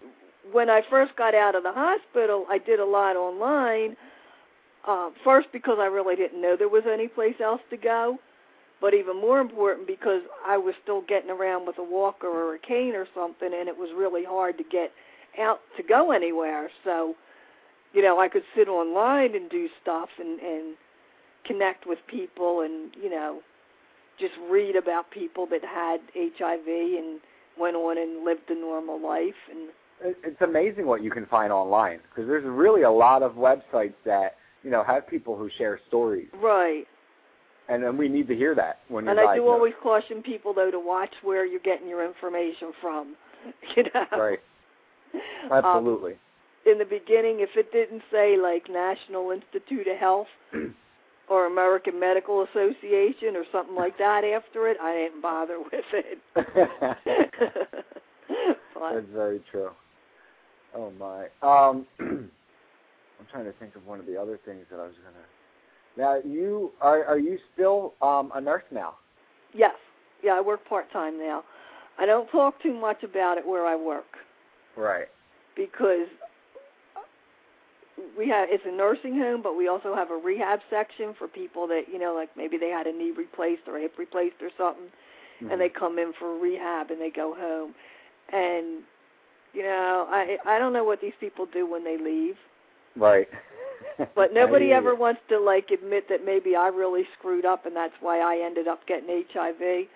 when 0.52 0.70
I 0.70 0.82
first 0.88 1.16
got 1.16 1.34
out 1.34 1.54
of 1.54 1.62
the 1.64 1.72
hospital, 1.72 2.46
I 2.48 2.58
did 2.58 2.78
a 2.80 2.84
lot 2.84 3.16
online. 3.16 3.96
Uh, 4.86 5.10
first, 5.24 5.48
because 5.52 5.78
I 5.80 5.86
really 5.86 6.16
didn't 6.16 6.40
know 6.40 6.56
there 6.56 6.68
was 6.68 6.84
any 6.90 7.08
place 7.08 7.34
else 7.40 7.60
to 7.70 7.76
go, 7.76 8.18
but 8.80 8.94
even 8.94 9.16
more 9.20 9.40
important 9.40 9.86
because 9.86 10.22
I 10.46 10.56
was 10.56 10.74
still 10.82 11.02
getting 11.02 11.30
around 11.30 11.66
with 11.66 11.78
a 11.78 11.82
walker 11.82 12.28
or 12.28 12.54
a 12.54 12.58
cane 12.58 12.94
or 12.94 13.06
something, 13.14 13.50
and 13.52 13.68
it 13.68 13.76
was 13.76 13.90
really 13.96 14.24
hard 14.24 14.56
to 14.58 14.64
get 14.64 14.92
out 15.38 15.60
to 15.76 15.82
go 15.82 16.12
anywhere. 16.12 16.70
So, 16.84 17.14
you 17.92 18.02
know, 18.02 18.18
I 18.20 18.28
could 18.28 18.42
sit 18.56 18.68
online 18.68 19.34
and 19.34 19.48
do 19.50 19.68
stuff 19.82 20.08
and 20.18 20.38
and 20.40 20.76
connect 21.44 21.86
with 21.86 21.98
people, 22.06 22.60
and 22.60 22.90
you 23.00 23.08
know, 23.10 23.40
just 24.18 24.34
read 24.50 24.76
about 24.76 25.10
people 25.10 25.46
that 25.50 25.62
had 25.64 26.00
HIV 26.14 26.66
and 26.66 27.20
went 27.58 27.76
on 27.76 27.98
and 27.98 28.24
lived 28.24 28.50
a 28.50 28.54
normal 28.54 29.00
life 29.00 29.34
and 29.50 29.68
It- 30.00 30.18
It's 30.22 30.40
amazing 30.42 30.86
what 30.86 31.02
you 31.02 31.10
can 31.10 31.26
find 31.26 31.52
online 31.52 31.98
because 32.08 32.28
there's 32.28 32.44
really 32.44 32.82
a 32.82 32.90
lot 32.90 33.22
of 33.22 33.32
websites 33.32 33.94
that 34.04 34.36
you 34.62 34.70
know 34.70 34.82
have 34.84 35.06
people 35.08 35.36
who 35.36 35.48
share 35.58 35.80
stories, 35.88 36.28
right. 36.34 36.86
and 37.68 37.82
then 37.82 37.96
we 37.96 38.08
need 38.08 38.28
to 38.28 38.34
hear 38.36 38.54
that 38.54 38.78
when 38.88 39.04
you're 39.04 39.10
And 39.18 39.20
I 39.28 39.34
do 39.36 39.48
always 39.48 39.74
caution 39.82 40.22
people 40.22 40.52
though 40.54 40.70
to 40.70 40.78
watch 40.78 41.12
where 41.22 41.44
you're 41.44 41.60
getting 41.60 41.88
your 41.88 42.04
information 42.04 42.72
from. 42.80 43.16
You 43.76 43.84
know. 43.94 44.06
Right, 44.12 44.40
Um, 45.50 45.64
absolutely. 45.64 46.16
In 46.68 46.78
the 46.78 46.84
beginning, 46.84 47.40
if 47.40 47.50
it 47.56 47.72
didn't 47.72 48.02
say 48.10 48.36
like 48.40 48.68
National 48.70 49.30
Institute 49.30 49.86
of 49.88 49.96
Health 49.98 50.26
or 51.28 51.46
American 51.46 51.98
Medical 51.98 52.42
Association 52.44 53.36
or 53.36 53.44
something 53.50 53.74
like 53.74 53.98
that 53.98 54.24
after 54.24 54.68
it, 54.68 54.76
I 54.80 54.94
didn't 54.94 55.22
bother 55.22 55.58
with 55.58 55.84
it. 55.92 56.18
That's 58.80 59.06
very 59.12 59.40
true. 59.50 59.70
Oh 60.74 60.92
my. 60.98 61.26
Um, 61.42 61.86
I'm 62.00 63.26
trying 63.32 63.46
to 63.46 63.52
think 63.52 63.74
of 63.74 63.86
one 63.86 63.98
of 63.98 64.06
the 64.06 64.16
other 64.16 64.38
things 64.44 64.66
that 64.70 64.78
I 64.78 64.84
was 64.84 64.94
gonna. 65.04 65.24
Now 65.96 66.20
you 66.24 66.70
are 66.80 67.04
are 67.04 67.18
you 67.18 67.38
still 67.54 67.94
um, 68.02 68.30
a 68.34 68.40
nurse 68.40 68.64
now? 68.70 68.94
yes, 69.54 69.74
yeah, 70.22 70.32
I 70.32 70.40
work 70.40 70.64
part 70.68 70.92
time 70.92 71.18
now. 71.18 71.42
I 71.98 72.06
don't 72.06 72.28
talk 72.30 72.62
too 72.62 72.74
much 72.74 73.02
about 73.02 73.38
it 73.38 73.46
where 73.46 73.66
I 73.66 73.74
work. 73.74 74.06
Right. 74.76 75.08
because 75.56 76.06
we 78.16 78.28
have 78.28 78.48
it's 78.50 78.64
a 78.66 78.72
nursing 78.72 79.16
home, 79.18 79.42
but 79.42 79.56
we 79.56 79.68
also 79.68 79.94
have 79.94 80.10
a 80.10 80.16
rehab 80.16 80.60
section 80.70 81.14
for 81.18 81.28
people 81.28 81.66
that 81.68 81.84
you 81.92 81.98
know, 81.98 82.14
like 82.14 82.30
maybe 82.36 82.56
they 82.56 82.70
had 82.70 82.86
a 82.86 82.92
knee 82.92 83.12
replaced 83.16 83.62
or 83.66 83.76
a 83.78 83.80
hip 83.82 83.94
replaced 83.98 84.40
or 84.40 84.50
something, 84.56 84.90
Mhm. 85.42 85.52
and 85.52 85.60
they 85.60 85.68
come 85.68 85.98
in 85.98 86.12
for 86.14 86.36
rehab 86.38 86.90
and 86.90 87.00
they 87.00 87.10
go 87.10 87.34
home, 87.34 87.74
and 88.32 88.82
you 89.52 89.62
know, 89.62 90.06
I 90.10 90.38
I 90.44 90.58
don't 90.58 90.72
know 90.72 90.84
what 90.84 91.00
these 91.00 91.14
people 91.20 91.46
do 91.46 91.66
when 91.66 91.84
they 91.84 91.98
leave, 91.98 92.36
right. 92.96 93.28
but 94.14 94.32
nobody 94.32 94.72
ever 94.72 94.94
wants 94.94 95.20
to 95.28 95.38
like 95.38 95.70
admit 95.70 96.08
that 96.08 96.24
maybe 96.24 96.54
I 96.54 96.68
really 96.68 97.04
screwed 97.18 97.44
up 97.44 97.66
and 97.66 97.74
that's 97.74 97.94
why 98.00 98.20
I 98.20 98.44
ended 98.44 98.68
up 98.68 98.86
getting 98.86 99.24
HIV. 99.32 99.88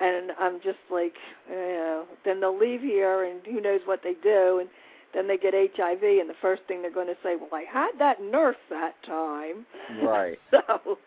And 0.00 0.32
I'm 0.38 0.60
just 0.62 0.78
like, 0.90 1.14
you 1.50 1.56
know, 1.56 2.04
then 2.24 2.40
they'll 2.40 2.56
leave 2.56 2.80
here 2.80 3.24
and 3.24 3.44
who 3.44 3.60
knows 3.60 3.80
what 3.84 4.00
they 4.02 4.14
do 4.22 4.60
and 4.60 4.68
then 5.14 5.26
they 5.26 5.36
get 5.36 5.54
HIV 5.54 6.02
and 6.02 6.28
the 6.28 6.34
first 6.40 6.62
thing 6.68 6.82
they're 6.82 6.90
going 6.90 7.06
to 7.08 7.16
say, 7.22 7.36
"Well, 7.36 7.50
I 7.52 7.64
had 7.70 7.92
that 7.98 8.22
nurse 8.22 8.56
that 8.70 8.94
time." 9.04 9.66
Right. 10.02 10.38
So 10.52 10.98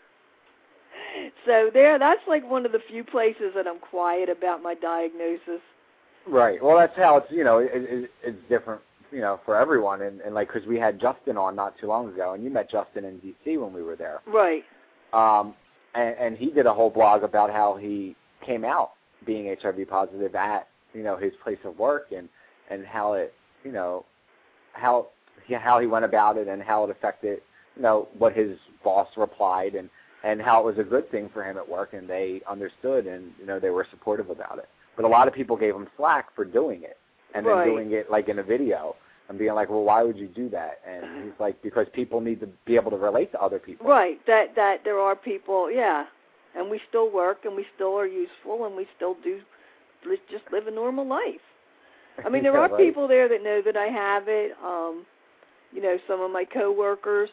So 1.46 1.70
there 1.74 2.00
that's 2.00 2.22
like 2.28 2.50
one 2.50 2.66
of 2.66 2.72
the 2.72 2.80
few 2.90 3.04
places 3.04 3.52
that 3.56 3.68
I'm 3.68 3.80
quiet 3.80 4.30
about 4.30 4.64
my 4.64 4.74
diagnosis. 4.74 5.62
Right. 6.28 6.64
Well, 6.64 6.78
that's 6.78 6.96
how 6.96 7.18
it's 7.18 7.32
you 7.32 7.44
know 7.44 7.60
it, 7.60 7.70
it, 7.74 8.12
it's 8.24 8.38
different 8.50 8.82
you 9.12 9.22
know 9.22 9.40
for 9.46 9.56
everyone 9.56 10.02
and, 10.02 10.22
and 10.22 10.34
like 10.34 10.52
because 10.52 10.68
we 10.68 10.78
had 10.78 11.00
Justin 11.00 11.38
on 11.38 11.56
not 11.56 11.78
too 11.80 11.88
long 11.88 12.10
ago 12.10 12.34
and 12.34 12.44
you 12.44 12.50
met 12.50 12.70
Justin 12.70 13.06
in 13.06 13.20
DC 13.20 13.62
when 13.62 13.74
we 13.74 13.84
were 13.84 13.96
there. 13.96 14.22
Right. 14.26 14.64
Um, 15.14 15.54
and, 15.94 16.16
and 16.20 16.38
he 16.38 16.50
did 16.50 16.66
a 16.66 16.74
whole 16.74 16.90
blog 16.90 17.24
about 17.24 17.52
how 17.52 17.78
he 17.80 18.16
came 18.46 18.66
out 18.66 18.92
being 19.26 19.56
HIV 19.62 19.88
positive 19.88 20.34
at 20.36 20.68
you 20.94 21.04
know 21.04 21.18
his 21.18 21.34
place 21.44 21.60
of 21.66 21.78
work 21.78 22.08
and 22.16 22.30
and 22.70 22.86
how 22.86 23.14
it 23.14 23.34
you 23.64 23.72
know 23.72 24.06
how 24.74 25.08
how 25.60 25.80
he 25.80 25.88
went 25.88 26.06
about 26.06 26.38
it 26.38 26.48
and 26.48 26.62
how 26.62 26.84
it 26.84 26.90
affected 26.90 27.40
you 27.76 27.82
know 27.82 28.08
what 28.18 28.34
his 28.34 28.58
boss 28.84 29.08
replied 29.18 29.76
and 29.76 29.90
and 30.24 30.42
how 30.42 30.60
it 30.62 30.66
was 30.66 30.78
a 30.80 30.90
good 30.90 31.10
thing 31.12 31.30
for 31.34 31.44
him 31.44 31.58
at 31.58 31.68
work 31.68 31.94
and 31.94 32.10
they 32.10 32.42
understood 32.50 33.08
and 33.08 33.32
you 33.40 33.46
know 33.46 33.60
they 33.60 33.70
were 33.70 33.86
supportive 33.92 34.30
about 34.30 34.58
it. 34.58 34.70
But 34.96 35.06
a 35.06 35.08
lot 35.08 35.28
of 35.28 35.34
people 35.34 35.58
gave 35.58 35.76
him 35.76 35.88
slack 35.98 36.34
for 36.36 36.46
doing 36.46 36.84
it 36.84 36.98
and 37.36 37.46
then 37.46 37.66
doing 37.66 37.92
it 37.94 38.10
like 38.10 38.30
in 38.30 38.40
a 38.40 38.44
video 38.44 38.96
and 39.30 39.40
being 39.40 39.54
like, 39.54 39.70
well, 39.70 39.84
why 39.84 40.04
would 40.04 40.18
you 40.18 40.28
do 40.28 40.50
that? 40.50 40.80
And 40.88 41.24
he's 41.24 41.40
like, 41.40 41.62
because 41.62 41.88
people 41.94 42.22
need 42.22 42.40
to 42.42 42.48
be 42.66 42.76
able 42.76 42.92
to 42.92 42.98
relate 42.98 43.32
to 43.32 43.42
other 43.42 43.60
people. 43.60 43.88
Right. 43.88 44.20
That 44.28 44.56
that 44.56 44.82
there 44.84 45.00
are 45.00 45.16
people, 45.16 45.72
yeah, 45.72 46.06
and 46.56 46.70
we 46.70 46.80
still 46.88 47.12
work 47.12 47.40
and 47.46 47.56
we 47.56 47.66
still 47.76 47.98
are 47.98 48.08
useful 48.08 48.66
and 48.66 48.76
we 48.76 48.88
still 48.96 49.18
do 49.24 49.40
just 50.30 50.44
live 50.52 50.68
a 50.68 50.72
normal 50.72 51.08
life. 51.08 51.42
I 52.26 52.30
mean, 52.30 52.44
there 52.44 52.54
Yeah, 52.54 52.60
are 52.60 52.70
right. 52.70 52.78
people 52.86 53.08
there 53.08 53.28
that 53.30 53.44
know 53.44 53.62
that 53.66 53.78
I 53.78 53.88
have 53.88 54.24
it. 54.28 54.52
Um, 54.64 55.06
you 55.72 55.82
know, 55.82 55.98
some 56.08 56.22
of 56.22 56.32
my 56.32 56.46
coworkers. 56.46 57.30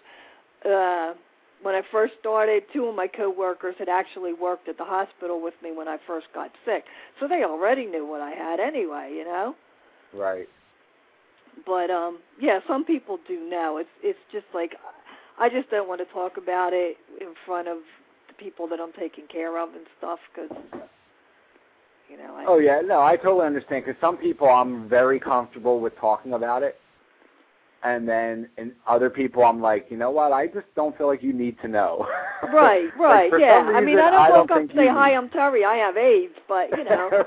Uh, 0.64 1.14
when 1.62 1.74
I 1.74 1.82
first 1.92 2.14
started, 2.20 2.62
two 2.72 2.86
of 2.86 2.94
my 2.96 3.06
coworkers 3.06 3.74
had 3.78 3.88
actually 3.88 4.32
worked 4.32 4.68
at 4.68 4.78
the 4.78 4.84
hospital 4.84 5.40
with 5.42 5.54
me 5.62 5.72
when 5.72 5.88
I 5.88 5.98
first 6.06 6.26
got 6.34 6.50
sick, 6.64 6.84
so 7.18 7.28
they 7.28 7.44
already 7.44 7.86
knew 7.86 8.06
what 8.06 8.20
I 8.22 8.30
had 8.30 8.60
anyway. 8.60 9.12
You 9.14 9.24
know. 9.24 9.54
Right. 10.12 10.48
but 11.66 11.90
um 11.90 12.18
yeah 12.40 12.60
some 12.66 12.84
people 12.84 13.18
do 13.28 13.48
know 13.48 13.76
it's 13.78 13.90
it's 14.02 14.18
just 14.32 14.46
like 14.54 14.72
i 15.38 15.48
just 15.48 15.70
don't 15.70 15.88
want 15.88 16.00
to 16.00 16.12
talk 16.12 16.36
about 16.36 16.72
it 16.72 16.96
in 17.20 17.34
front 17.46 17.68
of 17.68 17.78
the 18.28 18.34
people 18.34 18.66
that 18.68 18.80
i'm 18.80 18.92
taking 18.98 19.26
care 19.26 19.58
of 19.62 19.70
and 19.74 19.86
stuff 19.98 20.18
because 20.34 20.50
you 22.10 22.18
know 22.18 22.34
I, 22.34 22.44
Oh 22.46 22.58
yeah, 22.58 22.80
no, 22.84 23.02
I 23.02 23.16
totally 23.16 23.46
understand 23.46 23.84
because 23.84 24.00
some 24.00 24.16
people 24.16 24.48
I'm 24.48 24.88
very 24.88 25.20
comfortable 25.20 25.80
with 25.80 25.96
talking 25.96 26.32
about 26.32 26.62
it, 26.62 26.76
and 27.84 28.08
then 28.08 28.48
in 28.58 28.72
other 28.86 29.10
people 29.10 29.44
I'm 29.44 29.60
like, 29.60 29.86
you 29.90 29.96
know 29.96 30.10
what? 30.10 30.32
I 30.32 30.46
just 30.46 30.66
don't 30.74 30.96
feel 30.98 31.06
like 31.06 31.22
you 31.22 31.32
need 31.32 31.56
to 31.62 31.68
know. 31.68 32.06
Right, 32.54 32.88
right, 32.98 33.28
for 33.28 33.38
yeah. 33.38 33.66
some 33.66 33.76
I 33.76 33.82
mean, 33.82 33.98
I 33.98 34.08
don't 34.10 34.18
I 34.18 34.30
walk 34.30 34.48
don't 34.48 34.50
up 34.50 34.70
and 34.70 34.70
say, 34.74 34.88
"Hi, 34.88 35.14
I'm 35.14 35.28
Terry. 35.28 35.62
I 35.62 35.74
have 35.74 35.98
AIDS," 35.98 36.32
but 36.48 36.70
you 36.70 36.84
know, 36.84 37.10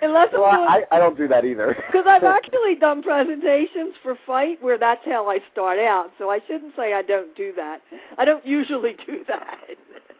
unless 0.00 0.28
I'm 0.32 0.40
well, 0.40 0.52
doing 0.52 0.68
I, 0.68 0.84
I 0.90 0.98
don't 0.98 1.16
do 1.16 1.28
that 1.28 1.44
either. 1.44 1.76
Because 1.86 2.06
I've 2.08 2.24
actually 2.38 2.76
done 2.76 3.02
presentations 3.02 3.94
for 4.02 4.16
Fight 4.26 4.62
where 4.62 4.78
that's 4.78 5.04
how 5.04 5.28
I 5.28 5.40
start 5.52 5.78
out, 5.78 6.10
so 6.18 6.30
I 6.30 6.40
shouldn't 6.46 6.74
say 6.74 6.94
I 6.94 7.02
don't 7.02 7.36
do 7.36 7.52
that. 7.56 7.82
I 8.16 8.24
don't 8.24 8.46
usually 8.46 8.96
do 9.06 9.24
that. 9.28 9.58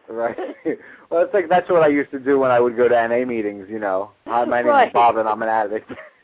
Right. 0.09 0.37
Well, 1.09 1.23
it's 1.23 1.33
like 1.33 1.49
that's 1.49 1.67
what 1.71 1.81
I 1.81 1.87
used 1.87 2.11
to 2.11 2.19
do 2.19 2.37
when 2.37 2.51
I 2.51 2.59
would 2.59 2.77
go 2.77 2.87
to 2.87 3.07
NA 3.07 3.25
meetings. 3.25 3.65
You 3.67 3.79
know, 3.79 4.11
hi, 4.27 4.45
my 4.45 4.57
name 4.61 4.67
Right. 4.67 4.87
is 4.89 4.93
Bob, 4.93 5.17
and 5.17 5.27
I'm 5.27 5.41
an 5.41 5.49
addict. 5.49 5.91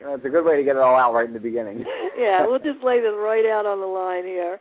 You 0.00 0.06
know, 0.06 0.14
it's 0.14 0.24
a 0.24 0.30
good 0.30 0.46
way 0.46 0.56
to 0.56 0.62
get 0.64 0.76
it 0.76 0.82
all 0.82 0.96
out 0.96 1.12
right 1.12 1.26
in 1.26 1.34
the 1.34 1.38
beginning. 1.40 1.84
yeah, 2.18 2.46
we'll 2.46 2.58
just 2.58 2.82
lay 2.82 3.00
this 3.02 3.12
right 3.14 3.44
out 3.44 3.66
on 3.66 3.80
the 3.80 3.86
line 3.86 4.24
here. 4.24 4.58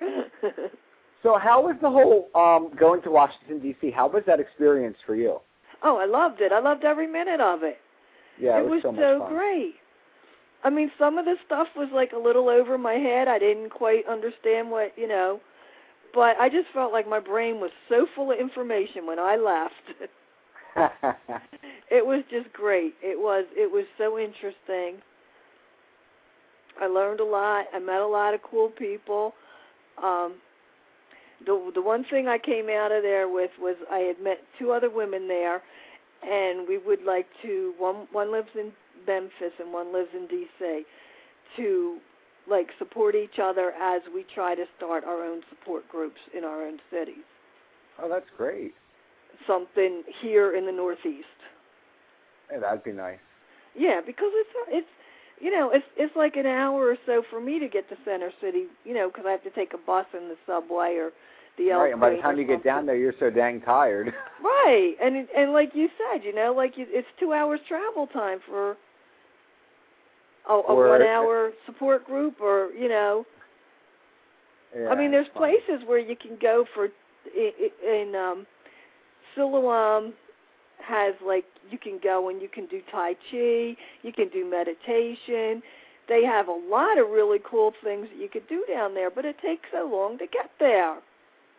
So, 1.24 1.38
how 1.38 1.62
was 1.62 1.78
the 1.82 1.90
whole 1.90 2.28
um, 2.36 2.72
going 2.78 3.02
to 3.04 3.10
Washington 3.12 3.60
D.C.? 3.60 3.90
How 3.92 4.10
was 4.10 4.24
that 4.28 4.40
experience 4.42 4.98
for 5.06 5.16
you? 5.16 5.40
oh, 5.82 5.98
I 5.98 6.06
loved 6.06 6.42
it. 6.42 6.52
I 6.52 6.60
loved 6.60 6.84
every 6.84 7.08
minute 7.08 7.40
of 7.40 7.64
it. 7.64 7.78
Yeah, 8.38 8.60
it 8.60 8.64
was, 8.64 8.72
was 8.72 8.82
so 8.84 8.92
much 8.92 9.02
so 9.02 9.28
great. 9.30 9.76
I 10.66 10.70
mean, 10.70 10.92
some 11.00 11.18
of 11.18 11.24
the 11.24 11.36
stuff 11.46 11.68
was 11.76 11.88
like 11.94 12.12
a 12.12 12.18
little 12.20 12.50
over 12.50 12.78
my 12.78 12.96
head. 12.96 13.30
I 13.30 13.40
didn't 13.40 13.70
quite 13.70 14.06
understand 14.10 14.70
what, 14.70 14.92
you 14.98 15.08
know, 15.08 15.40
but 16.14 16.38
I 16.40 16.50
just 16.50 16.68
felt 16.74 16.92
like 16.92 17.08
my 17.08 17.20
brain 17.20 17.60
was 17.60 17.72
so 17.88 18.08
full 18.16 18.32
of 18.32 18.40
information 18.40 19.06
when 19.06 19.20
I 19.20 19.36
left. 19.36 20.10
it 21.92 22.06
was 22.06 22.24
just 22.30 22.52
great. 22.54 22.94
It 23.02 23.18
was 23.20 23.46
it 23.52 23.72
was 23.72 23.86
so 23.98 24.18
interesting. 24.18 25.02
I 26.82 26.88
learned 26.88 27.20
a 27.20 27.26
lot. 27.26 27.66
I 27.74 27.80
met 27.80 28.02
a 28.02 28.08
lot 28.08 28.34
of 28.34 28.42
cool 28.50 28.70
people. 28.70 29.34
Um 30.02 30.36
the 31.46 31.72
the 31.74 31.82
one 31.82 32.06
thing 32.10 32.28
I 32.28 32.38
came 32.38 32.70
out 32.70 32.92
of 32.92 33.04
there 33.04 33.28
with 33.28 33.52
was 33.60 33.76
I 33.92 34.00
had 34.00 34.22
met 34.22 34.40
two 34.58 34.72
other 34.72 34.90
women 34.90 35.28
there 35.28 35.62
and 36.24 36.68
we 36.68 36.78
would 36.78 37.04
like 37.04 37.28
to 37.44 37.74
one 37.78 38.08
one 38.12 38.32
lives 38.32 38.50
in 38.56 38.72
Memphis 39.08 39.54
and 39.60 39.72
one 39.72 39.94
lives 39.94 40.10
in 40.14 40.28
DC 40.28 40.82
to 41.58 41.98
like 42.50 42.68
support 42.78 43.16
each 43.16 43.40
other 43.42 43.72
as 43.72 44.02
we 44.14 44.26
try 44.34 44.56
to 44.56 44.66
start 44.78 45.04
our 45.04 45.24
own 45.24 45.42
support 45.50 45.88
groups 45.90 46.20
in 46.36 46.44
our 46.44 46.66
own 46.66 46.80
cities. 46.92 47.24
oh, 48.02 48.10
that's 48.10 48.30
great. 48.38 48.74
Something 49.48 50.04
here 50.22 50.56
in 50.56 50.66
the 50.66 50.72
Northeast. 50.72 51.26
Yeah, 52.52 52.60
that'd 52.60 52.84
be 52.84 52.92
nice. 52.92 53.20
Yeah, 53.76 54.02
because 54.06 54.32
it's 54.34 54.50
it's 54.70 54.88
you 55.40 55.52
know 55.52 55.72
it's 55.72 55.86
it's 55.96 56.16
like 56.16 56.36
an 56.36 56.46
hour 56.46 56.90
or 56.90 56.98
so 57.06 57.24
for 57.30 57.40
me 57.40 57.60
to 57.60 57.68
get 57.68 57.88
to 57.90 57.96
Center 58.04 58.32
City, 58.42 58.66
you 58.84 58.94
know, 58.94 59.10
because 59.10 59.26
I 59.28 59.32
have 59.32 59.44
to 59.44 59.52
take 59.52 59.74
a 59.74 59.78
bus 59.78 60.06
and 60.14 60.30
the 60.30 60.36
subway 60.46 60.96
or 60.98 61.12
the 61.58 61.72
L 61.72 61.80
right, 61.80 61.92
and 61.92 62.02
by 62.02 62.10
the 62.10 62.18
time 62.18 62.38
you 62.38 62.46
get 62.46 62.64
down 62.64 62.86
there, 62.86 62.96
you're 62.96 63.14
so 63.20 63.30
dang 63.30 63.62
tired. 63.62 64.14
right, 64.44 64.96
and 65.02 65.28
and 65.36 65.54
like 65.54 65.72
you 65.74 65.88
said, 65.98 66.24
you 66.24 66.34
know, 66.34 66.54
like 66.56 66.74
you, 66.78 66.86
it's 66.90 67.08
two 67.20 67.34
hours 67.34 67.60
travel 67.68 68.08
time 68.08 68.40
for 68.48 68.78
a, 70.50 70.54
a 70.54 70.56
Or- 70.58 70.90
one 70.90 71.02
hour 71.04 71.52
support 71.66 72.06
group, 72.06 72.42
or 72.42 72.70
you 72.78 72.90
know, 72.90 73.26
Yeah, 74.76 74.90
I 74.90 74.96
mean, 74.96 75.12
there's 75.12 75.28
places 75.36 75.82
where 75.86 76.00
you 76.00 76.16
can 76.16 76.38
go 76.42 76.66
for 76.74 76.90
in 77.36 78.16
um 78.16 78.46
Siloam 79.36 80.14
has 80.80 81.14
like 81.26 81.46
you 81.70 81.78
can 81.78 82.00
go 82.04 82.30
and 82.30 82.42
you 82.42 82.50
can 82.50 82.66
do 82.66 82.82
tai 82.92 83.14
chi, 83.30 83.76
you 84.02 84.12
can 84.14 84.30
do 84.30 84.50
meditation. 84.50 85.62
They 86.08 86.24
have 86.26 86.48
a 86.48 86.60
lot 86.70 86.98
of 86.98 87.10
really 87.10 87.38
cool 87.48 87.72
things 87.84 88.08
that 88.12 88.20
you 88.20 88.30
could 88.30 88.48
do 88.48 88.66
down 88.68 88.96
there, 88.96 89.12
but 89.12 89.26
it 89.26 89.36
takes 89.46 89.70
so 89.72 89.88
long 89.92 90.18
to 90.18 90.26
get 90.26 90.50
there. 90.60 90.98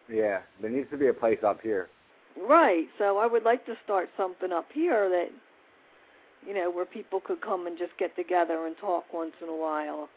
Yeah, 0.08 0.40
there 0.60 0.70
needs 0.70 0.90
to 0.90 0.96
be 0.96 1.06
a 1.06 1.12
place 1.12 1.38
up 1.46 1.60
here. 1.62 1.88
Right. 2.48 2.86
So 2.98 3.18
I 3.18 3.26
would 3.26 3.44
like 3.44 3.64
to 3.66 3.74
start 3.84 4.08
something 4.16 4.50
up 4.50 4.66
here 4.72 5.08
that 5.08 5.28
you 6.46 6.54
know, 6.54 6.70
where 6.70 6.86
people 6.86 7.20
could 7.20 7.40
come 7.40 7.66
and 7.66 7.76
just 7.78 7.92
get 7.98 8.14
together 8.16 8.66
and 8.66 8.76
talk 8.78 9.04
once 9.12 9.32
in 9.42 9.48
a 9.48 9.56
while. 9.56 10.08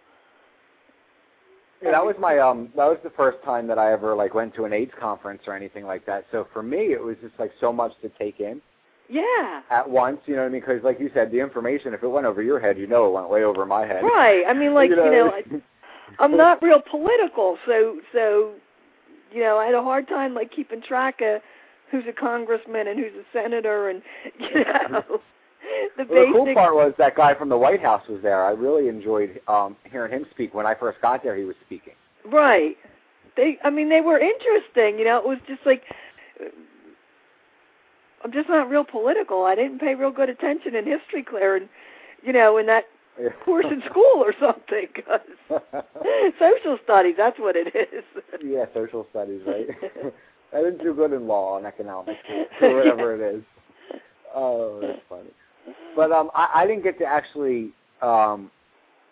Yeah, 1.81 1.91
that 1.91 2.05
was 2.05 2.15
my 2.17 2.39
um 2.39 2.69
that 2.77 2.85
was 2.85 2.97
the 3.03 3.09
first 3.09 3.43
time 3.43 3.67
that 3.67 3.77
I 3.77 3.91
ever 3.91 4.15
like 4.15 4.33
went 4.33 4.55
to 4.55 4.63
an 4.63 4.71
AIDS 4.71 4.93
conference 4.99 5.41
or 5.47 5.55
anything 5.55 5.85
like 5.85 6.05
that. 6.05 6.25
So 6.31 6.47
for 6.53 6.63
me 6.63 6.93
it 6.93 7.03
was 7.03 7.17
just 7.21 7.37
like 7.39 7.51
so 7.59 7.73
much 7.73 7.91
to 8.01 8.09
take 8.17 8.39
in 8.39 8.61
Yeah. 9.09 9.61
at 9.69 9.89
once, 9.89 10.19
you 10.25 10.35
know 10.35 10.43
what 10.43 10.47
I 10.47 10.51
mean? 10.51 10.61
Because 10.61 10.81
like 10.83 10.99
you 10.99 11.11
said, 11.13 11.29
the 11.29 11.39
information 11.41 11.93
if 11.93 12.01
it 12.01 12.07
went 12.07 12.25
over 12.25 12.41
your 12.41 12.59
head, 12.59 12.77
you 12.77 12.87
know 12.87 13.07
it 13.07 13.11
went 13.11 13.29
way 13.29 13.43
over 13.43 13.65
my 13.65 13.85
head. 13.85 14.03
Right. 14.03 14.43
I 14.47 14.53
mean 14.53 14.73
like, 14.79 14.91
you 14.91 14.95
know, 14.95 15.31
I, 15.33 15.43
I'm 16.19 16.37
not 16.37 16.61
real 16.63 16.81
political, 16.89 17.57
so 17.65 17.97
so 18.13 18.53
you 19.33 19.41
know, 19.41 19.57
I 19.57 19.65
had 19.65 19.75
a 19.75 19.83
hard 19.83 20.07
time 20.07 20.33
like 20.33 20.51
keeping 20.55 20.81
track 20.81 21.19
of 21.21 21.41
who's 21.91 22.05
a 22.07 22.13
congressman 22.13 22.87
and 22.87 22.97
who's 22.97 23.13
a 23.13 23.25
senator 23.33 23.89
and 23.89 24.01
you 24.39 24.63
know 24.63 25.21
the 25.97 26.05
Well, 26.09 26.25
the 26.25 26.31
cool 26.33 26.53
part 26.53 26.75
was 26.75 26.93
that 26.97 27.15
guy 27.15 27.33
from 27.33 27.49
the 27.49 27.57
White 27.57 27.81
House 27.81 28.07
was 28.07 28.21
there. 28.21 28.45
I 28.45 28.51
really 28.51 28.87
enjoyed 28.89 29.39
um 29.47 29.75
hearing 29.89 30.11
him 30.11 30.25
speak. 30.31 30.53
When 30.53 30.65
I 30.65 30.75
first 30.75 31.01
got 31.01 31.23
there, 31.23 31.35
he 31.35 31.43
was 31.43 31.55
speaking. 31.65 31.93
right. 32.31 32.75
They 33.35 33.57
I 33.63 33.69
mean 33.69 33.89
they 33.89 34.01
were 34.01 34.19
interesting, 34.19 34.99
you 34.99 35.05
know, 35.05 35.17
it 35.17 35.25
was 35.25 35.39
just 35.47 35.61
like 35.65 35.83
I'm 38.23 38.31
just 38.31 38.47
not 38.49 38.69
real 38.69 38.85
political. 38.85 39.43
I 39.43 39.55
didn't 39.55 39.79
pay 39.79 39.95
real 39.95 40.11
good 40.11 40.29
attention 40.29 40.75
in 40.75 40.85
history 40.85 41.23
clear 41.23 41.55
and 41.57 41.67
you 42.23 42.31
know, 42.31 42.57
in 42.57 42.65
that 42.67 42.85
course 43.43 43.65
in 43.69 43.81
school 43.89 44.23
or 44.23 44.33
something 44.39 44.87
'cause 44.95 45.19
social 46.39 46.77
studies, 46.83 47.15
that's 47.17 47.37
what 47.39 47.55
it 47.55 47.75
is. 47.75 48.03
yeah, 48.43 48.65
social 48.73 49.05
studies, 49.09 49.41
right? 49.45 49.67
I 50.53 50.57
didn't 50.57 50.83
do 50.83 50.93
good 50.93 51.13
in 51.13 51.27
law 51.27 51.57
and 51.57 51.65
economics 51.65 52.19
or 52.61 52.77
whatever 52.77 53.15
it 53.15 53.35
is. 53.35 53.43
Oh, 54.35 54.79
that's 54.81 54.99
funny. 55.09 55.29
But 55.95 56.11
um, 56.11 56.29
I, 56.33 56.49
I 56.55 56.67
didn't 56.67 56.83
get 56.83 56.97
to 56.99 57.05
actually 57.05 57.71
um 58.01 58.51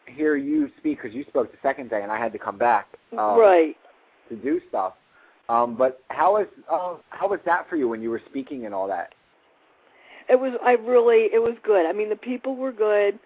hear 0.08 0.36
you 0.36 0.70
speak 0.78 1.02
because 1.02 1.16
you 1.16 1.24
spoke 1.28 1.52
the 1.52 1.58
second 1.62 1.90
day, 1.90 2.02
and 2.04 2.12
I 2.12 2.18
had 2.18 2.34
to 2.34 2.40
come 2.40 2.58
back 2.58 2.88
um, 3.14 3.40
right. 3.40 3.76
to 4.30 4.36
do 4.36 4.60
stuff. 4.70 4.94
Um, 5.50 5.76
but 5.76 6.02
how 6.10 6.34
was 6.34 6.48
uh, 6.72 6.96
how 7.10 7.30
was 7.30 7.40
that 7.46 7.70
for 7.70 7.76
you 7.76 7.88
when 7.88 8.02
you 8.02 8.10
were 8.10 8.22
speaking 8.30 8.66
and 8.66 8.74
all 8.74 8.88
that? 8.88 9.14
It 10.30 10.40
was 10.40 10.54
I 10.64 10.74
really 10.74 11.28
it 11.34 11.42
was 11.42 11.56
good. 11.64 11.86
I 11.86 11.94
mean 11.94 12.10
the 12.10 12.16
people 12.16 12.56
were 12.56 12.72
good. 12.72 13.20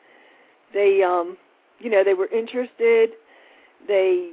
They 0.74 1.04
um 1.04 1.38
you 1.80 1.90
know, 1.90 2.04
they 2.04 2.14
were 2.14 2.28
interested. 2.28 3.12
They 3.88 4.32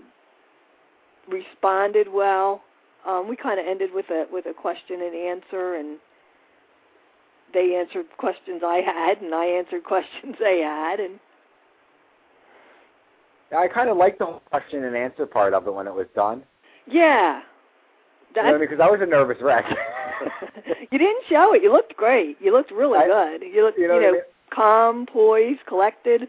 responded 1.28 2.06
well. 2.10 2.62
Um 3.06 3.28
we 3.28 3.36
kind 3.36 3.60
of 3.60 3.66
ended 3.66 3.90
with 3.92 4.06
a 4.10 4.26
with 4.32 4.46
a 4.46 4.54
question 4.54 5.02
and 5.02 5.14
answer 5.14 5.74
and 5.74 5.98
they 7.52 7.76
answered 7.76 8.06
questions 8.18 8.62
I 8.64 8.76
had 8.84 9.20
and 9.22 9.34
I 9.34 9.44
answered 9.46 9.84
questions 9.92 10.36
they 10.40 10.60
had 10.60 11.00
and 11.00 11.18
I 13.56 13.68
kind 13.68 13.90
of 13.90 13.96
liked 13.98 14.18
the 14.18 14.24
whole 14.26 14.42
question 14.50 14.84
and 14.84 14.96
answer 14.96 15.26
part 15.26 15.52
of 15.52 15.66
it 15.66 15.74
when 15.74 15.86
it 15.86 15.94
was 15.94 16.06
done. 16.14 16.42
yeah. 16.86 17.40
You 18.34 18.42
know 18.42 18.44
That's 18.44 18.52
what 18.52 18.54
I 18.54 18.58
mean? 18.60 18.68
Because 18.70 18.80
I 18.80 18.90
was 18.90 19.00
a 19.02 19.06
nervous 19.06 19.36
wreck. 19.42 19.66
you 20.90 20.98
didn't 20.98 21.22
show 21.28 21.52
it. 21.52 21.62
You 21.62 21.70
looked 21.70 21.94
great. 21.96 22.38
You 22.40 22.50
looked 22.52 22.70
really 22.70 22.98
I- 22.98 23.06
good. 23.38 23.42
You 23.46 23.64
looked 23.64 23.78
you 23.78 23.88
know 23.88 23.96
you 23.98 24.00
what 24.00 24.08
I 24.08 24.12
mean? 24.12 24.20
calm, 24.54 25.04
poised, 25.06 25.60
collected. 25.68 26.22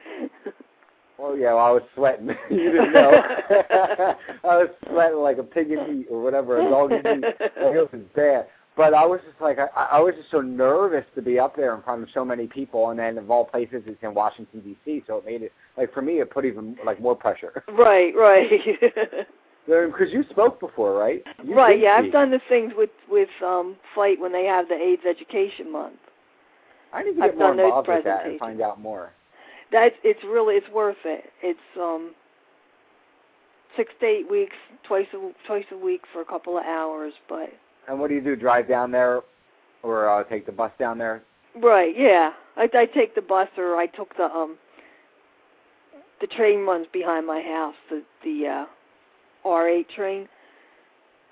Well, 1.18 1.38
yeah, 1.38 1.54
well, 1.54 1.60
I 1.66 1.72
was 1.72 1.84
sweating. 1.96 2.28
you 2.50 2.72
didn't 2.74 2.92
know. 2.92 3.24
I 4.44 4.58
was 4.58 4.68
sweating 4.90 5.20
like 5.20 5.38
a 5.38 5.44
pig 5.44 5.72
in 5.72 5.80
heat 5.86 6.08
or 6.10 6.22
whatever, 6.22 6.60
a 6.60 6.70
dog 6.70 6.92
in 6.92 6.98
heat. 6.98 7.24
Like, 7.40 7.76
it 7.76 7.94
was 7.94 8.02
bad. 8.14 8.48
But 8.76 8.94
I 8.96 9.06
was 9.06 9.20
just 9.28 9.40
like, 9.40 9.60
I, 9.60 9.68
I 9.94 10.00
was 10.00 10.16
just 10.18 10.32
so 10.32 10.42
nervous 10.42 11.06
to 11.16 11.22
be 11.22 11.40
up 11.40 11.56
there 11.56 11.76
in 11.76 11.84
front 11.84 12.02
of 12.02 12.10
so 12.14 12.26
many 12.26 12.48
people, 12.48 12.90
and 12.90 12.98
then 12.98 13.18
of 13.20 13.30
all 13.30 13.46
places, 13.46 13.84
it's 13.86 14.02
in 14.02 14.14
Washington 14.14 14.62
D.C. 14.62 15.04
So 15.06 15.18
it 15.18 15.26
made 15.26 15.44
it 15.44 15.52
like 15.78 15.94
for 15.94 16.02
me, 16.02 16.14
it 16.22 16.32
put 16.32 16.46
even 16.46 16.76
like 16.86 17.00
more 17.00 17.16
pressure. 17.16 17.64
right, 17.78 18.14
right. 18.16 18.50
Because 19.66 20.12
you 20.12 20.26
spoke 20.30 20.60
before, 20.60 21.00
right? 21.00 21.24
You 21.42 21.56
right, 21.56 21.80
yeah, 21.80 21.98
speak. 21.98 22.08
I've 22.08 22.12
done 22.12 22.32
the 22.32 22.42
things 22.50 22.74
with 22.76 22.90
with 23.10 23.30
um 23.42 23.78
Fight 23.96 24.20
when 24.20 24.34
they 24.34 24.44
have 24.44 24.68
the 24.68 24.76
AIDS 24.76 25.04
Education 25.10 25.72
Month. 25.72 26.00
I 26.92 27.04
need 27.04 27.16
to 27.16 27.24
I've 27.24 27.32
get 27.32 27.38
more 27.40 27.52
involved 27.54 27.88
with 27.88 28.04
that 28.04 28.26
and 28.26 28.38
find 28.40 28.62
out 28.62 28.82
more. 28.82 29.14
That's 29.72 29.96
it's 30.04 30.22
really 30.26 30.56
it's 30.56 30.70
worth 30.70 30.98
it. 31.06 31.26
It's 31.42 31.60
um 31.80 32.14
six 33.78 33.94
to 34.02 34.06
eight 34.06 34.30
weeks, 34.30 34.56
twice 34.86 35.08
a 35.14 35.32
twice 35.48 35.66
a 35.72 35.78
week 35.78 36.02
for 36.12 36.22
a 36.22 36.26
couple 36.26 36.58
of 36.58 36.66
hours, 36.66 37.14
but 37.30 37.50
And 37.88 38.00
what 38.00 38.10
do 38.10 38.16
you 38.16 38.22
do? 38.22 38.36
Drive 38.36 38.68
down 38.68 38.92
there, 38.92 39.22
or 39.82 40.10
uh, 40.10 40.24
take 40.24 40.46
the 40.46 40.52
bus 40.52 40.72
down 40.80 40.98
there? 40.98 41.24
right, 41.62 41.94
yeah. 41.98 42.32
I 42.56 42.70
I 42.74 42.86
take 42.86 43.16
the 43.16 43.22
bus 43.22 43.50
or 43.58 43.76
I 43.78 43.88
took 43.88 44.16
the 44.16 44.24
um 44.26 44.58
the 46.22 46.28
train 46.28 46.66
runs 46.66 46.88
behind 46.92 47.28
my 47.28 47.42
house, 47.42 47.76
the 47.90 48.04
the 48.24 48.48
uh 48.48 48.66
R8 49.48 49.90
train, 49.90 50.30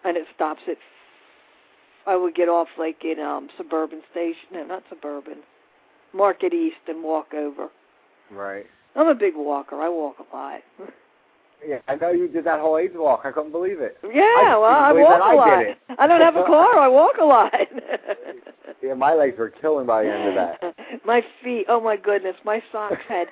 and 0.03 0.17
it 0.17 0.25
stops 0.35 0.61
at. 0.67 0.77
I 2.07 2.15
would 2.15 2.33
get 2.33 2.49
off 2.49 2.67
like 2.77 3.03
in 3.03 3.19
um 3.19 3.49
suburban 3.57 4.01
station, 4.11 4.47
no, 4.51 4.65
not 4.65 4.83
suburban, 4.89 5.37
Market 6.13 6.53
East, 6.53 6.77
and 6.87 7.03
walk 7.03 7.33
over. 7.33 7.69
Right. 8.31 8.65
I'm 8.95 9.07
a 9.07 9.15
big 9.15 9.35
walker. 9.35 9.79
I 9.79 9.89
walk 9.89 10.17
a 10.19 10.35
lot. 10.35 10.61
Yeah, 11.65 11.79
I 11.87 11.95
know 11.95 12.11
you 12.11 12.27
did 12.27 12.45
that 12.45 12.59
whole 12.59 12.77
AIDS 12.77 12.93
walk. 12.95 13.21
I 13.23 13.31
couldn't 13.31 13.51
believe 13.51 13.79
it. 13.79 13.97
Yeah, 14.03 14.57
well, 14.57 14.63
I 14.63 14.91
walk 14.91 15.21
a 15.21 15.23
I 15.23 15.33
lot. 15.35 15.63
it. 15.63 15.77
I 15.99 16.07
don't 16.07 16.21
have 16.21 16.35
a 16.35 16.43
car. 16.45 16.79
I 16.79 16.87
walk 16.87 17.17
a 17.21 17.25
lot. 17.25 17.53
Yeah, 18.83 18.95
my 18.95 19.13
legs 19.13 19.37
were 19.37 19.49
killing 19.49 19.85
by 19.85 20.03
the 20.03 20.11
end 20.11 20.29
of 20.29 20.35
that. 20.35 20.75
my 21.05 21.21
feet. 21.43 21.67
Oh 21.69 21.79
my 21.79 21.95
goodness, 21.95 22.35
my 22.43 22.63
socks 22.71 22.95
had. 23.07 23.27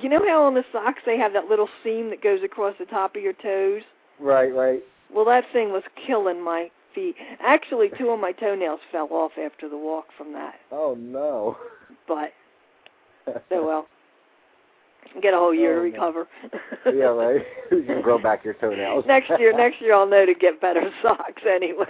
You 0.00 0.08
know 0.08 0.26
how 0.26 0.42
on 0.42 0.54
the 0.54 0.64
socks 0.72 0.98
they 1.06 1.16
have 1.16 1.32
that 1.34 1.44
little 1.44 1.68
seam 1.84 2.10
that 2.10 2.20
goes 2.20 2.40
across 2.42 2.74
the 2.80 2.84
top 2.86 3.14
of 3.14 3.22
your 3.22 3.34
toes? 3.34 3.82
Right, 4.18 4.52
right. 4.52 4.82
Well, 5.14 5.24
that 5.26 5.44
thing 5.52 5.70
was 5.70 5.84
killing 6.04 6.42
my 6.42 6.72
feet. 6.92 7.14
Actually, 7.40 7.90
two 7.96 8.10
of 8.10 8.18
my 8.18 8.32
toenails 8.32 8.80
fell 8.90 9.08
off 9.12 9.32
after 9.38 9.68
the 9.68 9.78
walk 9.78 10.06
from 10.18 10.32
that. 10.32 10.56
Oh 10.72 10.96
no. 10.98 11.56
But 12.08 12.32
so 13.48 13.64
well, 13.64 13.86
get 15.22 15.34
a 15.34 15.36
whole 15.38 15.54
year 15.54 15.72
Oh, 15.78 15.82
to 15.84 15.88
no. 15.88 15.92
recover. 15.92 16.28
yeah, 16.86 17.04
right. 17.04 17.42
you 17.70 17.84
can 17.84 18.02
grow 18.02 18.18
back 18.18 18.44
your 18.44 18.54
toenails. 18.54 19.04
next 19.06 19.30
year, 19.38 19.56
next 19.56 19.80
year 19.80 19.94
I'll 19.94 20.08
know 20.08 20.26
to 20.26 20.34
get 20.34 20.60
better 20.60 20.90
socks 21.02 21.42
anyway. 21.48 21.86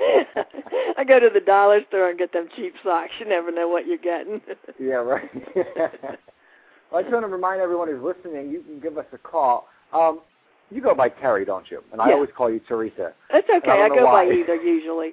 I 0.96 1.04
go 1.04 1.20
to 1.20 1.28
the 1.32 1.40
dollar 1.40 1.80
store 1.88 2.10
and 2.10 2.18
get 2.18 2.32
them 2.32 2.48
cheap 2.56 2.74
socks. 2.82 3.12
You 3.20 3.28
never 3.28 3.50
know 3.52 3.68
what 3.68 3.86
you're 3.86 3.98
getting. 3.98 4.40
Yeah, 4.78 4.94
right. 4.94 5.28
well, 5.54 6.98
I 6.98 7.02
just 7.02 7.12
want 7.12 7.24
to 7.24 7.28
remind 7.28 7.60
everyone 7.60 7.88
who's 7.88 8.02
listening, 8.02 8.50
you 8.50 8.62
can 8.62 8.80
give 8.80 8.96
us 8.98 9.04
a 9.12 9.18
call. 9.18 9.68
Um, 9.92 10.20
you 10.70 10.80
go 10.80 10.94
by 10.94 11.08
Terry, 11.08 11.44
don't 11.44 11.70
you? 11.70 11.82
And 11.92 12.00
I 12.00 12.12
always 12.12 12.30
call 12.36 12.50
you 12.50 12.60
Teresa. 12.66 13.12
That's 13.32 13.46
okay. 13.48 13.70
I 13.70 13.86
I, 13.86 13.88
go 13.88 14.04
why. 14.06 14.24
by 14.26 14.32
either 14.32 14.54
usually. 14.54 15.10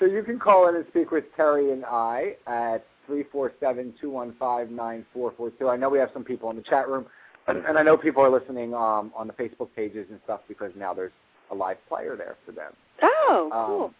So 0.00 0.06
you 0.06 0.22
can 0.22 0.38
call 0.38 0.68
in 0.68 0.74
and 0.76 0.84
speak 0.88 1.10
with 1.12 1.24
Terry 1.36 1.70
and 1.72 1.84
I 1.84 2.34
at 2.46 2.84
three 3.06 3.24
four 3.32 3.52
seven 3.60 3.92
two 4.00 4.10
one 4.10 4.34
five 4.38 4.70
nine 4.70 5.04
four 5.12 5.32
four 5.36 5.50
two. 5.50 5.68
I 5.68 5.76
know 5.76 5.88
we 5.88 5.98
have 5.98 6.10
some 6.12 6.24
people 6.24 6.50
in 6.50 6.56
the 6.56 6.62
chat 6.62 6.88
room, 6.88 7.06
and, 7.48 7.64
and 7.66 7.78
I 7.78 7.82
know 7.82 7.96
people 7.96 8.22
are 8.22 8.30
listening 8.30 8.74
um, 8.74 9.12
on 9.16 9.26
the 9.26 9.32
Facebook 9.32 9.68
pages 9.74 10.06
and 10.10 10.20
stuff 10.24 10.40
because 10.48 10.72
now 10.76 10.94
there's 10.94 11.12
a 11.50 11.54
live 11.54 11.78
player 11.88 12.16
there 12.16 12.36
for 12.46 12.52
them. 12.52 12.72
Oh, 13.02 13.50
Um, 13.52 13.66
cool. 13.66 13.94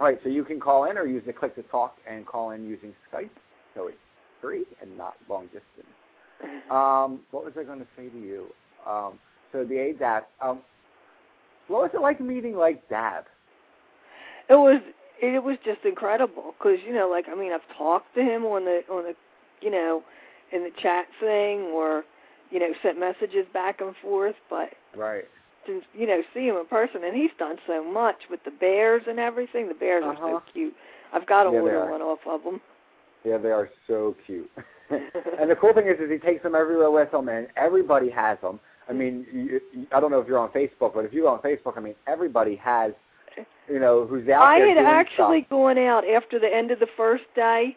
All 0.00 0.06
right, 0.08 0.18
so 0.24 0.28
you 0.28 0.44
can 0.44 0.58
call 0.58 0.84
in 0.90 0.98
or 0.98 1.06
use 1.06 1.22
the 1.24 1.32
click 1.32 1.54
to 1.54 1.62
talk 1.64 1.96
and 2.08 2.26
call 2.26 2.50
in 2.50 2.64
using 2.68 2.92
Skype, 3.12 3.30
so 3.74 3.86
it's 3.86 3.96
free 4.40 4.64
and 4.82 4.96
not 4.98 5.14
long 5.28 5.44
distance. 5.46 5.62
Um, 6.70 7.20
what 7.30 7.44
was 7.44 7.52
I 7.58 7.62
going 7.62 7.78
to 7.78 7.86
say 7.96 8.08
to 8.08 8.18
you? 8.18 8.46
Um, 8.88 9.18
so 9.52 9.64
the 9.64 9.74
ADAP. 9.74 10.22
Um, 10.42 10.60
what 11.68 11.82
was 11.82 11.90
it 11.94 12.00
like 12.00 12.20
meeting 12.20 12.56
like 12.56 12.86
Dab? 12.88 13.24
It 14.48 14.54
was 14.54 14.80
it 15.20 15.42
was 15.42 15.56
just 15.64 15.84
incredible 15.84 16.54
because 16.58 16.78
you 16.86 16.92
know, 16.92 17.08
like 17.08 17.26
I 17.30 17.34
mean, 17.34 17.52
I've 17.52 17.76
talked 17.76 18.14
to 18.14 18.22
him 18.22 18.44
on 18.44 18.64
the 18.64 18.82
on 18.90 19.04
the 19.04 19.14
you 19.60 19.70
know 19.70 20.02
in 20.52 20.62
the 20.62 20.70
chat 20.82 21.06
thing 21.20 21.60
or 21.72 22.04
you 22.50 22.60
know 22.60 22.70
sent 22.82 22.98
messages 22.98 23.46
back 23.52 23.80
and 23.80 23.94
forth, 24.02 24.36
but 24.50 24.70
Right. 24.96 25.24
to 25.66 25.80
you 25.94 26.06
know 26.06 26.22
see 26.32 26.46
him 26.46 26.56
in 26.56 26.66
person, 26.66 27.02
and 27.04 27.16
he's 27.16 27.30
done 27.38 27.56
so 27.66 27.82
much 27.84 28.16
with 28.30 28.40
the 28.44 28.50
bears 28.50 29.02
and 29.08 29.18
everything. 29.18 29.68
The 29.68 29.74
bears 29.74 30.04
are 30.04 30.12
Uh-huh. 30.14 30.40
so 30.40 30.42
cute. 30.52 30.74
I've 31.12 31.26
got 31.26 31.44
to 31.44 31.50
Yeah, 31.50 31.60
order 31.60 31.90
one 31.90 32.02
off 32.02 32.26
of 32.26 32.42
them. 32.42 32.60
Yeah, 33.24 33.38
they 33.38 33.50
are 33.50 33.70
so 33.86 34.14
cute. 34.26 34.50
and 34.90 35.50
the 35.50 35.56
cool 35.56 35.72
thing 35.72 35.86
is, 35.86 35.98
is 35.98 36.10
he 36.10 36.18
takes 36.18 36.42
them 36.42 36.54
everywhere 36.54 36.90
with 36.90 37.12
him, 37.12 37.28
and 37.28 37.48
everybody 37.56 38.10
has 38.10 38.38
them. 38.42 38.60
I 38.88 38.92
mean, 38.92 39.26
you, 39.32 39.60
I 39.92 39.98
don't 40.00 40.10
know 40.10 40.20
if 40.20 40.28
you're 40.28 40.38
on 40.38 40.50
Facebook, 40.50 40.92
but 40.94 41.06
if 41.06 41.12
you 41.14 41.22
go 41.22 41.28
on 41.28 41.40
Facebook, 41.40 41.78
I 41.78 41.80
mean, 41.80 41.94
everybody 42.06 42.54
has, 42.56 42.92
you 43.68 43.80
know, 43.80 44.06
who's 44.06 44.28
out 44.28 44.42
I 44.42 44.58
there 44.58 44.68
had 44.74 44.84
actually 44.84 45.40
stuff. 45.40 45.50
gone 45.50 45.78
out 45.78 46.08
after 46.08 46.38
the 46.38 46.52
end 46.52 46.70
of 46.70 46.80
the 46.80 46.88
first 46.96 47.24
day, 47.34 47.76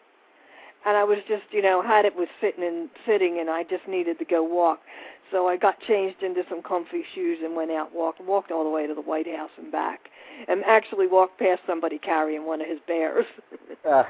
and 0.86 0.96
I 0.96 1.04
was 1.04 1.18
just, 1.28 1.44
you 1.50 1.62
know, 1.62 1.82
had 1.82 2.04
it 2.04 2.14
was 2.14 2.28
sitting 2.40 2.64
and 2.64 2.88
sitting, 3.06 3.38
and 3.40 3.50
I 3.50 3.62
just 3.64 3.86
needed 3.88 4.18
to 4.18 4.24
go 4.24 4.42
walk. 4.42 4.80
So 5.30 5.46
I 5.46 5.56
got 5.56 5.78
changed 5.80 6.22
into 6.22 6.42
some 6.48 6.62
comfy 6.62 7.02
shoes 7.14 7.38
and 7.44 7.54
went 7.54 7.70
out 7.70 7.94
walked 7.94 8.20
walked 8.24 8.50
all 8.50 8.64
the 8.64 8.70
way 8.70 8.86
to 8.86 8.94
the 8.94 9.02
White 9.02 9.26
House 9.26 9.50
and 9.58 9.70
back, 9.70 10.08
and 10.48 10.64
actually 10.64 11.06
walked 11.06 11.38
past 11.38 11.60
somebody 11.66 11.98
carrying 11.98 12.46
one 12.46 12.60
of 12.60 12.68
his 12.68 12.78
bears. 12.86 13.26
Uh, 13.88 14.02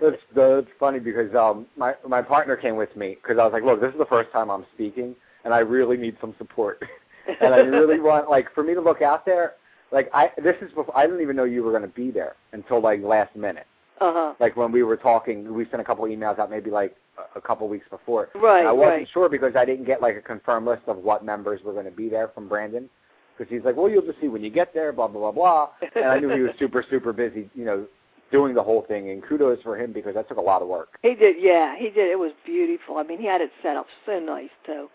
that's 0.00 0.16
that's 0.34 0.66
funny 0.78 0.98
because 0.98 1.32
um 1.34 1.64
my 1.76 1.94
my 2.06 2.20
partner 2.20 2.56
came 2.56 2.76
with 2.76 2.94
me 2.96 3.16
because 3.22 3.38
I 3.38 3.44
was 3.44 3.52
like, 3.52 3.62
look, 3.62 3.80
this 3.80 3.92
is 3.92 3.98
the 3.98 4.06
first 4.06 4.30
time 4.32 4.50
I'm 4.50 4.66
speaking, 4.74 5.14
and 5.44 5.54
I 5.54 5.58
really 5.60 5.96
need 5.96 6.16
some 6.20 6.34
support, 6.38 6.82
and 7.40 7.54
I 7.54 7.58
really 7.58 8.00
want 8.00 8.28
like 8.28 8.52
for 8.52 8.64
me 8.64 8.74
to 8.74 8.80
look 8.80 9.00
out 9.00 9.24
there. 9.24 9.54
Like 9.92 10.10
I 10.14 10.30
this 10.42 10.56
is 10.62 10.72
before 10.72 10.96
I 10.96 11.06
didn't 11.06 11.20
even 11.22 11.36
know 11.36 11.44
you 11.44 11.62
were 11.62 11.70
going 11.70 11.82
to 11.82 11.88
be 11.88 12.10
there 12.10 12.34
until 12.52 12.80
like 12.80 13.02
last 13.02 13.34
minute. 13.36 13.66
uh 14.00 14.12
huh. 14.12 14.34
Like 14.40 14.56
when 14.56 14.72
we 14.72 14.82
were 14.82 14.96
talking, 14.96 15.52
we 15.52 15.64
sent 15.70 15.80
a 15.80 15.84
couple 15.84 16.04
emails 16.04 16.38
out 16.38 16.50
maybe 16.50 16.70
like 16.70 16.96
a- 17.18 17.38
a 17.38 17.40
couple 17.40 17.68
weeks 17.68 17.86
before. 17.90 18.28
Right, 18.34 18.60
And 18.60 18.68
I 18.68 18.72
wasn't 18.72 18.96
right. 18.98 19.08
sure 19.12 19.28
because 19.28 19.56
I 19.56 19.64
didn't 19.64 19.84
get 19.86 20.00
like 20.00 20.16
a 20.16 20.20
confirmed 20.22 20.66
list 20.66 20.82
of 20.86 20.98
what 20.98 21.24
members 21.24 21.60
were 21.64 21.72
going 21.72 21.84
to 21.86 21.90
be 21.90 22.08
there 22.08 22.28
from 22.28 22.48
Brandon. 22.48 22.88
Because 23.36 23.50
he's 23.52 23.64
like, 23.64 23.74
well, 23.76 23.88
you'll 23.88 24.04
just 24.06 24.20
see 24.20 24.28
when 24.28 24.42
you 24.44 24.50
get 24.50 24.72
there, 24.74 24.92
blah 24.92 25.08
blah 25.08 25.32
blah 25.32 25.32
blah. 25.32 25.88
And 25.96 26.04
I 26.04 26.18
knew 26.18 26.28
he 26.30 26.40
was 26.40 26.52
super 26.58 26.84
super 26.88 27.12
busy, 27.12 27.50
you 27.54 27.64
know, 27.64 27.86
doing 28.30 28.54
the 28.54 28.62
whole 28.62 28.82
thing. 28.82 29.10
And 29.10 29.22
kudos 29.26 29.60
for 29.62 29.76
him 29.76 29.92
because 29.92 30.14
that 30.14 30.28
took 30.28 30.36
a 30.38 30.42
lot 30.42 30.62
of 30.62 30.68
work. 30.68 30.98
He 31.02 31.14
did, 31.14 31.36
yeah, 31.40 31.74
he 31.76 31.90
did. 31.90 32.10
It 32.12 32.18
was 32.18 32.32
beautiful. 32.46 32.98
I 32.98 33.02
mean, 33.02 33.18
he 33.18 33.26
had 33.26 33.40
it 33.40 33.50
set 33.62 33.76
up 33.76 33.86
so 34.06 34.20
nice 34.20 34.50
too. 34.64 34.88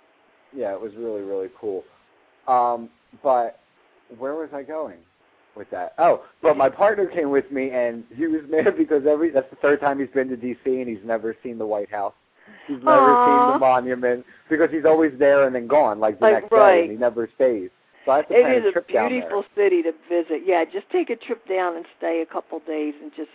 Yeah, 0.55 0.73
it 0.73 0.79
was 0.79 0.93
really 0.95 1.21
really 1.21 1.49
cool. 1.59 1.83
Um, 2.47 2.89
but 3.23 3.59
where 4.17 4.35
was 4.35 4.49
I 4.53 4.63
going 4.63 4.97
with 5.55 5.69
that? 5.71 5.93
Oh, 5.97 6.23
but 6.41 6.57
my 6.57 6.69
partner 6.69 7.05
came 7.07 7.29
with 7.31 7.51
me, 7.51 7.69
and 7.71 8.03
he 8.15 8.27
was 8.27 8.41
mad 8.49 8.77
because 8.77 9.03
every 9.07 9.31
that's 9.31 9.49
the 9.49 9.55
third 9.57 9.79
time 9.79 9.99
he's 9.99 10.09
been 10.09 10.29
to 10.29 10.37
D.C. 10.37 10.79
and 10.79 10.87
he's 10.89 11.03
never 11.05 11.35
seen 11.43 11.57
the 11.57 11.65
White 11.65 11.89
House. 11.91 12.13
He's 12.67 12.77
never 12.83 13.13
Aw. 13.13 13.25
seen 13.25 13.53
the 13.53 13.59
monument 13.59 14.25
because 14.49 14.69
he's 14.71 14.85
always 14.85 15.11
there 15.17 15.45
and 15.47 15.55
then 15.55 15.67
gone, 15.67 15.99
like 15.99 16.19
the 16.19 16.25
Like, 16.25 16.43
next 16.43 16.51
day, 16.51 16.81
and 16.83 16.91
he 16.91 16.97
never 16.97 17.29
stays. 17.35 17.69
So 18.05 18.11
I 18.11 18.17
have 18.17 18.27
to 18.27 18.35
It 18.35 18.41
plan 18.41 18.57
is 18.57 18.65
a 18.65 18.69
a 18.69 18.71
trip 18.71 18.87
down 18.89 19.09
there. 19.09 19.19
beautiful 19.21 19.43
city 19.55 19.81
to 19.83 19.91
visit. 20.07 20.41
Yeah, 20.45 20.63
just 20.65 20.89
take 20.91 21.09
a 21.09 21.15
trip 21.15 21.47
down 21.47 21.75
and 21.75 21.85
stay 21.97 22.21
a 22.21 22.31
couple 22.31 22.59
days 22.59 22.93
and 23.01 23.11
just. 23.15 23.29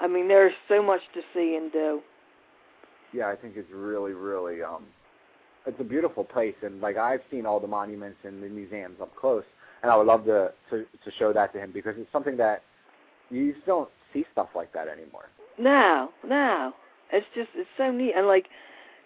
I 0.00 0.06
mean, 0.06 0.28
there's 0.28 0.54
so 0.68 0.82
much 0.82 1.00
to 1.14 1.20
see 1.34 1.56
and 1.56 1.70
do. 1.72 2.00
Yeah, 3.12 3.28
I 3.28 3.36
think 3.36 3.54
it's 3.56 3.70
really, 3.72 4.12
really 4.12 4.62
um 4.62 4.84
it's 5.66 5.80
a 5.80 5.84
beautiful 5.84 6.24
place 6.24 6.54
and 6.62 6.80
like 6.80 6.96
I've 6.96 7.20
seen 7.30 7.46
all 7.46 7.60
the 7.60 7.66
monuments 7.68 8.18
and 8.24 8.42
the 8.42 8.48
museums 8.48 8.96
up 9.00 9.14
close 9.16 9.44
and 9.82 9.90
I 9.90 9.96
would 9.96 10.06
love 10.06 10.24
to 10.24 10.52
to, 10.70 10.84
to 11.04 11.10
show 11.18 11.32
that 11.32 11.52
to 11.52 11.58
him 11.60 11.70
because 11.72 11.94
it's 11.98 12.10
something 12.12 12.36
that 12.38 12.62
you 13.30 13.52
just 13.52 13.66
don't 13.66 13.88
see 14.12 14.24
stuff 14.32 14.48
like 14.54 14.72
that 14.72 14.88
anymore. 14.88 15.28
No, 15.58 16.10
no, 16.26 16.72
it's 17.12 17.26
just 17.34 17.50
it's 17.54 17.68
so 17.76 17.90
neat 17.90 18.14
and 18.16 18.26
like, 18.26 18.46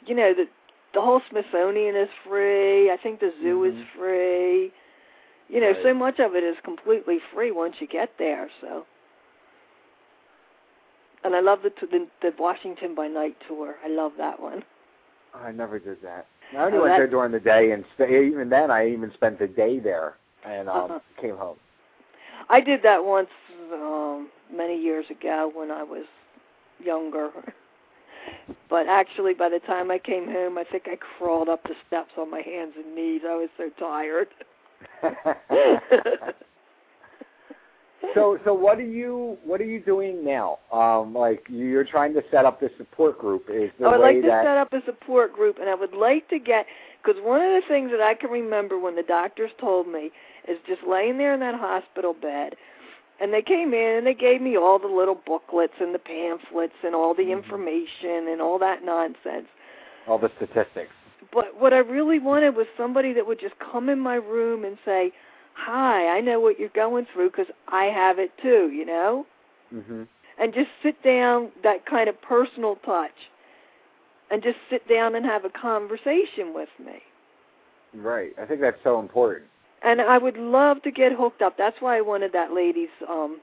you 0.06 0.14
know 0.14 0.32
the 0.34 0.46
the 0.94 1.00
whole 1.00 1.20
Smithsonian 1.28 1.96
is 1.96 2.08
free. 2.26 2.90
I 2.90 2.96
think 3.02 3.18
the 3.18 3.32
zoo 3.42 3.64
is 3.64 3.74
Mhm. 3.74 3.86
free. 3.98 4.72
You 5.48 5.60
know, 5.60 5.72
Right. 5.72 5.82
so 5.82 5.92
much 5.92 6.20
of 6.20 6.36
it 6.36 6.44
is 6.44 6.56
completely 6.64 7.18
free 7.32 7.50
once 7.50 7.80
you 7.80 7.86
get 7.88 8.16
there. 8.16 8.48
So. 8.60 8.86
And 11.24 11.34
I 11.34 11.40
love 11.40 11.62
the 11.62 11.70
the, 11.86 12.06
the 12.22 12.32
Washington 12.38 12.94
by 12.94 13.08
Night 13.08 13.36
tour. 13.48 13.76
I 13.84 13.88
love 13.88 14.12
that 14.18 14.38
one. 14.38 14.62
I 15.34 15.50
never 15.50 15.78
did 15.78 16.00
that. 16.02 16.26
I 16.52 16.64
only 16.64 16.78
Oh, 16.78 16.82
went 16.82 16.96
there 16.96 17.06
during 17.06 17.32
the 17.32 17.40
day 17.40 17.72
and 17.72 17.84
stay, 17.94 18.26
even 18.26 18.48
then 18.48 18.70
I 18.70 18.88
even 18.88 19.12
spent 19.14 19.38
the 19.38 19.46
day 19.48 19.78
there 19.78 20.14
and 20.44 20.68
um 20.68 20.90
Uh-huh. 20.90 20.98
came 21.20 21.36
home. 21.36 21.56
I 22.48 22.60
did 22.60 22.82
that 22.82 23.04
once 23.04 23.30
um 23.72 24.30
many 24.52 24.76
years 24.80 25.06
ago 25.10 25.50
when 25.54 25.70
I 25.70 25.82
was 25.82 26.04
younger. 26.78 27.30
But 28.68 28.86
actually 28.88 29.34
by 29.34 29.48
the 29.48 29.60
time 29.60 29.90
I 29.90 29.98
came 29.98 30.26
home 30.26 30.58
I 30.58 30.64
think 30.64 30.84
I 30.88 30.96
crawled 30.96 31.48
up 31.48 31.62
the 31.64 31.74
steps 31.86 32.12
on 32.16 32.30
my 32.30 32.40
hands 32.40 32.74
and 32.76 32.94
knees. 32.94 33.22
I 33.28 33.34
was 33.34 33.50
so 33.56 33.68
tired. 33.78 34.28
so 38.14 38.38
so 38.44 38.54
what 38.54 38.78
are 38.78 38.82
you 38.82 39.38
what 39.44 39.60
are 39.60 39.64
you 39.64 39.80
doing 39.80 40.24
now? 40.24 40.58
Um 40.72 41.14
like 41.14 41.44
you're 41.48 41.84
trying 41.84 42.14
to 42.14 42.22
set 42.30 42.44
up 42.44 42.60
this 42.60 42.70
support 42.76 43.18
group 43.18 43.46
is 43.50 43.70
the 43.78 43.86
I 43.86 43.90
would 43.92 44.00
way 44.00 44.14
like 44.14 44.22
to 44.22 44.28
that 44.28 44.44
set 44.44 44.56
up 44.56 44.72
a 44.72 44.84
support 44.84 45.32
group, 45.32 45.58
and 45.60 45.68
I 45.68 45.74
would 45.74 45.94
like 45.94 46.28
to 46.28 46.38
get 46.38 46.66
because 47.02 47.20
one 47.22 47.40
of 47.40 47.50
the 47.50 47.62
things 47.68 47.90
that 47.90 48.00
I 48.00 48.14
can 48.14 48.30
remember 48.30 48.78
when 48.78 48.96
the 48.96 49.02
doctors 49.02 49.50
told 49.60 49.88
me 49.88 50.10
is 50.48 50.58
just 50.66 50.82
laying 50.86 51.18
there 51.18 51.34
in 51.34 51.40
that 51.40 51.54
hospital 51.54 52.14
bed, 52.14 52.54
and 53.20 53.32
they 53.32 53.42
came 53.42 53.74
in 53.74 53.96
and 53.98 54.06
they 54.06 54.14
gave 54.14 54.40
me 54.40 54.56
all 54.56 54.78
the 54.78 54.88
little 54.88 55.14
booklets 55.26 55.74
and 55.80 55.94
the 55.94 55.98
pamphlets 55.98 56.74
and 56.82 56.94
all 56.94 57.14
the 57.14 57.24
Mhm. 57.24 57.32
information 57.32 58.28
and 58.28 58.40
all 58.40 58.58
that 58.58 58.82
nonsense. 58.84 59.48
all 60.06 60.18
the 60.18 60.30
statistics. 60.36 60.92
But 61.32 61.54
what 61.56 61.72
I 61.72 61.78
really 61.78 62.18
wanted 62.18 62.54
was 62.54 62.66
somebody 62.76 63.14
that 63.14 63.26
would 63.26 63.40
just 63.40 63.58
come 63.58 63.88
in 63.88 63.98
my 63.98 64.16
room 64.16 64.64
and 64.64 64.76
say, 64.84 65.12
"Hi, 65.54 66.08
I 66.08 66.20
know 66.20 66.40
what 66.40 66.58
you're 66.58 66.68
going 66.70 67.06
through 67.06 67.30
because 67.30 67.46
I 67.68 67.84
have 67.86 68.18
it 68.18 68.36
too," 68.38 68.70
you 68.70 68.84
know 68.84 69.26
Mhm. 69.74 70.06
and 70.38 70.52
just 70.52 70.70
sit 70.82 71.00
down 71.02 71.50
that 71.62 71.86
kind 71.86 72.08
of 72.08 72.20
personal 72.20 72.76
touch 72.76 73.30
and 74.30 74.42
just 74.42 74.58
sit 74.68 74.86
down 74.88 75.14
and 75.14 75.24
have 75.24 75.44
a 75.44 75.50
conversation 75.50 76.52
with 76.52 76.68
me 76.78 77.02
Right. 77.94 78.34
I 78.38 78.44
think 78.46 78.60
that's 78.60 78.82
so 78.82 78.98
important. 79.00 79.48
and 79.82 80.00
i 80.00 80.18
would 80.18 80.36
love 80.36 80.82
to 80.82 80.90
get 80.90 81.12
hooked 81.12 81.42
up 81.42 81.56
that's 81.56 81.80
why 81.80 81.96
i 81.96 82.00
wanted 82.00 82.32
that 82.32 82.52
lady's 82.52 82.90
um 83.08 83.40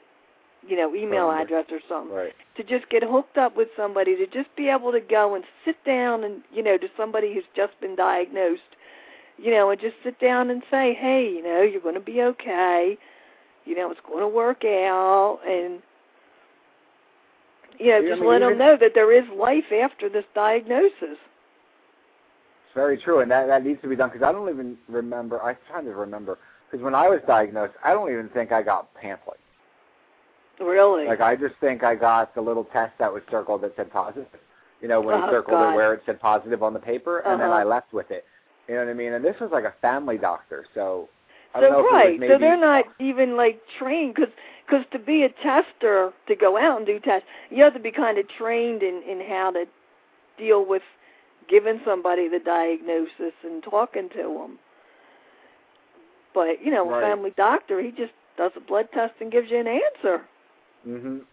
you 0.67 0.77
know, 0.77 0.93
email 0.93 1.27
number. 1.27 1.41
address 1.41 1.65
or 1.71 1.79
something. 1.89 2.15
Right. 2.15 2.33
To 2.55 2.63
just 2.63 2.87
get 2.89 3.01
hooked 3.03 3.37
up 3.37 3.55
with 3.55 3.69
somebody, 3.75 4.15
to 4.15 4.27
just 4.27 4.55
be 4.55 4.69
able 4.69 4.91
to 4.91 4.99
go 4.99 5.33
and 5.33 5.43
sit 5.65 5.83
down 5.83 6.23
and, 6.23 6.43
you 6.53 6.61
know, 6.61 6.77
to 6.77 6.87
somebody 6.95 7.33
who's 7.33 7.45
just 7.55 7.79
been 7.81 7.95
diagnosed, 7.95 8.61
you 9.41 9.51
know, 9.51 9.69
and 9.71 9.79
just 9.81 9.95
sit 10.03 10.19
down 10.19 10.49
and 10.51 10.61
say, 10.69 10.93
hey, 10.93 11.23
you 11.29 11.41
know, 11.43 11.61
you're 11.61 11.81
going 11.81 11.95
to 11.95 11.99
be 12.01 12.21
okay. 12.21 12.97
You 13.65 13.75
know, 13.75 13.89
it's 13.91 13.99
going 14.07 14.19
to 14.21 14.27
work 14.27 14.63
out. 14.65 15.39
And, 15.47 15.81
you 17.79 17.87
know, 17.87 17.97
Yeah, 17.99 18.05
I 18.05 18.09
just 18.09 18.21
mean, 18.21 18.29
let 18.29 18.39
them 18.39 18.57
know 18.57 18.77
that 18.79 18.91
there 18.93 19.11
is 19.11 19.23
life 19.35 19.71
after 19.71 20.09
this 20.09 20.25
diagnosis. 20.35 20.93
It's 21.11 22.75
very 22.75 22.97
true, 22.97 23.19
and 23.19 23.29
that 23.31 23.47
that 23.47 23.65
needs 23.65 23.81
to 23.81 23.89
be 23.89 23.95
done 23.97 24.09
because 24.09 24.25
I 24.25 24.31
don't 24.31 24.47
even 24.49 24.77
remember. 24.87 25.41
I'm 25.41 25.57
trying 25.69 25.85
to 25.85 25.91
remember 25.93 26.37
because 26.69 26.83
when 26.83 26.95
I 26.95 27.09
was 27.09 27.19
diagnosed, 27.27 27.73
I 27.83 27.91
don't 27.91 28.09
even 28.09 28.29
think 28.29 28.51
I 28.53 28.61
got 28.63 28.93
pamphlet. 28.95 29.39
Really? 30.59 31.05
Like 31.05 31.19
I 31.19 31.35
just 31.35 31.55
think 31.59 31.83
I 31.83 31.95
got 31.95 32.33
the 32.33 32.39
little 32.41 32.63
test 32.65 32.93
that 32.99 33.11
was 33.11 33.23
circled 33.29 33.61
that 33.63 33.73
said 33.75 33.91
positive. 33.91 34.27
You 34.81 34.87
know, 34.87 35.01
when 35.01 35.15
Oh, 35.15 35.25
he 35.25 35.31
circled 35.31 35.57
God. 35.57 35.73
it 35.73 35.75
where 35.75 35.93
it 35.93 36.01
said 36.05 36.19
positive 36.21 36.63
on 36.63 36.73
the 36.73 36.79
paper, 36.79 37.19
and 37.19 37.41
then 37.41 37.49
Uh-huh. 37.49 37.59
I 37.59 37.63
left 37.63 37.91
with 37.93 38.09
it. 38.09 38.23
You 38.71 38.77
know 38.77 38.85
what 38.85 38.91
I 38.91 38.93
mean? 38.93 39.11
And 39.11 39.25
this 39.25 39.35
was 39.41 39.49
like 39.51 39.65
a 39.65 39.73
family 39.81 40.17
doctor, 40.17 40.65
so 40.73 41.09
I 41.53 41.59
so 41.59 41.63
don't 41.63 41.71
know 41.73 41.79
if 41.79 41.85
it 41.85 41.91
was 41.91 41.93
right, 41.93 42.19
maybe, 42.21 42.33
so 42.33 42.39
they're 42.39 42.57
not 42.57 42.85
even 43.01 43.35
like 43.35 43.59
trained 43.77 44.15
because 44.15 44.31
cause 44.69 44.85
to 44.93 44.99
be 44.99 45.23
a 45.23 45.29
tester 45.43 46.13
to 46.29 46.35
go 46.37 46.55
out 46.57 46.77
and 46.77 46.85
do 46.85 46.97
tests, 46.97 47.27
you 47.49 47.61
have 47.65 47.73
to 47.73 47.81
be 47.81 47.91
kind 47.91 48.17
of 48.17 48.29
trained 48.29 48.81
in 48.81 49.03
in 49.05 49.19
how 49.27 49.51
to 49.51 49.65
deal 50.37 50.65
with 50.65 50.83
giving 51.49 51.81
somebody 51.83 52.29
the 52.29 52.39
diagnosis 52.39 53.33
and 53.43 53.61
talking 53.61 54.07
to 54.15 54.39
them. 54.39 54.57
But 56.33 56.63
you 56.63 56.71
know, 56.71 56.89
Right. 56.89 57.03
a 57.03 57.07
family 57.07 57.33
doctor, 57.35 57.81
he 57.81 57.91
just 57.91 58.13
does 58.37 58.53
a 58.55 58.61
blood 58.61 58.87
test 58.93 59.15
and 59.19 59.29
gives 59.29 59.51
you 59.51 59.57
an 59.57 59.67
answer. 59.67 60.21
Mhm. 60.87 61.25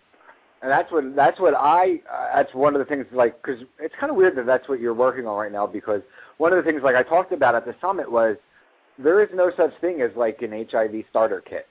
And 0.61 0.71
that's 0.71 0.91
what 0.91 1.15
that's 1.15 1.39
what 1.39 1.55
I 1.55 2.01
uh, 2.13 2.37
that's 2.37 2.53
one 2.53 2.75
of 2.75 2.81
the 2.81 2.85
things 2.85 3.07
like 3.13 3.41
because 3.41 3.61
it's 3.79 3.95
kind 4.01 4.11
of 4.11 4.17
weird 4.17 4.37
that 4.37 4.47
that's 4.47 4.69
what 4.69 4.81
you're 4.81 4.95
working 4.95 5.27
on 5.27 5.39
right 5.39 5.53
now 5.53 5.67
because 5.67 6.03
one 6.39 6.53
of 6.53 6.63
the 6.63 6.69
things 6.69 6.83
like 6.83 6.97
I 6.97 7.03
talked 7.05 7.33
about 7.33 7.55
at 7.55 7.65
the 7.65 7.77
summit 7.81 8.11
was 8.11 8.37
there 8.99 9.23
is 9.23 9.29
no 9.33 9.53
such 9.57 9.73
thing 9.81 10.01
as 10.01 10.11
like 10.17 10.43
an 10.43 10.51
HIV 10.69 11.05
starter 11.11 11.41
kit. 11.41 11.67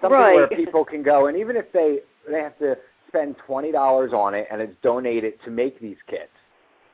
Something 0.00 0.18
where 0.34 0.48
people 0.48 0.84
can 0.86 1.02
go 1.02 1.26
and 1.26 1.36
even 1.36 1.54
if 1.54 1.70
they 1.72 1.98
they 2.30 2.40
have 2.40 2.58
to 2.60 2.78
spend 3.08 3.36
twenty 3.46 3.72
dollars 3.72 4.12
on 4.14 4.32
it 4.34 4.46
and 4.50 4.62
it's 4.62 4.76
donated 4.82 5.34
to 5.44 5.50
make 5.50 5.78
these 5.78 5.98
kits. 6.08 6.30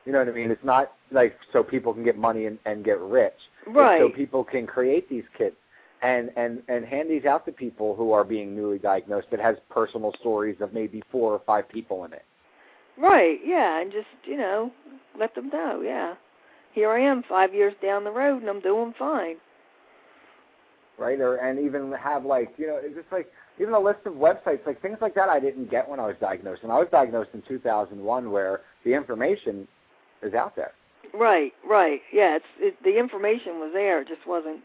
You 0.05 0.11
know 0.11 0.19
what 0.19 0.27
I 0.27 0.31
mean? 0.31 0.51
It's 0.51 0.63
not 0.65 0.93
like 1.11 1.37
so 1.53 1.63
people 1.63 1.93
can 1.93 2.03
get 2.03 2.17
money 2.17 2.45
and, 2.45 2.59
and 2.65 2.83
get 2.83 2.99
rich. 2.99 3.33
It's 3.65 3.75
Right. 3.75 3.99
so 4.01 4.09
people 4.09 4.43
can 4.43 4.67
create 4.67 5.09
these 5.09 5.25
kits 5.37 5.55
and 6.01 6.29
and 6.35 6.61
and 6.67 6.85
hand 6.85 7.09
these 7.09 7.25
out 7.25 7.45
to 7.45 7.51
people 7.51 7.95
who 7.95 8.11
are 8.11 8.23
being 8.23 8.55
newly 8.55 8.77
diagnosed 8.77 9.27
that 9.31 9.39
has 9.39 9.55
personal 9.69 10.13
stories 10.19 10.57
of 10.61 10.73
maybe 10.73 11.01
four 11.11 11.33
or 11.33 11.41
five 11.45 11.67
people 11.69 12.05
in 12.05 12.13
it. 12.13 12.23
Right, 12.97 13.37
yeah, 13.45 13.79
and 13.79 13.91
just, 13.91 14.07
you 14.25 14.37
know, 14.37 14.71
let 15.19 15.35
them 15.35 15.49
know, 15.49 15.81
yeah. 15.81 16.15
Here 16.73 16.89
I 16.89 16.99
am 16.99 17.23
5 17.27 17.53
years 17.53 17.73
down 17.81 18.03
the 18.03 18.11
road 18.11 18.41
and 18.41 18.49
I'm 18.49 18.59
doing 18.59 18.93
fine. 18.97 19.35
Right? 20.97 21.19
Or 21.19 21.37
and 21.37 21.59
even 21.59 21.91
have 21.91 22.25
like, 22.25 22.53
you 22.57 22.67
know, 22.67 22.79
it's 22.81 22.95
just 22.95 23.11
like 23.11 23.27
even 23.59 23.73
a 23.73 23.79
list 23.79 23.99
of 24.05 24.13
websites, 24.13 24.65
like 24.65 24.81
things 24.81 24.97
like 24.99 25.13
that 25.13 25.29
I 25.29 25.39
didn't 25.39 25.69
get 25.69 25.87
when 25.87 25.99
I 25.99 26.07
was 26.07 26.15
diagnosed. 26.19 26.61
And 26.63 26.71
I 26.71 26.79
was 26.79 26.87
diagnosed 26.91 27.29
in 27.33 27.43
two 27.47 27.59
thousand 27.59 27.99
one 28.03 28.31
where 28.31 28.61
the 28.83 28.93
information 28.93 29.67
is 30.23 30.33
out 30.33 30.55
there. 30.55 30.71
Right, 31.13 31.53
right. 31.67 32.01
Yeah, 32.11 32.37
it's 32.37 32.45
it, 32.59 32.83
the 32.83 32.97
information 32.97 33.59
was 33.59 33.71
there, 33.73 34.01
it 34.01 34.07
just 34.07 34.25
wasn't 34.25 34.61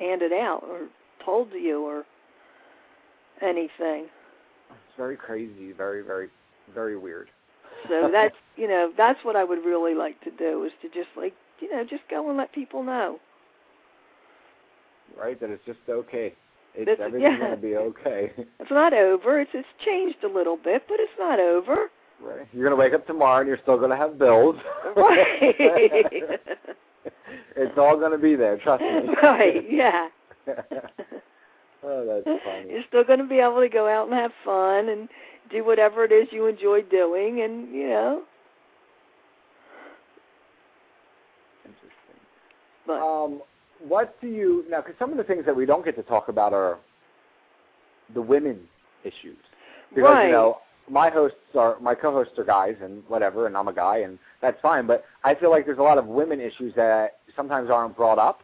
handed 0.00 0.32
out 0.32 0.64
or 0.68 0.88
told 1.24 1.52
to 1.52 1.58
you 1.58 1.82
or 1.84 2.04
anything. 3.42 4.06
It's 4.70 4.96
very 4.96 5.16
crazy, 5.16 5.72
very, 5.72 6.02
very 6.02 6.28
very 6.74 6.96
weird. 6.96 7.28
So 7.88 8.08
that's 8.12 8.34
you 8.56 8.66
know 8.68 8.92
that's 8.96 9.18
what 9.24 9.36
I 9.36 9.44
would 9.44 9.64
really 9.64 9.94
like 9.94 10.20
to 10.22 10.30
do 10.32 10.64
is 10.64 10.72
to 10.82 10.88
just 10.88 11.08
like 11.16 11.34
you 11.60 11.70
know 11.70 11.84
just 11.84 12.02
go 12.10 12.28
and 12.28 12.36
let 12.38 12.52
people 12.52 12.82
know. 12.82 13.18
right? 15.18 15.38
That 15.40 15.50
it's 15.50 15.64
just 15.66 15.78
okay. 15.88 16.34
It's 16.74 16.86
That's- 16.86 17.00
everything's 17.04 17.38
yeah. 17.38 17.44
gonna 17.46 17.56
be 17.56 17.76
okay. 17.76 18.32
It's 18.60 18.70
not 18.70 18.92
over. 18.92 19.40
It's 19.40 19.50
it's 19.54 19.68
changed 19.84 20.22
a 20.24 20.28
little 20.28 20.56
bit, 20.56 20.84
but 20.88 21.00
it's 21.00 21.12
not 21.18 21.40
over. 21.40 21.90
right? 22.22 22.46
You're 22.52 22.64
gonna 22.64 22.76
wake 22.76 22.94
up 22.94 23.06
tomorrow 23.06 23.40
and 23.40 23.48
you're 23.48 23.58
still 23.62 23.78
gonna 23.78 23.96
have 23.96 24.18
bills. 24.18 24.56
Right. 24.96 26.38
it's 27.56 27.78
all 27.78 27.98
gonna 27.98 28.18
be 28.18 28.36
there, 28.36 28.58
trust 28.58 28.82
me. 28.82 29.14
right. 29.22 29.70
Yeah. 29.70 30.08
oh, 31.84 32.06
that's 32.24 32.40
funny. 32.44 32.70
You're 32.70 32.82
still 32.88 33.04
going 33.04 33.18
to 33.18 33.26
be 33.26 33.38
able 33.38 33.60
to 33.60 33.68
go 33.68 33.88
out 33.88 34.08
and 34.08 34.14
have 34.14 34.32
fun 34.44 34.88
and 34.88 35.08
do 35.50 35.64
whatever 35.64 36.04
it 36.04 36.12
is 36.12 36.28
you 36.30 36.46
enjoy 36.46 36.82
doing, 36.82 37.42
and 37.42 37.72
you 37.74 37.88
know. 37.88 38.22
Interesting. 41.64 41.90
But 42.86 43.00
Um, 43.02 43.42
what 43.86 44.20
do 44.20 44.28
you 44.28 44.64
now? 44.68 44.80
Because 44.80 44.94
some 44.98 45.10
of 45.10 45.16
the 45.16 45.24
things 45.24 45.44
that 45.46 45.54
we 45.54 45.66
don't 45.66 45.84
get 45.84 45.96
to 45.96 46.02
talk 46.02 46.28
about 46.28 46.52
are 46.52 46.78
the 48.14 48.22
women 48.22 48.68
issues. 49.04 49.38
Because 49.94 50.14
Right. 50.14 50.26
you 50.26 50.32
know, 50.32 50.58
my 50.90 51.08
hosts 51.10 51.36
are 51.54 51.78
my 51.80 51.94
co-hosts 51.94 52.34
are 52.38 52.44
guys 52.44 52.74
and 52.82 53.02
whatever, 53.08 53.46
and 53.46 53.56
I'm 53.56 53.68
a 53.68 53.72
guy, 53.72 53.98
and 53.98 54.18
that's 54.42 54.60
fine. 54.60 54.86
But 54.86 55.04
I 55.24 55.34
feel 55.34 55.50
like 55.50 55.64
there's 55.64 55.78
a 55.78 55.82
lot 55.82 55.98
of 55.98 56.06
women 56.06 56.40
issues 56.40 56.74
that 56.74 57.18
sometimes 57.36 57.70
aren't 57.70 57.96
brought 57.96 58.18
up 58.18 58.40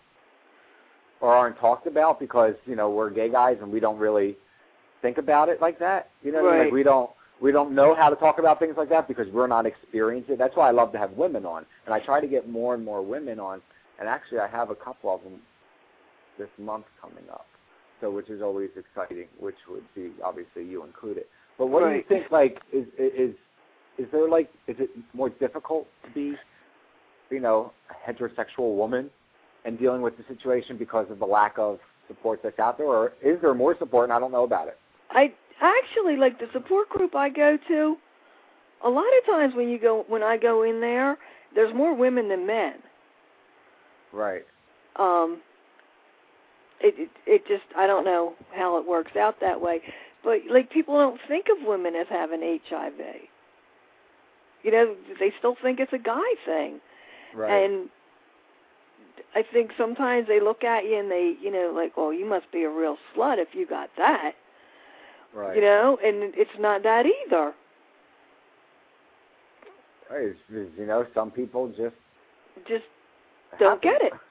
or 1.20 1.32
aren't 1.34 1.58
talked 1.58 1.86
about 1.86 2.20
because 2.20 2.54
you 2.66 2.76
know 2.76 2.90
we're 2.90 3.10
gay 3.10 3.30
guys 3.30 3.56
and 3.60 3.70
we 3.70 3.80
don't 3.80 3.98
really 3.98 4.36
think 5.02 5.18
about 5.18 5.48
it 5.48 5.60
like 5.60 5.78
that. 5.78 6.10
You 6.22 6.32
know, 6.32 6.42
what 6.42 6.54
I 6.54 6.56
mean? 6.56 6.64
Like 6.66 6.72
we 6.72 6.82
don't 6.82 7.10
we 7.40 7.52
don't 7.52 7.74
know 7.74 7.94
how 7.94 8.08
to 8.08 8.16
talk 8.16 8.38
about 8.38 8.58
things 8.58 8.74
like 8.76 8.88
that 8.90 9.08
because 9.08 9.26
we're 9.32 9.46
not 9.46 9.66
experienced 9.66 10.30
it. 10.30 10.38
That's 10.38 10.56
why 10.56 10.68
I 10.68 10.72
love 10.72 10.92
to 10.92 10.98
have 10.98 11.12
women 11.12 11.44
on, 11.44 11.66
and 11.84 11.94
I 11.94 12.00
try 12.00 12.20
to 12.20 12.26
get 12.26 12.48
more 12.48 12.74
and 12.74 12.84
more 12.84 13.04
women 13.04 13.40
on. 13.40 13.60
And 13.98 14.08
actually, 14.08 14.38
I 14.38 14.48
have 14.48 14.70
a 14.70 14.74
couple 14.74 15.14
of 15.14 15.22
them 15.22 15.40
this 16.38 16.48
month 16.58 16.84
coming 17.00 17.24
up, 17.30 17.46
so 18.00 18.10
which 18.10 18.28
is 18.28 18.42
always 18.42 18.70
exciting. 18.76 19.26
Which 19.40 19.56
would 19.68 19.84
be 19.94 20.12
obviously 20.24 20.64
you 20.64 20.84
included. 20.84 21.24
But 21.58 21.66
what 21.66 21.88
do 21.88 21.94
you 21.94 22.04
think? 22.08 22.30
Like, 22.30 22.60
is 22.72 22.86
is 22.98 23.34
is 23.98 24.06
there 24.12 24.28
like 24.28 24.50
is 24.66 24.76
it 24.78 24.90
more 25.14 25.30
difficult 25.30 25.86
to 26.04 26.10
be, 26.10 26.34
you 27.30 27.40
know, 27.40 27.72
a 27.90 28.10
heterosexual 28.10 28.76
woman 28.76 29.10
and 29.64 29.78
dealing 29.78 30.02
with 30.02 30.16
the 30.16 30.24
situation 30.28 30.76
because 30.76 31.06
of 31.10 31.18
the 31.18 31.24
lack 31.24 31.58
of 31.58 31.78
support 32.08 32.40
that's 32.42 32.58
out 32.58 32.78
there, 32.78 32.86
or 32.86 33.12
is 33.22 33.40
there 33.40 33.54
more 33.54 33.76
support 33.78 34.04
and 34.04 34.12
I 34.12 34.20
don't 34.20 34.32
know 34.32 34.44
about 34.44 34.68
it? 34.68 34.78
I 35.10 35.32
actually 35.60 36.16
like 36.16 36.38
the 36.38 36.46
support 36.52 36.88
group 36.88 37.14
I 37.14 37.28
go 37.28 37.58
to. 37.68 37.96
A 38.84 38.88
lot 38.88 39.06
of 39.18 39.26
times 39.26 39.54
when 39.54 39.68
you 39.68 39.78
go 39.78 40.04
when 40.08 40.22
I 40.22 40.36
go 40.36 40.62
in 40.62 40.80
there, 40.80 41.16
there's 41.54 41.74
more 41.74 41.94
women 41.94 42.28
than 42.28 42.46
men. 42.46 42.74
Right. 44.12 44.42
Um 44.96 45.40
it, 46.80 46.94
it 46.98 47.10
it 47.26 47.46
just 47.48 47.64
I 47.76 47.86
don't 47.86 48.04
know 48.04 48.34
how 48.54 48.78
it 48.78 48.86
works 48.86 49.16
out 49.16 49.40
that 49.40 49.60
way. 49.60 49.80
But 50.26 50.40
like 50.50 50.70
people 50.70 50.98
don't 50.98 51.20
think 51.28 51.46
of 51.48 51.64
women 51.66 51.94
as 51.94 52.08
having 52.10 52.40
HIV. 52.68 53.00
You 54.64 54.72
know, 54.72 54.96
they 55.20 55.32
still 55.38 55.54
think 55.62 55.78
it's 55.78 55.92
a 55.92 55.98
guy 55.98 56.20
thing. 56.44 56.80
Right. 57.32 57.64
And 57.64 57.88
I 59.36 59.44
think 59.52 59.70
sometimes 59.78 60.26
they 60.26 60.40
look 60.40 60.64
at 60.64 60.84
you 60.84 60.98
and 60.98 61.08
they, 61.10 61.34
you 61.40 61.52
know, 61.52 61.72
like, 61.74 61.96
well, 61.96 62.12
you 62.12 62.26
must 62.26 62.50
be 62.52 62.64
a 62.64 62.70
real 62.70 62.96
slut 63.14 63.38
if 63.38 63.48
you 63.54 63.66
got 63.68 63.90
that. 63.98 64.32
right. 65.32 65.54
You 65.54 65.62
know, 65.62 65.98
and 66.04 66.34
it's 66.36 66.50
not 66.58 66.82
that 66.82 67.04
either. 67.06 67.54
Right. 70.10 70.22
It's, 70.26 70.38
it's, 70.50 70.72
you 70.78 70.86
know, 70.86 71.06
some 71.14 71.30
people 71.30 71.68
just 71.68 71.94
Just 72.66 72.84
don't 73.60 73.82
happen. 73.84 74.00
get 74.00 74.02
it. 74.02 74.12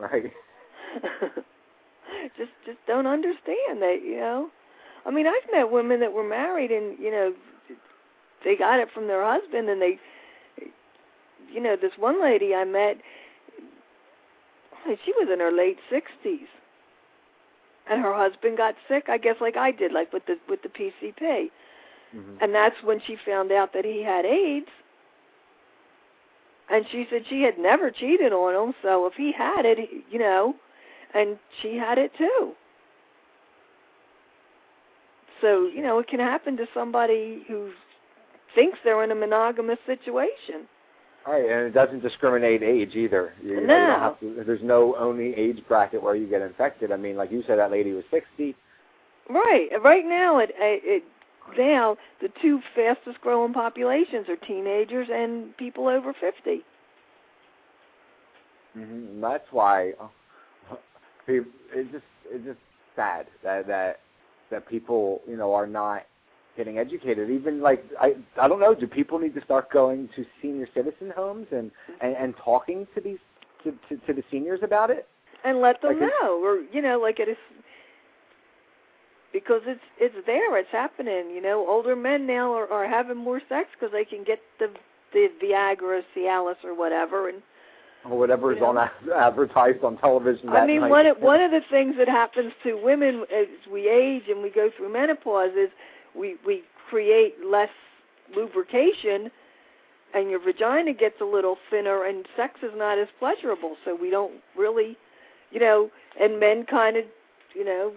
Right. 0.00 0.32
just 2.36 2.52
just 2.64 2.78
don't 2.86 3.08
understand 3.08 3.82
that, 3.82 3.98
you 4.04 4.16
know. 4.18 4.48
I 5.06 5.10
mean, 5.10 5.26
I've 5.26 5.50
met 5.52 5.70
women 5.70 6.00
that 6.00 6.12
were 6.12 6.28
married 6.28 6.70
and, 6.70 6.98
you 6.98 7.10
know, 7.10 7.32
they 8.44 8.56
got 8.56 8.80
it 8.80 8.88
from 8.92 9.06
their 9.06 9.24
husband 9.24 9.68
and 9.68 9.80
they 9.80 9.98
you 11.50 11.62
know, 11.62 11.76
this 11.80 11.92
one 11.96 12.22
lady 12.22 12.54
I 12.54 12.64
met 12.64 12.98
she 15.04 15.12
was 15.18 15.28
in 15.32 15.40
her 15.40 15.52
late 15.52 15.78
60s. 15.92 16.46
And 17.90 18.02
her 18.02 18.14
husband 18.14 18.56
got 18.58 18.74
sick, 18.86 19.04
I 19.08 19.16
guess 19.18 19.36
like 19.40 19.56
I 19.56 19.70
did, 19.70 19.92
like 19.92 20.12
with 20.12 20.26
the 20.26 20.36
with 20.48 20.60
the 20.62 20.68
PCP. 20.68 21.50
hmm 22.12 22.36
And 22.40 22.54
that's 22.54 22.76
when 22.84 23.00
she 23.06 23.16
found 23.26 23.50
out 23.50 23.72
that 23.72 23.84
he 23.84 24.02
had 24.02 24.26
AIDS. 24.26 24.68
And 26.70 26.84
she 26.92 27.06
said 27.10 27.22
she 27.30 27.40
had 27.40 27.58
never 27.58 27.90
cheated 27.90 28.32
on 28.32 28.68
him, 28.68 28.74
so 28.82 29.06
if 29.06 29.14
he 29.14 29.32
had 29.32 29.64
it, 29.64 29.78
you 30.10 30.18
know, 30.18 30.54
and 31.14 31.38
she 31.62 31.78
had 31.78 31.96
it 31.96 32.12
too. 32.18 32.52
So, 35.40 35.66
you 35.66 35.82
know, 35.82 35.98
it 35.98 36.08
can 36.08 36.20
happen 36.20 36.56
to 36.56 36.66
somebody 36.74 37.44
who 37.48 37.70
thinks 38.54 38.78
they're 38.84 39.04
in 39.04 39.10
a 39.10 39.14
monogamous 39.14 39.78
situation. 39.86 40.66
Right, 41.26 41.44
and 41.44 41.66
it 41.66 41.74
doesn't 41.74 42.00
discriminate 42.02 42.62
age 42.62 42.94
either. 42.94 43.34
You, 43.42 43.50
you 43.50 43.54
know, 43.56 43.60
you 43.60 43.66
No. 43.66 43.86
don't 43.86 44.00
have 44.00 44.20
to, 44.20 44.44
there's 44.46 44.62
no 44.62 44.96
only 44.96 45.34
age 45.34 45.62
bracket 45.68 46.02
where 46.02 46.14
you 46.14 46.26
get 46.26 46.40
infected. 46.42 46.90
I 46.90 46.96
mean, 46.96 47.16
like 47.16 47.30
you 47.30 47.42
said, 47.46 47.58
that 47.58 47.70
lady 47.70 47.92
was 47.92 48.04
60. 48.10 48.56
Right. 49.28 49.68
Right 49.82 50.04
now, 50.06 50.38
it, 50.38 50.50
it 50.58 51.04
now 51.56 51.96
the 52.20 52.28
two 52.40 52.60
fastest 52.74 53.20
growing 53.20 53.52
populations 53.52 54.26
are 54.28 54.36
teenagers 54.36 55.08
and 55.12 55.56
people 55.56 55.86
over 55.88 56.14
50. 56.18 56.62
Mm-hmm. 58.76 59.20
That's 59.20 59.46
why 59.50 59.92
people, 61.26 61.50
it's 61.74 61.90
just 61.92 62.04
it's 62.30 62.44
just 62.44 62.58
sad 62.96 63.26
that 63.42 63.66
that 63.66 64.00
that 64.50 64.68
people 64.68 65.22
you 65.28 65.36
know 65.36 65.54
are 65.54 65.66
not 65.66 66.02
getting 66.56 66.78
educated. 66.78 67.30
Even 67.30 67.60
like 67.60 67.84
I 68.00 68.14
I 68.40 68.48
don't 68.48 68.60
know. 68.60 68.74
Do 68.74 68.86
people 68.86 69.18
need 69.18 69.34
to 69.34 69.44
start 69.44 69.70
going 69.70 70.08
to 70.16 70.24
senior 70.42 70.68
citizen 70.74 71.12
homes 71.14 71.46
and 71.50 71.70
and, 72.00 72.14
and 72.16 72.34
talking 72.44 72.86
to 72.94 73.00
these 73.00 73.18
to, 73.64 73.72
to 73.88 73.96
to 74.06 74.12
the 74.12 74.22
seniors 74.30 74.60
about 74.62 74.90
it? 74.90 75.06
And 75.44 75.60
let 75.60 75.80
them 75.80 75.98
Like 75.98 76.10
know, 76.20 76.42
or 76.42 76.62
you 76.72 76.82
know, 76.82 76.98
like 76.98 77.20
it 77.20 77.28
is 77.28 77.36
because 79.32 79.62
it's 79.66 79.80
it's 79.98 80.14
there, 80.26 80.58
it's 80.58 80.68
happening. 80.72 81.30
You 81.30 81.40
know, 81.40 81.66
older 81.68 81.94
men 81.94 82.26
now 82.26 82.52
are, 82.52 82.70
are 82.70 82.88
having 82.88 83.16
more 83.16 83.40
sex 83.48 83.68
because 83.78 83.92
they 83.92 84.04
can 84.04 84.24
get 84.24 84.40
the 84.58 84.68
the 85.12 85.28
Viagra, 85.42 86.02
Cialis, 86.14 86.62
or 86.64 86.74
whatever, 86.74 87.28
and 87.28 87.42
Or 88.04 88.18
whatever 88.18 88.52
is 88.52 88.58
Yeah. 88.60 88.66
on 88.66 88.90
advertised 89.14 89.82
on 89.84 89.96
television. 89.98 90.48
I 90.50 90.66
mean, 90.66 90.80
night. 90.82 90.90
one 90.90 91.06
of, 91.06 91.18
one 91.20 91.40
of 91.40 91.50
the 91.58 91.60
things 91.70 91.96
that 91.98 92.08
happens 92.08 92.52
to 92.62 92.74
women 92.74 93.24
as 93.34 93.46
we 93.70 93.88
age 93.88 94.28
and 94.28 94.42
we 94.42 94.50
go 94.50 94.70
through 94.70 94.90
menopause 94.90 95.52
is 95.56 95.70
we 96.14 96.36
we 96.46 96.62
create 96.88 97.44
less 97.44 97.70
lubrication, 98.34 99.30
and 100.14 100.30
your 100.30 100.38
vagina 100.40 100.92
gets 100.92 101.20
a 101.20 101.24
little 101.24 101.58
thinner, 101.70 102.04
and 102.04 102.26
sex 102.36 102.60
is 102.62 102.72
not 102.74 102.98
as 102.98 103.08
pleasurable. 103.18 103.76
So 103.84 103.94
we 103.94 104.10
don't 104.10 104.34
really, 104.56 104.96
you 105.50 105.60
know, 105.60 105.90
and 106.20 106.38
men 106.40 106.64
kind 106.64 106.96
of, 106.96 107.04
you 107.54 107.64
know, 107.64 107.92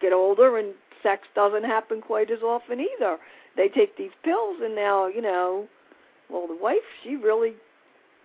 get 0.00 0.12
older, 0.12 0.58
and 0.58 0.74
sex 1.02 1.28
doesn't 1.34 1.64
happen 1.64 2.00
quite 2.00 2.30
as 2.30 2.42
often 2.42 2.80
either. 2.80 3.18
They 3.56 3.68
take 3.68 3.96
these 3.96 4.12
pills, 4.24 4.56
and 4.62 4.74
now, 4.74 5.06
you 5.06 5.20
know, 5.20 5.68
well, 6.28 6.46
the 6.46 6.56
wife 6.56 6.78
she 7.04 7.16
really 7.16 7.54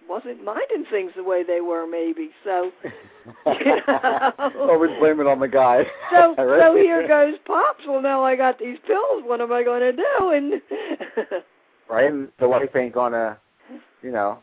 wasn't 0.08 0.44
minding 0.44 0.86
things 0.90 1.12
the 1.16 1.24
way 1.24 1.44
they 1.44 1.62
were, 1.62 1.88
maybe. 1.88 2.30
So. 2.44 2.72
Always 3.46 4.92
blame 5.00 5.20
it 5.20 5.28
on 5.28 5.40
the 5.40 5.48
guy. 5.48 5.84
So 6.12 6.36
Right? 6.38 6.62
so 6.62 6.76
here 6.76 7.08
goes 7.08 7.36
pops. 7.46 7.84
Well, 7.86 8.02
now 8.02 8.24
I 8.24 8.36
got 8.36 8.60
these 8.60 8.78
pills. 8.88 9.24
What 9.26 9.42
am 9.42 9.52
I 9.52 9.64
going 9.64 9.82
to 9.82 9.92
do? 9.92 10.32
And 10.32 10.62
right? 11.90 12.12
And 12.12 12.30
the 12.40 12.48
wife 12.48 12.76
ain't 12.76 12.94
gonna, 12.94 13.38
you 14.02 14.12
know. 14.12 14.40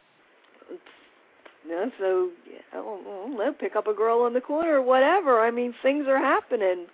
yeah, 1.67 1.87
so 1.99 2.31
yeah, 2.51 2.61
I 2.73 2.77
don't 2.77 3.05
know, 3.05 3.55
pick 3.59 3.77
up 3.77 3.87
a 3.87 3.95
girl 3.95 4.21
on 4.21 4.35
the 4.35 4.41
corner 4.41 4.75
or 4.75 4.83
whatever. 4.83 5.41
I 5.41 5.51
mean, 5.51 5.75
things 5.83 6.07
are 6.07 6.19
happening, 6.19 6.87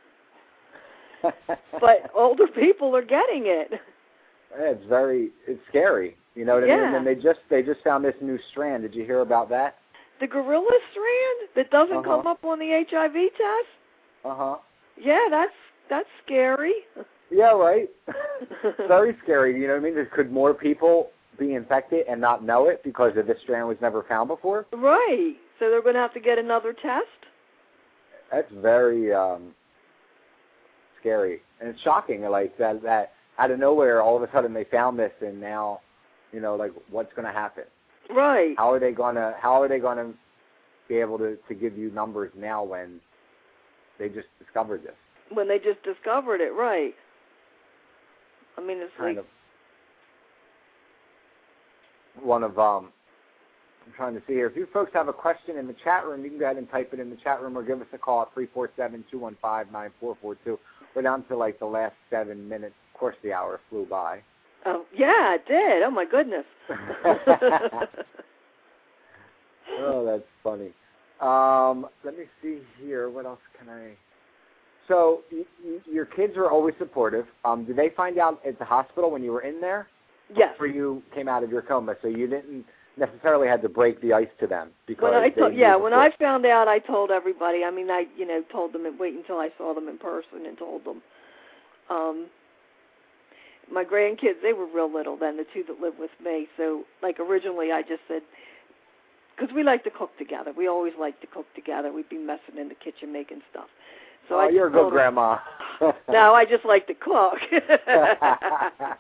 but 1.22 2.10
older 2.14 2.46
people 2.46 2.94
are 2.94 3.04
getting 3.04 3.44
it. 3.46 3.72
It's 4.54 4.84
very 4.88 5.30
it's 5.48 5.60
scary. 5.68 6.16
You 6.40 6.46
know 6.46 6.54
what 6.54 6.64
I 6.64 6.68
mean? 6.68 6.76
Yeah. 6.78 6.96
And 6.96 7.06
they 7.06 7.14
just 7.14 7.40
they 7.50 7.62
just 7.62 7.82
found 7.84 8.02
this 8.02 8.14
new 8.22 8.38
strand. 8.50 8.82
Did 8.82 8.94
you 8.94 9.04
hear 9.04 9.20
about 9.20 9.50
that? 9.50 9.76
The 10.20 10.26
gorilla 10.26 10.70
strand 10.90 11.50
that 11.54 11.70
doesn't 11.70 11.98
Uh-huh. 11.98 12.16
come 12.16 12.26
up 12.26 12.42
on 12.46 12.58
the 12.58 12.82
HIV 12.88 13.12
test. 13.12 13.68
Uh 14.24 14.34
huh. 14.34 14.56
Yeah, 14.96 15.26
that's 15.30 15.52
that's 15.90 16.08
scary. 16.24 16.72
Yeah, 17.30 17.50
right. 17.52 17.90
very 18.88 19.14
scary. 19.22 19.60
You 19.60 19.66
know 19.68 19.74
what 19.74 19.86
I 19.86 19.90
mean? 19.92 20.06
Could 20.14 20.32
more 20.32 20.54
people 20.54 21.10
be 21.38 21.52
infected 21.56 22.06
and 22.08 22.18
not 22.18 22.42
know 22.42 22.68
it 22.68 22.82
because 22.84 23.12
this 23.14 23.38
strand 23.42 23.68
was 23.68 23.76
never 23.82 24.02
found 24.04 24.28
before? 24.28 24.64
right. 24.72 25.34
So 25.58 25.68
they're 25.68 25.82
going 25.82 25.94
to 25.94 26.00
have 26.00 26.14
to 26.14 26.20
get 26.20 26.38
another 26.38 26.72
test. 26.72 27.04
That's 28.32 28.50
very 28.50 29.12
um 29.12 29.52
scary 31.00 31.42
and 31.60 31.68
it's 31.68 31.80
shocking. 31.82 32.22
Like 32.22 32.56
that 32.56 32.82
that 32.82 33.12
out 33.38 33.50
of 33.50 33.58
nowhere, 33.58 34.00
all 34.00 34.16
of 34.16 34.22
a 34.22 34.32
sudden 34.32 34.54
they 34.54 34.64
found 34.64 34.98
this, 34.98 35.12
and 35.20 35.38
now, 35.40 35.80
you 36.32 36.40
know, 36.40 36.56
like 36.56 36.72
what's 36.90 37.12
going 37.14 37.26
to 37.26 37.32
happen? 37.32 37.64
Right. 38.14 38.54
How 38.56 38.72
are 38.72 38.80
they 38.80 38.92
gonna 38.92 39.34
How 39.40 39.62
are 39.62 39.68
they 39.68 39.78
gonna 39.78 40.12
be 40.88 40.96
able 40.96 41.18
to 41.18 41.36
to 41.48 41.54
give 41.54 41.78
you 41.78 41.90
numbers 41.90 42.32
now 42.36 42.64
when 42.64 43.00
they 43.98 44.08
just 44.08 44.28
discovered 44.38 44.82
this? 44.82 44.94
When 45.32 45.46
they 45.46 45.58
just 45.58 45.82
discovered 45.84 46.40
it, 46.40 46.52
right. 46.52 46.94
I 48.58 48.60
mean, 48.60 48.78
it's 48.78 48.92
Kind 48.98 49.16
like 49.16 49.24
of 49.24 49.30
one 52.24 52.42
of 52.42 52.58
um. 52.58 52.90
I'm 53.86 53.92
trying 53.96 54.14
to 54.14 54.20
see 54.26 54.34
here. 54.34 54.46
If 54.46 54.56
you 54.56 54.68
folks 54.72 54.90
have 54.92 55.08
a 55.08 55.12
question 55.12 55.56
in 55.56 55.66
the 55.66 55.74
chat 55.82 56.04
room, 56.04 56.22
you 56.22 56.30
can 56.30 56.38
go 56.38 56.44
ahead 56.44 56.58
and 56.58 56.70
type 56.70 56.92
it 56.92 57.00
in 57.00 57.10
the 57.10 57.16
chat 57.16 57.40
room 57.40 57.56
or 57.56 57.62
give 57.62 57.80
us 57.80 57.86
a 57.94 57.98
call 57.98 58.22
at 58.22 58.34
three 58.34 58.46
four 58.52 58.70
seven 58.76 59.04
two 59.10 59.18
one 59.18 59.36
five 59.40 59.72
nine 59.72 59.90
four 59.98 60.16
four 60.20 60.36
two. 60.44 60.58
We're 60.94 61.02
down 61.02 61.24
to 61.28 61.36
like 61.36 61.58
the 61.58 61.66
last 61.66 61.94
seven 62.10 62.48
minutes. 62.48 62.74
Of 62.92 63.00
course, 63.00 63.16
the 63.22 63.32
hour 63.32 63.60
flew 63.70 63.86
by. 63.86 64.20
Oh, 64.66 64.84
yeah, 64.96 65.34
it 65.36 65.46
did. 65.46 65.82
Oh 65.82 65.90
my 65.90 66.04
goodness. 66.04 66.44
Oh, 69.78 70.04
that's 70.04 70.24
funny. 70.42 70.72
Um, 71.20 71.86
let 72.04 72.16
me 72.16 72.24
see 72.42 72.60
here. 72.82 73.10
What 73.10 73.26
else 73.26 73.40
can 73.58 73.68
I? 73.68 73.92
So 74.88 75.20
y- 75.30 75.44
y- 75.64 75.78
your 75.90 76.06
kids 76.06 76.36
were 76.36 76.50
always 76.50 76.74
supportive. 76.78 77.26
Um, 77.44 77.64
did 77.64 77.76
they 77.76 77.90
find 77.96 78.18
out 78.18 78.40
at 78.46 78.58
the 78.58 78.64
hospital 78.64 79.10
when 79.10 79.22
you 79.22 79.32
were 79.32 79.42
in 79.42 79.60
there, 79.60 79.86
yes. 80.34 80.54
or 80.58 80.66
you 80.66 81.02
came 81.14 81.28
out 81.28 81.44
of 81.44 81.50
your 81.50 81.62
coma? 81.62 81.94
So 82.02 82.08
you 82.08 82.26
didn't 82.26 82.64
necessarily 82.96 83.48
had 83.48 83.62
to 83.62 83.68
break 83.68 84.00
the 84.00 84.12
ice 84.12 84.28
to 84.40 84.46
them 84.46 84.70
because 84.86 85.12
When 85.12 85.14
I 85.14 85.28
told, 85.30 85.54
yeah, 85.54 85.76
when. 85.76 85.92
I 85.92 86.10
found 86.18 86.46
out, 86.46 86.68
I 86.68 86.78
told 86.78 87.10
everybody. 87.10 87.64
I 87.64 87.70
mean, 87.70 87.90
I 87.90 88.06
you 88.16 88.26
know 88.26 88.42
told 88.50 88.72
them 88.72 88.86
and 88.86 88.98
wait 88.98 89.14
until 89.14 89.38
I 89.38 89.50
saw 89.56 89.74
them 89.74 89.88
in 89.88 89.98
person 89.98 90.46
and 90.46 90.58
told 90.58 90.84
them. 90.84 91.02
Um, 91.90 92.26
my 93.72 93.84
grandkids, 93.84 94.42
they 94.42 94.52
were 94.52 94.66
real 94.66 94.92
little 94.92 95.16
then, 95.16 95.36
the 95.36 95.46
two 95.52 95.62
that 95.68 95.80
lived 95.80 95.98
with 95.98 96.10
me. 96.24 96.48
So, 96.56 96.84
like 97.02 97.20
originally, 97.20 97.72
I 97.72 97.82
just 97.82 98.02
said, 98.08 98.22
because 99.36 99.54
we 99.54 99.62
like 99.62 99.84
to 99.84 99.90
cook 99.90 100.16
together. 100.18 100.52
We 100.56 100.68
always 100.68 100.92
like 100.98 101.20
to 101.22 101.26
cook 101.26 101.46
together. 101.54 101.92
We'd 101.92 102.08
be 102.08 102.18
messing 102.18 102.58
in 102.58 102.68
the 102.68 102.74
kitchen 102.74 103.12
making 103.12 103.40
stuff. 103.50 103.68
So 104.28 104.36
oh, 104.36 104.40
I 104.40 104.48
you're 104.50 104.68
a 104.68 104.70
good 104.70 104.90
grandma. 104.90 105.38
no, 106.08 106.34
I 106.34 106.44
just 106.44 106.64
like 106.64 106.86
to 106.88 106.94
cook. 106.94 107.38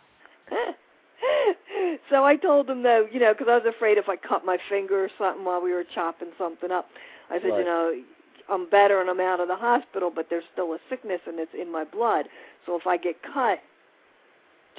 so 2.10 2.24
I 2.24 2.36
told 2.36 2.66
them 2.66 2.82
though, 2.82 3.06
you 3.12 3.20
know, 3.20 3.32
because 3.32 3.48
I 3.50 3.56
was 3.56 3.66
afraid 3.68 3.98
if 3.98 4.08
I 4.08 4.16
cut 4.16 4.44
my 4.44 4.58
finger 4.68 5.04
or 5.04 5.10
something 5.18 5.44
while 5.44 5.62
we 5.62 5.72
were 5.72 5.84
chopping 5.94 6.30
something 6.38 6.70
up, 6.70 6.88
I 7.28 7.38
said, 7.40 7.50
Right. 7.50 7.58
you 7.58 7.64
know, 7.64 8.02
I'm 8.50 8.68
better 8.68 9.00
and 9.00 9.08
I'm 9.08 9.20
out 9.20 9.40
of 9.40 9.48
the 9.48 9.56
hospital, 9.56 10.10
but 10.12 10.26
there's 10.30 10.44
still 10.52 10.72
a 10.72 10.78
sickness 10.88 11.20
and 11.26 11.38
it's 11.38 11.52
in 11.54 11.70
my 11.70 11.84
blood. 11.84 12.26
So 12.66 12.76
if 12.76 12.86
I 12.86 12.96
get 12.96 13.16
cut, 13.22 13.60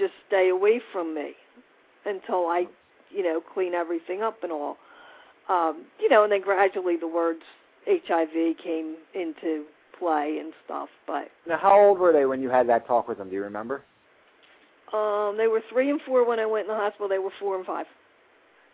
just 0.02 0.14
stay 0.28 0.50
away 0.50 0.82
from 0.92 1.14
me 1.14 1.34
until 2.06 2.48
I, 2.48 2.66
you 3.12 3.24
know, 3.24 3.42
clean 3.54 3.74
everything 3.76 4.24
up 4.24 4.44
and 4.44 4.52
all. 4.52 4.78
Um, 5.48 5.86
you 6.00 6.10
know, 6.10 6.24
and 6.24 6.32
then 6.32 6.42
gradually 6.42 6.98
the 6.98 7.08
words 7.08 7.42
HIV 7.88 8.58
came 8.64 8.96
into 9.14 9.66
play 9.98 10.38
and 10.42 10.54
stuff, 10.66 10.90
but 11.06 11.30
now, 11.48 11.58
how 11.62 11.80
old 11.80 12.00
were 12.00 12.12
they 12.12 12.26
when 12.26 12.42
you 12.42 12.50
had 12.50 12.68
that 12.70 12.88
talk 12.88 13.08
with 13.08 13.20
them? 13.20 13.30
Do 13.30 13.36
you 13.36 13.44
remember? 13.44 13.84
Um, 14.94 15.36
they 15.38 15.48
were 15.48 15.62
three 15.72 15.90
and 15.90 16.02
four 16.06 16.28
when 16.28 16.40
I 16.40 16.46
went 16.46 16.68
in 16.68 16.74
the 16.74 16.80
hospital. 16.80 17.08
They 17.08 17.20
were 17.20 17.32
four 17.40 17.56
and 17.58 17.66
five. 17.66 17.86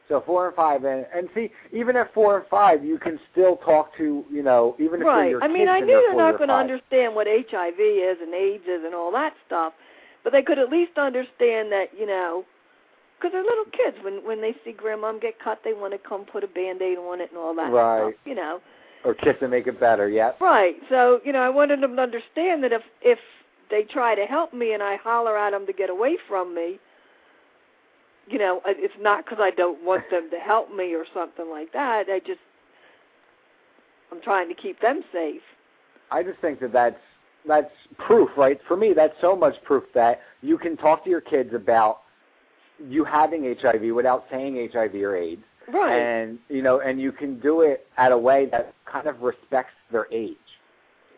So 0.07 0.23
four 0.25 0.47
and 0.47 0.55
five, 0.55 0.85
and 0.85 1.05
and 1.13 1.27
see, 1.35 1.49
even 1.73 1.97
at 1.97 2.13
four 2.13 2.37
and 2.37 2.47
five, 2.47 2.83
you 2.83 2.97
can 2.97 3.19
still 3.31 3.57
talk 3.57 3.95
to, 3.97 4.23
you 4.31 4.41
know, 4.41 4.75
even 4.79 5.01
if 5.01 5.07
right. 5.07 5.29
your 5.29 5.43
I 5.43 5.49
mean, 5.49 5.67
I 5.67 5.79
knew 5.81 6.01
they're 6.07 6.15
not 6.15 6.37
going 6.37 6.47
to 6.47 6.55
understand 6.55 7.13
what 7.13 7.27
HIV 7.27 7.79
is 7.79 8.17
and 8.21 8.33
AIDS 8.33 8.63
is 8.63 8.85
and 8.85 8.95
all 8.95 9.11
that 9.11 9.33
stuff, 9.45 9.73
but 10.27 10.33
they 10.33 10.43
could 10.43 10.59
at 10.59 10.69
least 10.69 10.97
understand 10.97 11.71
that, 11.71 11.85
you 11.97 12.05
know, 12.05 12.43
because 13.17 13.31
they're 13.31 13.45
little 13.45 13.63
kids. 13.71 13.95
When 14.03 14.15
when 14.25 14.41
they 14.41 14.53
see 14.65 14.73
grandmom 14.73 15.21
get 15.21 15.39
cut, 15.39 15.61
they 15.63 15.71
want 15.71 15.93
to 15.93 15.99
come 15.99 16.25
put 16.25 16.43
a 16.43 16.47
band-aid 16.47 16.97
on 16.97 17.21
it 17.21 17.29
and 17.29 17.39
all 17.39 17.55
that 17.55 17.71
Right. 17.71 18.11
stuff. 18.11 18.13
You 18.25 18.35
know. 18.35 18.59
Or 19.05 19.13
kiss 19.13 19.37
and 19.39 19.51
make 19.51 19.67
it 19.67 19.79
better. 19.79 20.09
Yep. 20.09 20.41
Right. 20.41 20.75
So, 20.89 21.21
you 21.23 21.31
know, 21.31 21.39
I 21.39 21.47
wanted 21.47 21.79
them 21.79 21.95
to 21.95 22.01
understand 22.01 22.61
that 22.65 22.73
if 22.73 22.81
if 23.01 23.19
they 23.69 23.83
try 23.83 24.15
to 24.15 24.25
help 24.25 24.53
me 24.53 24.73
and 24.73 24.83
I 24.83 24.97
holler 24.97 25.37
at 25.37 25.51
them 25.51 25.65
to 25.65 25.71
get 25.71 25.89
away 25.89 26.17
from 26.27 26.53
me, 26.53 26.77
you 28.27 28.37
know, 28.37 28.59
it's 28.65 28.99
not 28.99 29.23
because 29.23 29.39
I 29.39 29.51
don't 29.51 29.81
want 29.85 30.03
them 30.11 30.29
to 30.29 30.39
help 30.39 30.75
me 30.75 30.93
or 30.93 31.05
something 31.13 31.49
like 31.49 31.71
that. 31.71 32.07
I 32.09 32.19
just 32.19 32.41
I'm 34.11 34.19
trying 34.21 34.49
to 34.49 34.55
keep 34.55 34.81
them 34.81 35.03
safe. 35.13 35.41
I 36.11 36.21
just 36.21 36.39
think 36.41 36.59
that 36.59 36.73
that's 36.73 36.99
that's 37.45 37.71
proof, 37.97 38.29
right? 38.37 38.59
For 38.67 38.75
me, 38.77 38.93
that's 38.95 39.13
so 39.21 39.35
much 39.35 39.55
proof 39.63 39.83
that 39.93 40.21
you 40.41 40.57
can 40.57 40.77
talk 40.77 41.03
to 41.03 41.09
your 41.09 41.21
kids 41.21 41.53
about 41.53 41.99
you 42.87 43.03
having 43.03 43.55
HIV 43.59 43.93
without 43.93 44.25
saying 44.31 44.69
HIV 44.73 44.95
or 44.95 45.15
AIDS, 45.15 45.41
Right. 45.73 45.97
and 45.97 46.39
you 46.49 46.61
know, 46.61 46.79
and 46.81 47.01
you 47.01 47.11
can 47.11 47.39
do 47.39 47.61
it 47.61 47.87
at 47.97 48.11
a 48.11 48.17
way 48.17 48.45
that 48.51 48.73
kind 48.85 49.07
of 49.07 49.21
respects 49.21 49.73
their 49.91 50.07
age. 50.13 50.37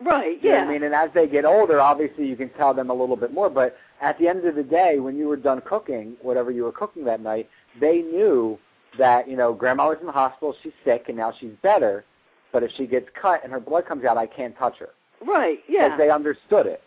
right. 0.02 0.42
You 0.42 0.50
know 0.50 0.56
Yeah. 0.56 0.64
I 0.64 0.68
mean? 0.68 0.82
And 0.84 0.94
as 0.94 1.10
they 1.12 1.26
get 1.26 1.44
older, 1.44 1.78
obviously 1.80 2.26
you 2.26 2.34
can 2.36 2.48
tell 2.50 2.72
them 2.72 2.88
a 2.90 2.94
little 2.94 3.16
bit 3.16 3.34
more. 3.34 3.50
But 3.50 3.76
at 4.00 4.16
the 4.18 4.28
end 4.28 4.46
of 4.46 4.54
the 4.54 4.62
day, 4.62 4.98
when 4.98 5.16
you 5.16 5.28
were 5.28 5.36
done 5.36 5.60
cooking, 5.60 6.16
whatever 6.22 6.50
you 6.50 6.64
were 6.64 6.72
cooking 6.72 7.04
that 7.04 7.20
night, 7.20 7.48
they 7.78 7.98
knew 7.98 8.58
that, 8.98 9.28
you 9.28 9.36
know, 9.36 9.52
grandma 9.52 9.88
was 9.90 9.98
in 10.00 10.06
the 10.06 10.12
hospital, 10.12 10.54
she's 10.62 10.72
sick, 10.84 11.04
and 11.08 11.18
now 11.18 11.32
she's 11.38 11.52
better. 11.62 12.04
But 12.50 12.62
if 12.62 12.70
she 12.78 12.86
gets 12.86 13.08
cut 13.20 13.44
and 13.44 13.52
her 13.52 13.60
blood 13.60 13.86
comes 13.86 14.04
out, 14.06 14.16
I 14.16 14.26
can't 14.26 14.56
touch 14.56 14.78
her. 14.78 14.88
Right. 15.26 15.58
Because 15.66 15.90
Yeah. 15.90 15.96
they 15.96 16.10
understood 16.10 16.66
it. 16.66 16.82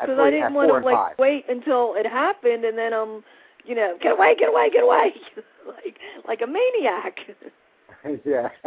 Because 0.00 0.18
I 0.18 0.30
didn't 0.30 0.54
want 0.54 0.68
to 0.70 0.78
like 0.78 0.96
five. 0.96 1.18
wait 1.18 1.44
until 1.48 1.94
it 1.94 2.06
happened 2.06 2.64
and 2.64 2.76
then 2.76 2.92
um, 2.92 3.22
you 3.64 3.74
know, 3.74 3.96
get 4.00 4.12
away, 4.12 4.34
get 4.38 4.48
away, 4.48 4.68
get 4.70 4.82
away, 4.82 5.14
like 5.66 5.98
like 6.26 6.40
a 6.42 6.46
maniac. 6.46 7.20
yeah. 8.24 8.48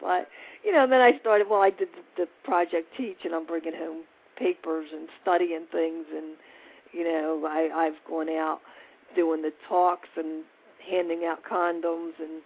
but 0.00 0.28
you 0.64 0.72
know, 0.72 0.86
then 0.88 1.00
I 1.00 1.18
started. 1.20 1.48
Well, 1.50 1.60
I 1.60 1.70
did 1.70 1.88
the, 2.16 2.22
the 2.24 2.28
project 2.44 2.88
teach, 2.96 3.18
and 3.24 3.34
I'm 3.34 3.46
bringing 3.46 3.74
home 3.74 4.04
papers 4.38 4.88
and 4.92 5.08
studying 5.20 5.66
things, 5.70 6.06
and 6.14 6.36
you 6.92 7.04
know, 7.04 7.42
I 7.46 7.68
I've 7.74 8.02
gone 8.08 8.28
out 8.28 8.60
doing 9.14 9.42
the 9.42 9.52
talks 9.68 10.08
and 10.16 10.44
handing 10.88 11.24
out 11.24 11.42
condoms, 11.44 12.12
and 12.18 12.42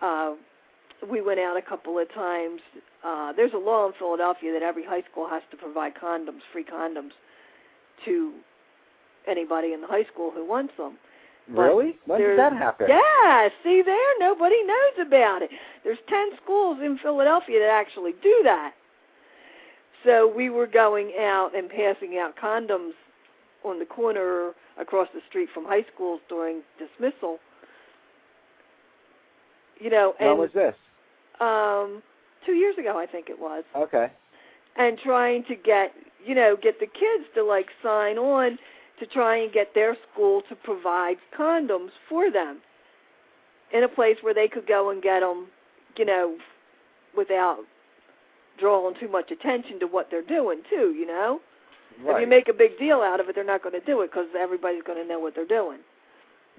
uh, 0.00 0.34
we 1.10 1.20
went 1.20 1.40
out 1.40 1.56
a 1.56 1.62
couple 1.62 1.98
of 1.98 2.12
times. 2.12 2.60
Uh, 3.04 3.32
there's 3.32 3.52
a 3.54 3.58
law 3.58 3.86
in 3.86 3.92
Philadelphia 3.98 4.52
that 4.52 4.62
every 4.62 4.84
high 4.84 5.02
school 5.10 5.28
has 5.28 5.42
to 5.50 5.56
provide 5.56 5.94
condoms, 5.94 6.40
free 6.52 6.64
condoms, 6.64 7.10
to 8.04 8.32
anybody 9.28 9.72
in 9.72 9.80
the 9.80 9.86
high 9.86 10.04
school 10.12 10.30
who 10.30 10.46
wants 10.46 10.72
them. 10.76 10.96
But 11.48 11.62
really? 11.62 11.96
When 12.06 12.20
did 12.20 12.38
that 12.38 12.52
happen? 12.52 12.86
Yeah, 12.88 13.48
see 13.62 13.82
there, 13.84 14.18
nobody 14.18 14.56
knows 14.64 15.06
about 15.06 15.42
it. 15.42 15.50
There's 15.84 15.98
10 16.08 16.30
schools 16.42 16.78
in 16.84 16.98
Philadelphia 17.00 17.60
that 17.60 17.70
actually 17.70 18.12
do 18.22 18.40
that. 18.44 18.72
So 20.04 20.32
we 20.34 20.50
were 20.50 20.66
going 20.66 21.12
out 21.18 21.50
and 21.56 21.68
passing 21.68 22.18
out 22.18 22.34
condoms 22.36 22.92
on 23.64 23.78
the 23.78 23.84
corner 23.84 24.52
across 24.78 25.08
the 25.14 25.20
street 25.28 25.48
from 25.52 25.64
high 25.64 25.84
schools 25.94 26.20
during 26.28 26.62
dismissal. 26.78 27.38
You 29.78 29.90
know, 29.90 30.14
When 30.18 30.30
and 30.30 30.38
was 30.38 30.50
this? 30.54 30.74
Um 31.40 32.02
2 32.46 32.52
years 32.52 32.76
ago 32.78 32.98
I 32.98 33.06
think 33.06 33.28
it 33.28 33.38
was. 33.38 33.64
Okay. 33.74 34.10
and 34.76 34.98
trying 34.98 35.44
to 35.44 35.54
get 35.56 35.92
you 36.24 36.34
know 36.34 36.56
get 36.60 36.78
the 36.80 36.86
kids 36.86 37.24
to 37.34 37.42
like 37.44 37.68
sign 37.82 38.18
on 38.18 38.58
to 39.00 39.06
try 39.06 39.36
and 39.36 39.52
get 39.52 39.74
their 39.74 39.96
school 40.10 40.42
to 40.48 40.54
provide 40.56 41.16
condoms 41.38 41.90
for 42.08 42.30
them 42.30 42.60
in 43.72 43.82
a 43.84 43.88
place 43.88 44.16
where 44.22 44.32
they 44.34 44.48
could 44.48 44.66
go 44.66 44.90
and 44.90 45.02
get 45.02 45.20
them 45.20 45.48
you 45.96 46.04
know 46.04 46.36
without 47.16 47.60
drawing 48.58 48.94
too 48.98 49.08
much 49.08 49.30
attention 49.30 49.78
to 49.80 49.86
what 49.86 50.08
they're 50.10 50.22
doing 50.22 50.62
too 50.70 50.94
you 50.96 51.06
know? 51.06 51.40
If 51.98 52.20
you 52.20 52.26
make 52.26 52.48
a 52.48 52.52
big 52.52 52.78
deal 52.78 53.00
out 53.00 53.20
of 53.20 53.28
it 53.28 53.34
they're 53.34 53.44
not 53.44 53.62
going 53.62 53.78
to 53.78 53.86
do 53.86 54.02
it 54.02 54.10
because 54.10 54.26
everybody's 54.38 54.82
going 54.82 55.02
to 55.02 55.08
know 55.08 55.18
what 55.18 55.34
they're 55.34 55.46
doing 55.46 55.78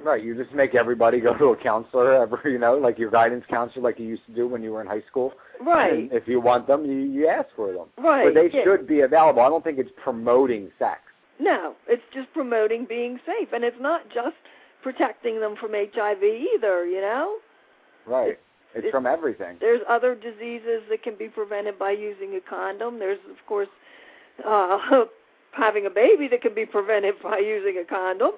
Right, 0.03 0.23
you 0.23 0.35
just 0.35 0.53
make 0.53 0.75
everybody 0.75 1.19
go 1.27 1.35
to 1.37 1.45
a 1.47 1.55
counselor, 1.57 2.13
every, 2.21 2.53
you 2.53 2.59
know, 2.59 2.77
like 2.77 2.97
your 2.99 3.09
guidance 3.11 3.43
counselor, 3.49 3.83
like 3.83 3.99
you 3.99 4.05
used 4.05 4.25
to 4.27 4.33
do 4.33 4.47
when 4.47 4.61
you 4.61 4.71
were 4.71 4.81
in 4.81 4.87
high 4.87 5.03
school. 5.09 5.33
right 5.65 5.93
And 5.93 6.13
if 6.13 6.27
you 6.27 6.39
want 6.39 6.67
them, 6.67 6.85
you, 6.85 6.93
you 6.97 7.27
ask 7.27 7.47
for 7.55 7.71
them. 7.73 7.87
right 7.97 8.25
But 8.25 8.33
they 8.39 8.49
yeah. 8.55 8.63
should 8.63 8.87
be 8.87 9.01
available. 9.01 9.41
I 9.41 9.49
don't 9.49 9.63
think 9.63 9.79
it's 9.79 9.91
promoting 10.03 10.69
sex. 10.77 10.99
No, 11.39 11.75
it's 11.87 12.03
just 12.13 12.31
promoting 12.33 12.85
being 12.85 13.19
safe, 13.25 13.49
and 13.53 13.63
it's 13.63 13.77
not 13.79 14.01
just 14.13 14.35
protecting 14.81 15.39
them 15.39 15.55
from 15.59 15.71
HIV 15.73 16.23
either. 16.23 16.85
You 16.85 17.01
know, 17.01 17.37
Right. 18.05 18.29
It's- 18.29 18.43
It's, 18.73 18.77
it's- 18.85 18.91
from 18.91 19.05
everything. 19.05 19.57
there's 19.59 19.81
other 19.89 20.13
diseases 20.15 20.81
that 20.89 21.01
can 21.03 21.15
be 21.15 21.27
prevented 21.29 21.77
by 21.79 21.91
using 21.91 22.35
a 22.35 22.41
condom. 22.41 22.99
There's, 22.99 23.19
of 23.29 23.43
course, 23.47 23.69
uh, 24.45 25.05
having 25.51 25.85
a 25.85 25.89
baby 25.89 26.27
that 26.29 26.41
can 26.41 26.53
be 26.53 26.65
prevented 26.65 27.15
by 27.23 27.37
using 27.39 27.77
a 27.79 27.83
condom. 27.85 28.31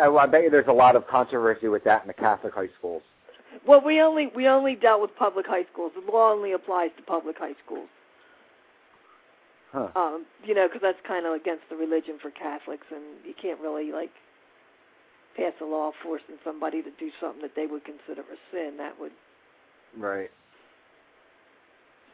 I 0.00 0.26
bet 0.26 0.44
you 0.44 0.50
there's 0.50 0.68
a 0.68 0.72
lot 0.72 0.96
of 0.96 1.06
controversy 1.06 1.68
with 1.68 1.84
that 1.84 2.02
in 2.02 2.08
the 2.08 2.14
Catholic 2.14 2.54
high 2.54 2.68
schools. 2.78 3.02
Well, 3.66 3.80
we 3.84 4.00
only 4.00 4.28
we 4.34 4.48
only 4.48 4.74
dealt 4.74 5.00
with 5.00 5.14
public 5.16 5.46
high 5.46 5.64
schools. 5.72 5.92
The 5.94 6.10
law 6.10 6.32
only 6.32 6.52
applies 6.52 6.90
to 6.96 7.02
public 7.02 7.38
high 7.38 7.54
schools. 7.64 7.88
Huh. 9.72 9.88
Um, 9.96 10.26
you 10.44 10.54
know, 10.54 10.68
because 10.68 10.82
that's 10.82 10.98
kind 11.06 11.26
of 11.26 11.34
against 11.34 11.64
the 11.68 11.76
religion 11.76 12.18
for 12.20 12.30
Catholics, 12.30 12.86
and 12.90 13.02
you 13.26 13.34
can't 13.40 13.60
really 13.60 13.92
like 13.92 14.10
pass 15.36 15.52
a 15.60 15.64
law 15.64 15.90
forcing 16.02 16.36
somebody 16.44 16.82
to 16.82 16.90
do 16.98 17.10
something 17.20 17.42
that 17.42 17.56
they 17.56 17.66
would 17.66 17.84
consider 17.84 18.22
a 18.22 18.38
sin. 18.52 18.76
That 18.78 18.98
would 19.00 19.12
Right. 19.96 20.30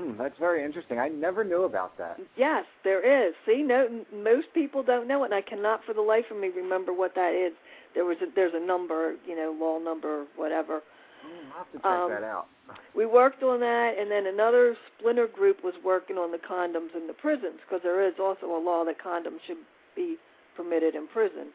Hmm, 0.01 0.17
that's 0.17 0.39
very 0.39 0.65
interesting. 0.65 0.99
I 0.99 1.09
never 1.09 1.45
knew 1.45 1.65
about 1.65 1.99
that. 1.99 2.19
Yes, 2.37 2.65
there 2.85 3.01
is. 3.29 3.35
See, 3.47 3.63
no, 3.63 4.05
most 4.15 4.47
people 4.55 4.83
don't 4.83 5.07
know 5.07 5.23
it, 5.25 5.27
and 5.27 5.35
I 5.35 5.43
cannot 5.43 5.85
for 5.85 5.93
the 5.93 6.01
life 6.01 6.25
of 6.31 6.39
me 6.39 6.49
remember 6.49 6.93
what 6.93 7.15
that 7.17 7.35
is. 7.35 7.53
There 7.95 8.05
was 8.05 8.17
a, 8.23 8.27
there's 8.35 8.55
a 8.55 8.65
number, 8.65 9.15
you 9.27 9.37
know, 9.37 9.55
law 9.59 9.79
number, 9.79 10.25
whatever. 10.37 10.81
Hmm, 11.23 11.53
I'll 11.53 11.59
have 11.59 11.73
to 11.73 11.79
check 11.79 11.85
Um, 11.85 12.11
that 12.11 12.23
out. 12.25 12.47
We 12.95 13.05
worked 13.05 13.43
on 13.43 13.61
that, 13.61 13.97
and 13.99 14.11
then 14.11 14.27
another 14.27 14.77
splinter 14.97 15.27
group 15.27 15.63
was 15.65 15.75
working 15.85 16.17
on 16.17 16.31
the 16.31 16.39
condoms 16.39 16.95
in 16.95 17.07
the 17.09 17.13
prisons 17.13 17.59
because 17.67 17.83
there 17.83 18.07
is 18.07 18.15
also 18.21 18.47
a 18.47 18.61
law 18.63 18.85
that 18.85 18.97
condoms 19.03 19.41
should 19.47 19.59
be 19.97 20.17
permitted 20.57 20.95
in 20.95 21.09
prison, 21.09 21.49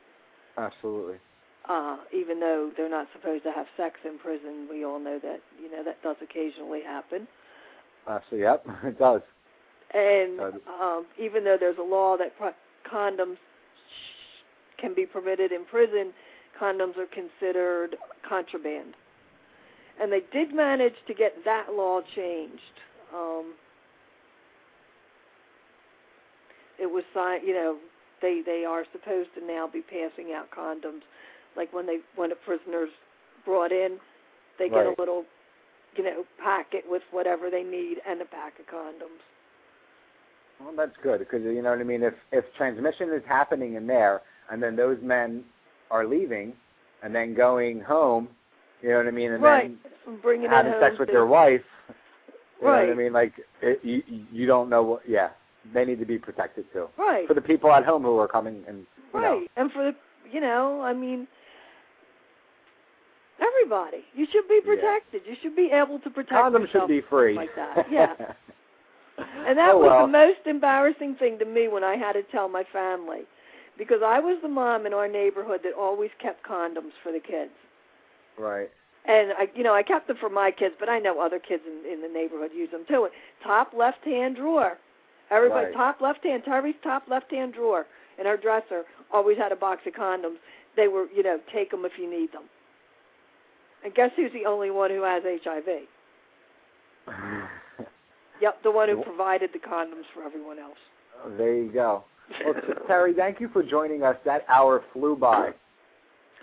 Absolutely. 0.57 1.15
uh, 1.69 1.97
even 2.13 2.41
though 2.41 2.69
they're 2.75 2.89
not 2.89 3.07
supposed 3.13 3.43
to 3.43 3.51
have 3.53 3.65
sex 3.77 3.95
in 4.03 4.17
prison. 4.19 4.67
We 4.69 4.83
all 4.83 4.99
know 4.99 5.19
that, 5.19 5.39
you 5.61 5.71
know, 5.71 5.83
that 5.83 6.03
does 6.03 6.17
occasionally 6.21 6.81
happen. 6.85 7.27
Absolutely. 8.07 8.43
Yep, 8.43 8.65
it 8.83 8.99
does. 8.99 9.21
And 9.93 10.39
um, 10.81 11.05
even 11.19 11.43
though 11.43 11.57
there's 11.59 11.77
a 11.77 11.83
law 11.83 12.17
that 12.17 12.37
pro- 12.37 12.51
condoms 12.91 13.35
sh- 13.37 14.79
can 14.81 14.93
be 14.93 15.05
permitted 15.05 15.51
in 15.51 15.65
prison, 15.65 16.11
condoms 16.59 16.97
are 16.97 17.07
considered 17.07 17.95
contraband. 18.27 18.93
And 20.01 20.11
they 20.11 20.21
did 20.33 20.53
manage 20.53 20.95
to 21.07 21.13
get 21.13 21.33
that 21.45 21.67
law 21.73 22.01
changed. 22.15 22.61
Um, 23.15 23.53
it 26.77 26.87
was 26.87 27.03
signed, 27.13 27.43
you 27.47 27.53
know, 27.53 27.77
they 28.21 28.41
they 28.45 28.65
are 28.67 28.83
supposed 28.91 29.29
to 29.39 29.45
now 29.45 29.67
be 29.71 29.81
passing 29.81 30.33
out 30.33 30.49
condoms. 30.51 31.01
Like 31.55 31.71
when 31.73 31.85
they 31.85 31.99
when 32.15 32.31
a 32.31 32.35
prisoner's 32.35 32.89
brought 33.45 33.71
in, 33.71 33.97
they 34.59 34.67
get 34.67 34.77
Right. 34.79 34.97
a 34.97 35.01
little, 35.01 35.23
you 35.97 36.03
know, 36.03 36.25
packet 36.41 36.83
with 36.87 37.03
whatever 37.11 37.49
they 37.49 37.63
need 37.63 37.97
and 38.07 38.21
a 38.21 38.25
pack 38.25 38.53
of 38.59 38.65
condoms. 38.67 39.23
Well, 40.59 40.73
that's 40.75 40.95
good 41.03 41.19
because 41.19 41.43
you 41.43 41.61
know 41.61 41.71
what 41.71 41.79
I 41.79 41.83
mean. 41.83 42.03
If 42.03 42.13
if 42.31 42.45
transmission 42.57 43.09
is 43.09 43.23
happening 43.27 43.75
in 43.75 43.87
there, 43.87 44.21
and 44.49 44.63
then 44.63 44.75
those 44.75 44.97
men 45.01 45.43
are 45.91 46.07
leaving, 46.07 46.53
and 47.03 47.13
then 47.13 47.35
going 47.35 47.81
home, 47.81 48.29
you 48.81 48.89
know 48.89 48.97
what 48.97 49.07
I 49.07 49.11
mean, 49.11 49.31
and 49.33 49.43
right. 49.43 49.77
then 50.05 50.19
bringing 50.21 50.49
having 50.49 50.73
sex 50.79 50.95
with 50.97 51.09
their 51.09 51.25
wife. 51.25 51.61
You 52.61 52.67
know 52.67 52.71
what 52.71 52.89
I 52.89 52.93
mean? 52.93 53.13
Like 53.13 53.33
it, 53.61 53.79
you 53.83 54.01
you 54.31 54.47
don't 54.47 54.69
know 54.69 54.83
what. 54.83 55.01
Yeah, 55.07 55.29
they 55.73 55.85
need 55.85 55.99
to 55.99 56.05
be 56.05 56.17
protected 56.17 56.65
too. 56.71 56.87
Right. 56.97 57.27
For 57.27 57.33
the 57.33 57.41
people 57.41 57.71
at 57.71 57.83
home 57.83 58.03
who 58.03 58.17
are 58.17 58.27
coming 58.27 58.63
and 58.67 58.85
you 59.13 59.21
know. 59.21 59.39
right. 59.39 59.51
And 59.57 59.71
for 59.71 59.83
the, 59.83 59.95
you 60.31 60.41
know, 60.41 60.81
I 60.81 60.93
mean, 60.93 61.27
everybody. 63.47 64.03
You 64.13 64.25
should 64.31 64.47
be 64.47 64.59
protected. 64.63 65.21
You 65.27 65.35
should 65.41 65.55
be 65.55 65.69
able 65.71 65.99
to 65.99 66.09
protect 66.09 66.33
Condoms 66.33 66.67
yourself 66.67 66.83
should 66.83 66.87
be 66.87 67.01
free. 67.09 67.35
like 67.35 67.55
that. 67.55 67.85
Yeah. 67.91 68.13
And 69.47 69.57
that 69.57 69.75
Oh, 69.75 69.77
was 69.77 69.87
well. 69.87 70.05
the 70.07 70.11
most 70.11 70.39
embarrassing 70.45 71.15
thing 71.15 71.39
to 71.39 71.45
me 71.45 71.69
when 71.69 71.85
I 71.85 71.95
had 71.95 72.13
to 72.13 72.23
tell 72.23 72.49
my 72.49 72.65
family, 72.73 73.21
because 73.77 74.01
I 74.05 74.19
was 74.19 74.37
the 74.41 74.49
mom 74.49 74.85
in 74.85 74.93
our 74.93 75.07
neighborhood 75.07 75.61
that 75.63 75.71
always 75.73 76.09
kept 76.21 76.45
condoms 76.45 76.91
for 77.01 77.11
the 77.13 77.19
kids. 77.21 77.51
right. 78.37 78.69
And 79.07 79.33
I, 79.37 79.47
you 79.55 79.61
know, 79.63 79.73
I 79.75 79.83
kept 79.83 80.07
them 80.07 80.17
for 80.19 80.29
my 80.29 80.49
kids, 80.49 80.73
but 80.79 80.89
I 80.89 80.97
know 80.97 81.21
other 81.21 81.37
kids 81.39 81.61
in, 81.67 81.89
in 81.89 82.01
the 82.01 82.07
neighborhood 82.09 82.49
use 82.53 82.71
them 82.71 82.85
too. 82.89 83.07
Top 83.43 83.71
left 83.71 84.03
hand 84.03 84.35
drawer. 84.35 84.79
Everybody, 85.29 85.67
Right. 85.67 85.73
top 85.75 86.01
left 86.01 86.23
hand. 86.25 86.43
Terry's 86.43 86.75
top 86.83 87.03
left 87.07 87.31
hand 87.31 87.53
drawer 87.53 87.85
in 88.19 88.25
her 88.25 88.35
dresser 88.35 88.83
always 89.13 89.37
had 89.37 89.51
a 89.51 89.55
box 89.55 89.81
of 89.85 89.93
condoms. 89.93 90.37
They 90.75 90.87
were, 90.87 91.05
you 91.15 91.21
know, 91.23 91.39
take 91.53 91.69
them 91.71 91.85
if 91.85 91.91
you 91.99 92.09
need 92.09 92.31
them. 92.33 92.43
And 93.85 93.93
guess 93.93 94.09
who's 94.15 94.33
the 94.33 94.45
only 94.45 94.71
one 94.71 94.89
who 94.89 95.03
has 95.03 95.23
HIV? 95.23 95.63
Yep, 98.41 98.63
the 98.63 98.71
one 98.71 98.89
who 98.89 99.01
provided 99.01 99.51
the 99.53 99.59
condoms 99.59 100.03
for 100.13 100.21
everyone 100.21 100.59
else. 100.59 100.77
there 101.37 101.55
you 101.55 101.71
go. 101.71 102.03
Well, 102.45 102.53
Terry, 102.85 103.13
thank 103.13 103.39
you 103.39 103.47
for 103.47 103.63
joining 103.63 104.03
us. 104.03 104.17
That 104.25 104.43
hour 104.49 104.83
flew 104.91 105.15
by. 105.15 105.51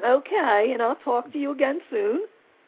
Okay, 0.03 0.71
and 0.73 0.81
I'll 0.81 0.97
talk 0.97 1.31
to 1.35 1.39
you 1.39 1.53
again 1.53 1.81
soon. 1.91 2.23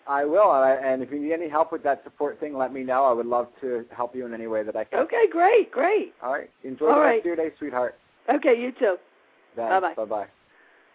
I 0.07 0.27
will, 0.27 0.53
and 0.63 1.03
if 1.03 1.11
you 1.11 1.19
need 1.19 1.33
any 1.33 1.49
help 1.49 1.73
with 1.73 1.83
that 1.85 2.05
support 2.05 2.39
thing, 2.39 2.55
let 2.55 2.71
me 2.71 2.85
know. 2.85 3.07
I 3.07 3.13
would 3.13 3.25
love 3.25 3.49
to 3.63 3.87
help 3.97 4.15
you 4.15 4.27
in 4.27 4.35
any 4.35 4.47
way 4.47 4.63
that 4.63 4.77
I 4.77 4.85
can. 4.85 4.99
Okay, 4.99 5.25
great, 5.33 5.71
great. 5.71 6.13
All 6.23 6.31
right. 6.33 6.51
Enjoy 6.65 6.89
All 6.89 6.97
the 6.97 7.01
right. 7.01 7.15
rest 7.15 7.21
of 7.21 7.25
your 7.25 7.37
day, 7.37 7.51
sweetheart. 7.59 7.95
Okay, 8.29 8.61
you 8.61 8.73
too. 8.73 8.97
Bye-bye. 9.57 9.95
Bye 9.95 10.05
bye. 10.05 10.27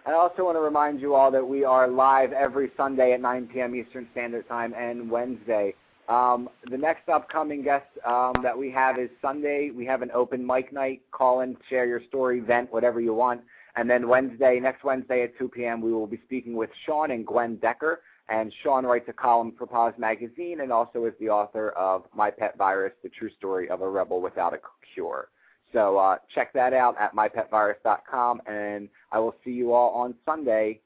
I 0.06 0.14
also 0.14 0.46
want 0.46 0.56
to 0.56 0.62
remind 0.62 1.02
you 1.02 1.14
all 1.14 1.30
that 1.32 1.46
we 1.46 1.66
are 1.66 1.88
live 1.88 2.32
every 2.32 2.72
Sunday 2.78 3.12
at 3.14 3.22
9 3.22 3.50
p.m. 3.54 3.76
Eastern 3.76 4.08
Standard 4.14 4.48
Time 4.48 4.74
and 4.74 5.12
Wednesday. 5.12 5.74
Um, 6.08 6.50
the 6.72 6.78
next 6.78 7.10
upcoming 7.10 7.62
guest 7.64 7.86
um, 8.08 8.34
that 8.42 8.58
we 8.58 8.72
have 8.72 8.98
is 8.98 9.10
Sunday. 9.22 9.72
We 9.76 9.86
have 9.86 10.02
an 10.02 10.10
open 10.14 10.46
mic 10.46 10.72
night. 10.72 11.02
Call 11.12 11.42
in, 11.42 11.58
share 11.70 11.86
your 11.86 12.02
story, 12.08 12.40
vent, 12.40 12.72
whatever 12.72 13.02
you 13.02 13.14
want. 13.14 13.42
And 13.76 13.90
then 13.90 14.08
Wednesday, 14.08 14.60
next 14.60 14.84
Wednesday 14.84 15.24
at 15.24 15.38
2 15.38 15.50
p.m., 15.50 15.82
we 15.82 15.92
will 15.92 16.08
be 16.08 16.20
speaking 16.26 16.56
with 16.56 16.70
Shawn 16.86 17.12
and 17.12 17.28
Gwen 17.28 17.58
Decker. 17.58 18.02
And 18.30 18.54
Shawn 18.64 18.86
writes 18.86 19.10
a 19.10 19.14
column 19.14 19.54
for 19.58 19.68
POZ 19.68 20.00
Magazine 20.00 20.62
and 20.62 20.72
also 20.72 21.06
is 21.06 21.14
the 21.20 21.30
author 21.30 21.72
of 21.72 22.06
My 22.16 22.32
Pet 22.32 22.58
Virus, 22.58 22.94
The 23.04 23.10
True 23.10 23.30
Story 23.38 23.70
of 23.70 23.82
a 23.82 23.90
Rebel 23.90 24.22
Without 24.22 24.54
a 24.54 24.60
Cure. 24.94 25.28
So 25.74 25.98
uh, 25.98 26.18
check 26.34 26.54
that 26.54 26.74
out 26.74 26.96
at 27.00 27.16
mypetvirus.com, 27.16 28.42
and 28.48 28.90
I 29.12 29.20
will 29.20 29.36
see 29.44 29.52
you 29.52 29.74
all 29.74 29.92
on 29.92 30.16
Sunday 30.26 30.82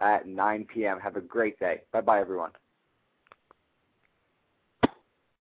at 0.00 0.26
9 0.26 0.66
p.m. 0.72 1.00
Have 1.00 1.16
a 1.16 1.20
great 1.20 1.58
day. 1.58 1.80
Bye 1.92 2.02
bye, 2.02 2.20
everyone. 2.20 2.50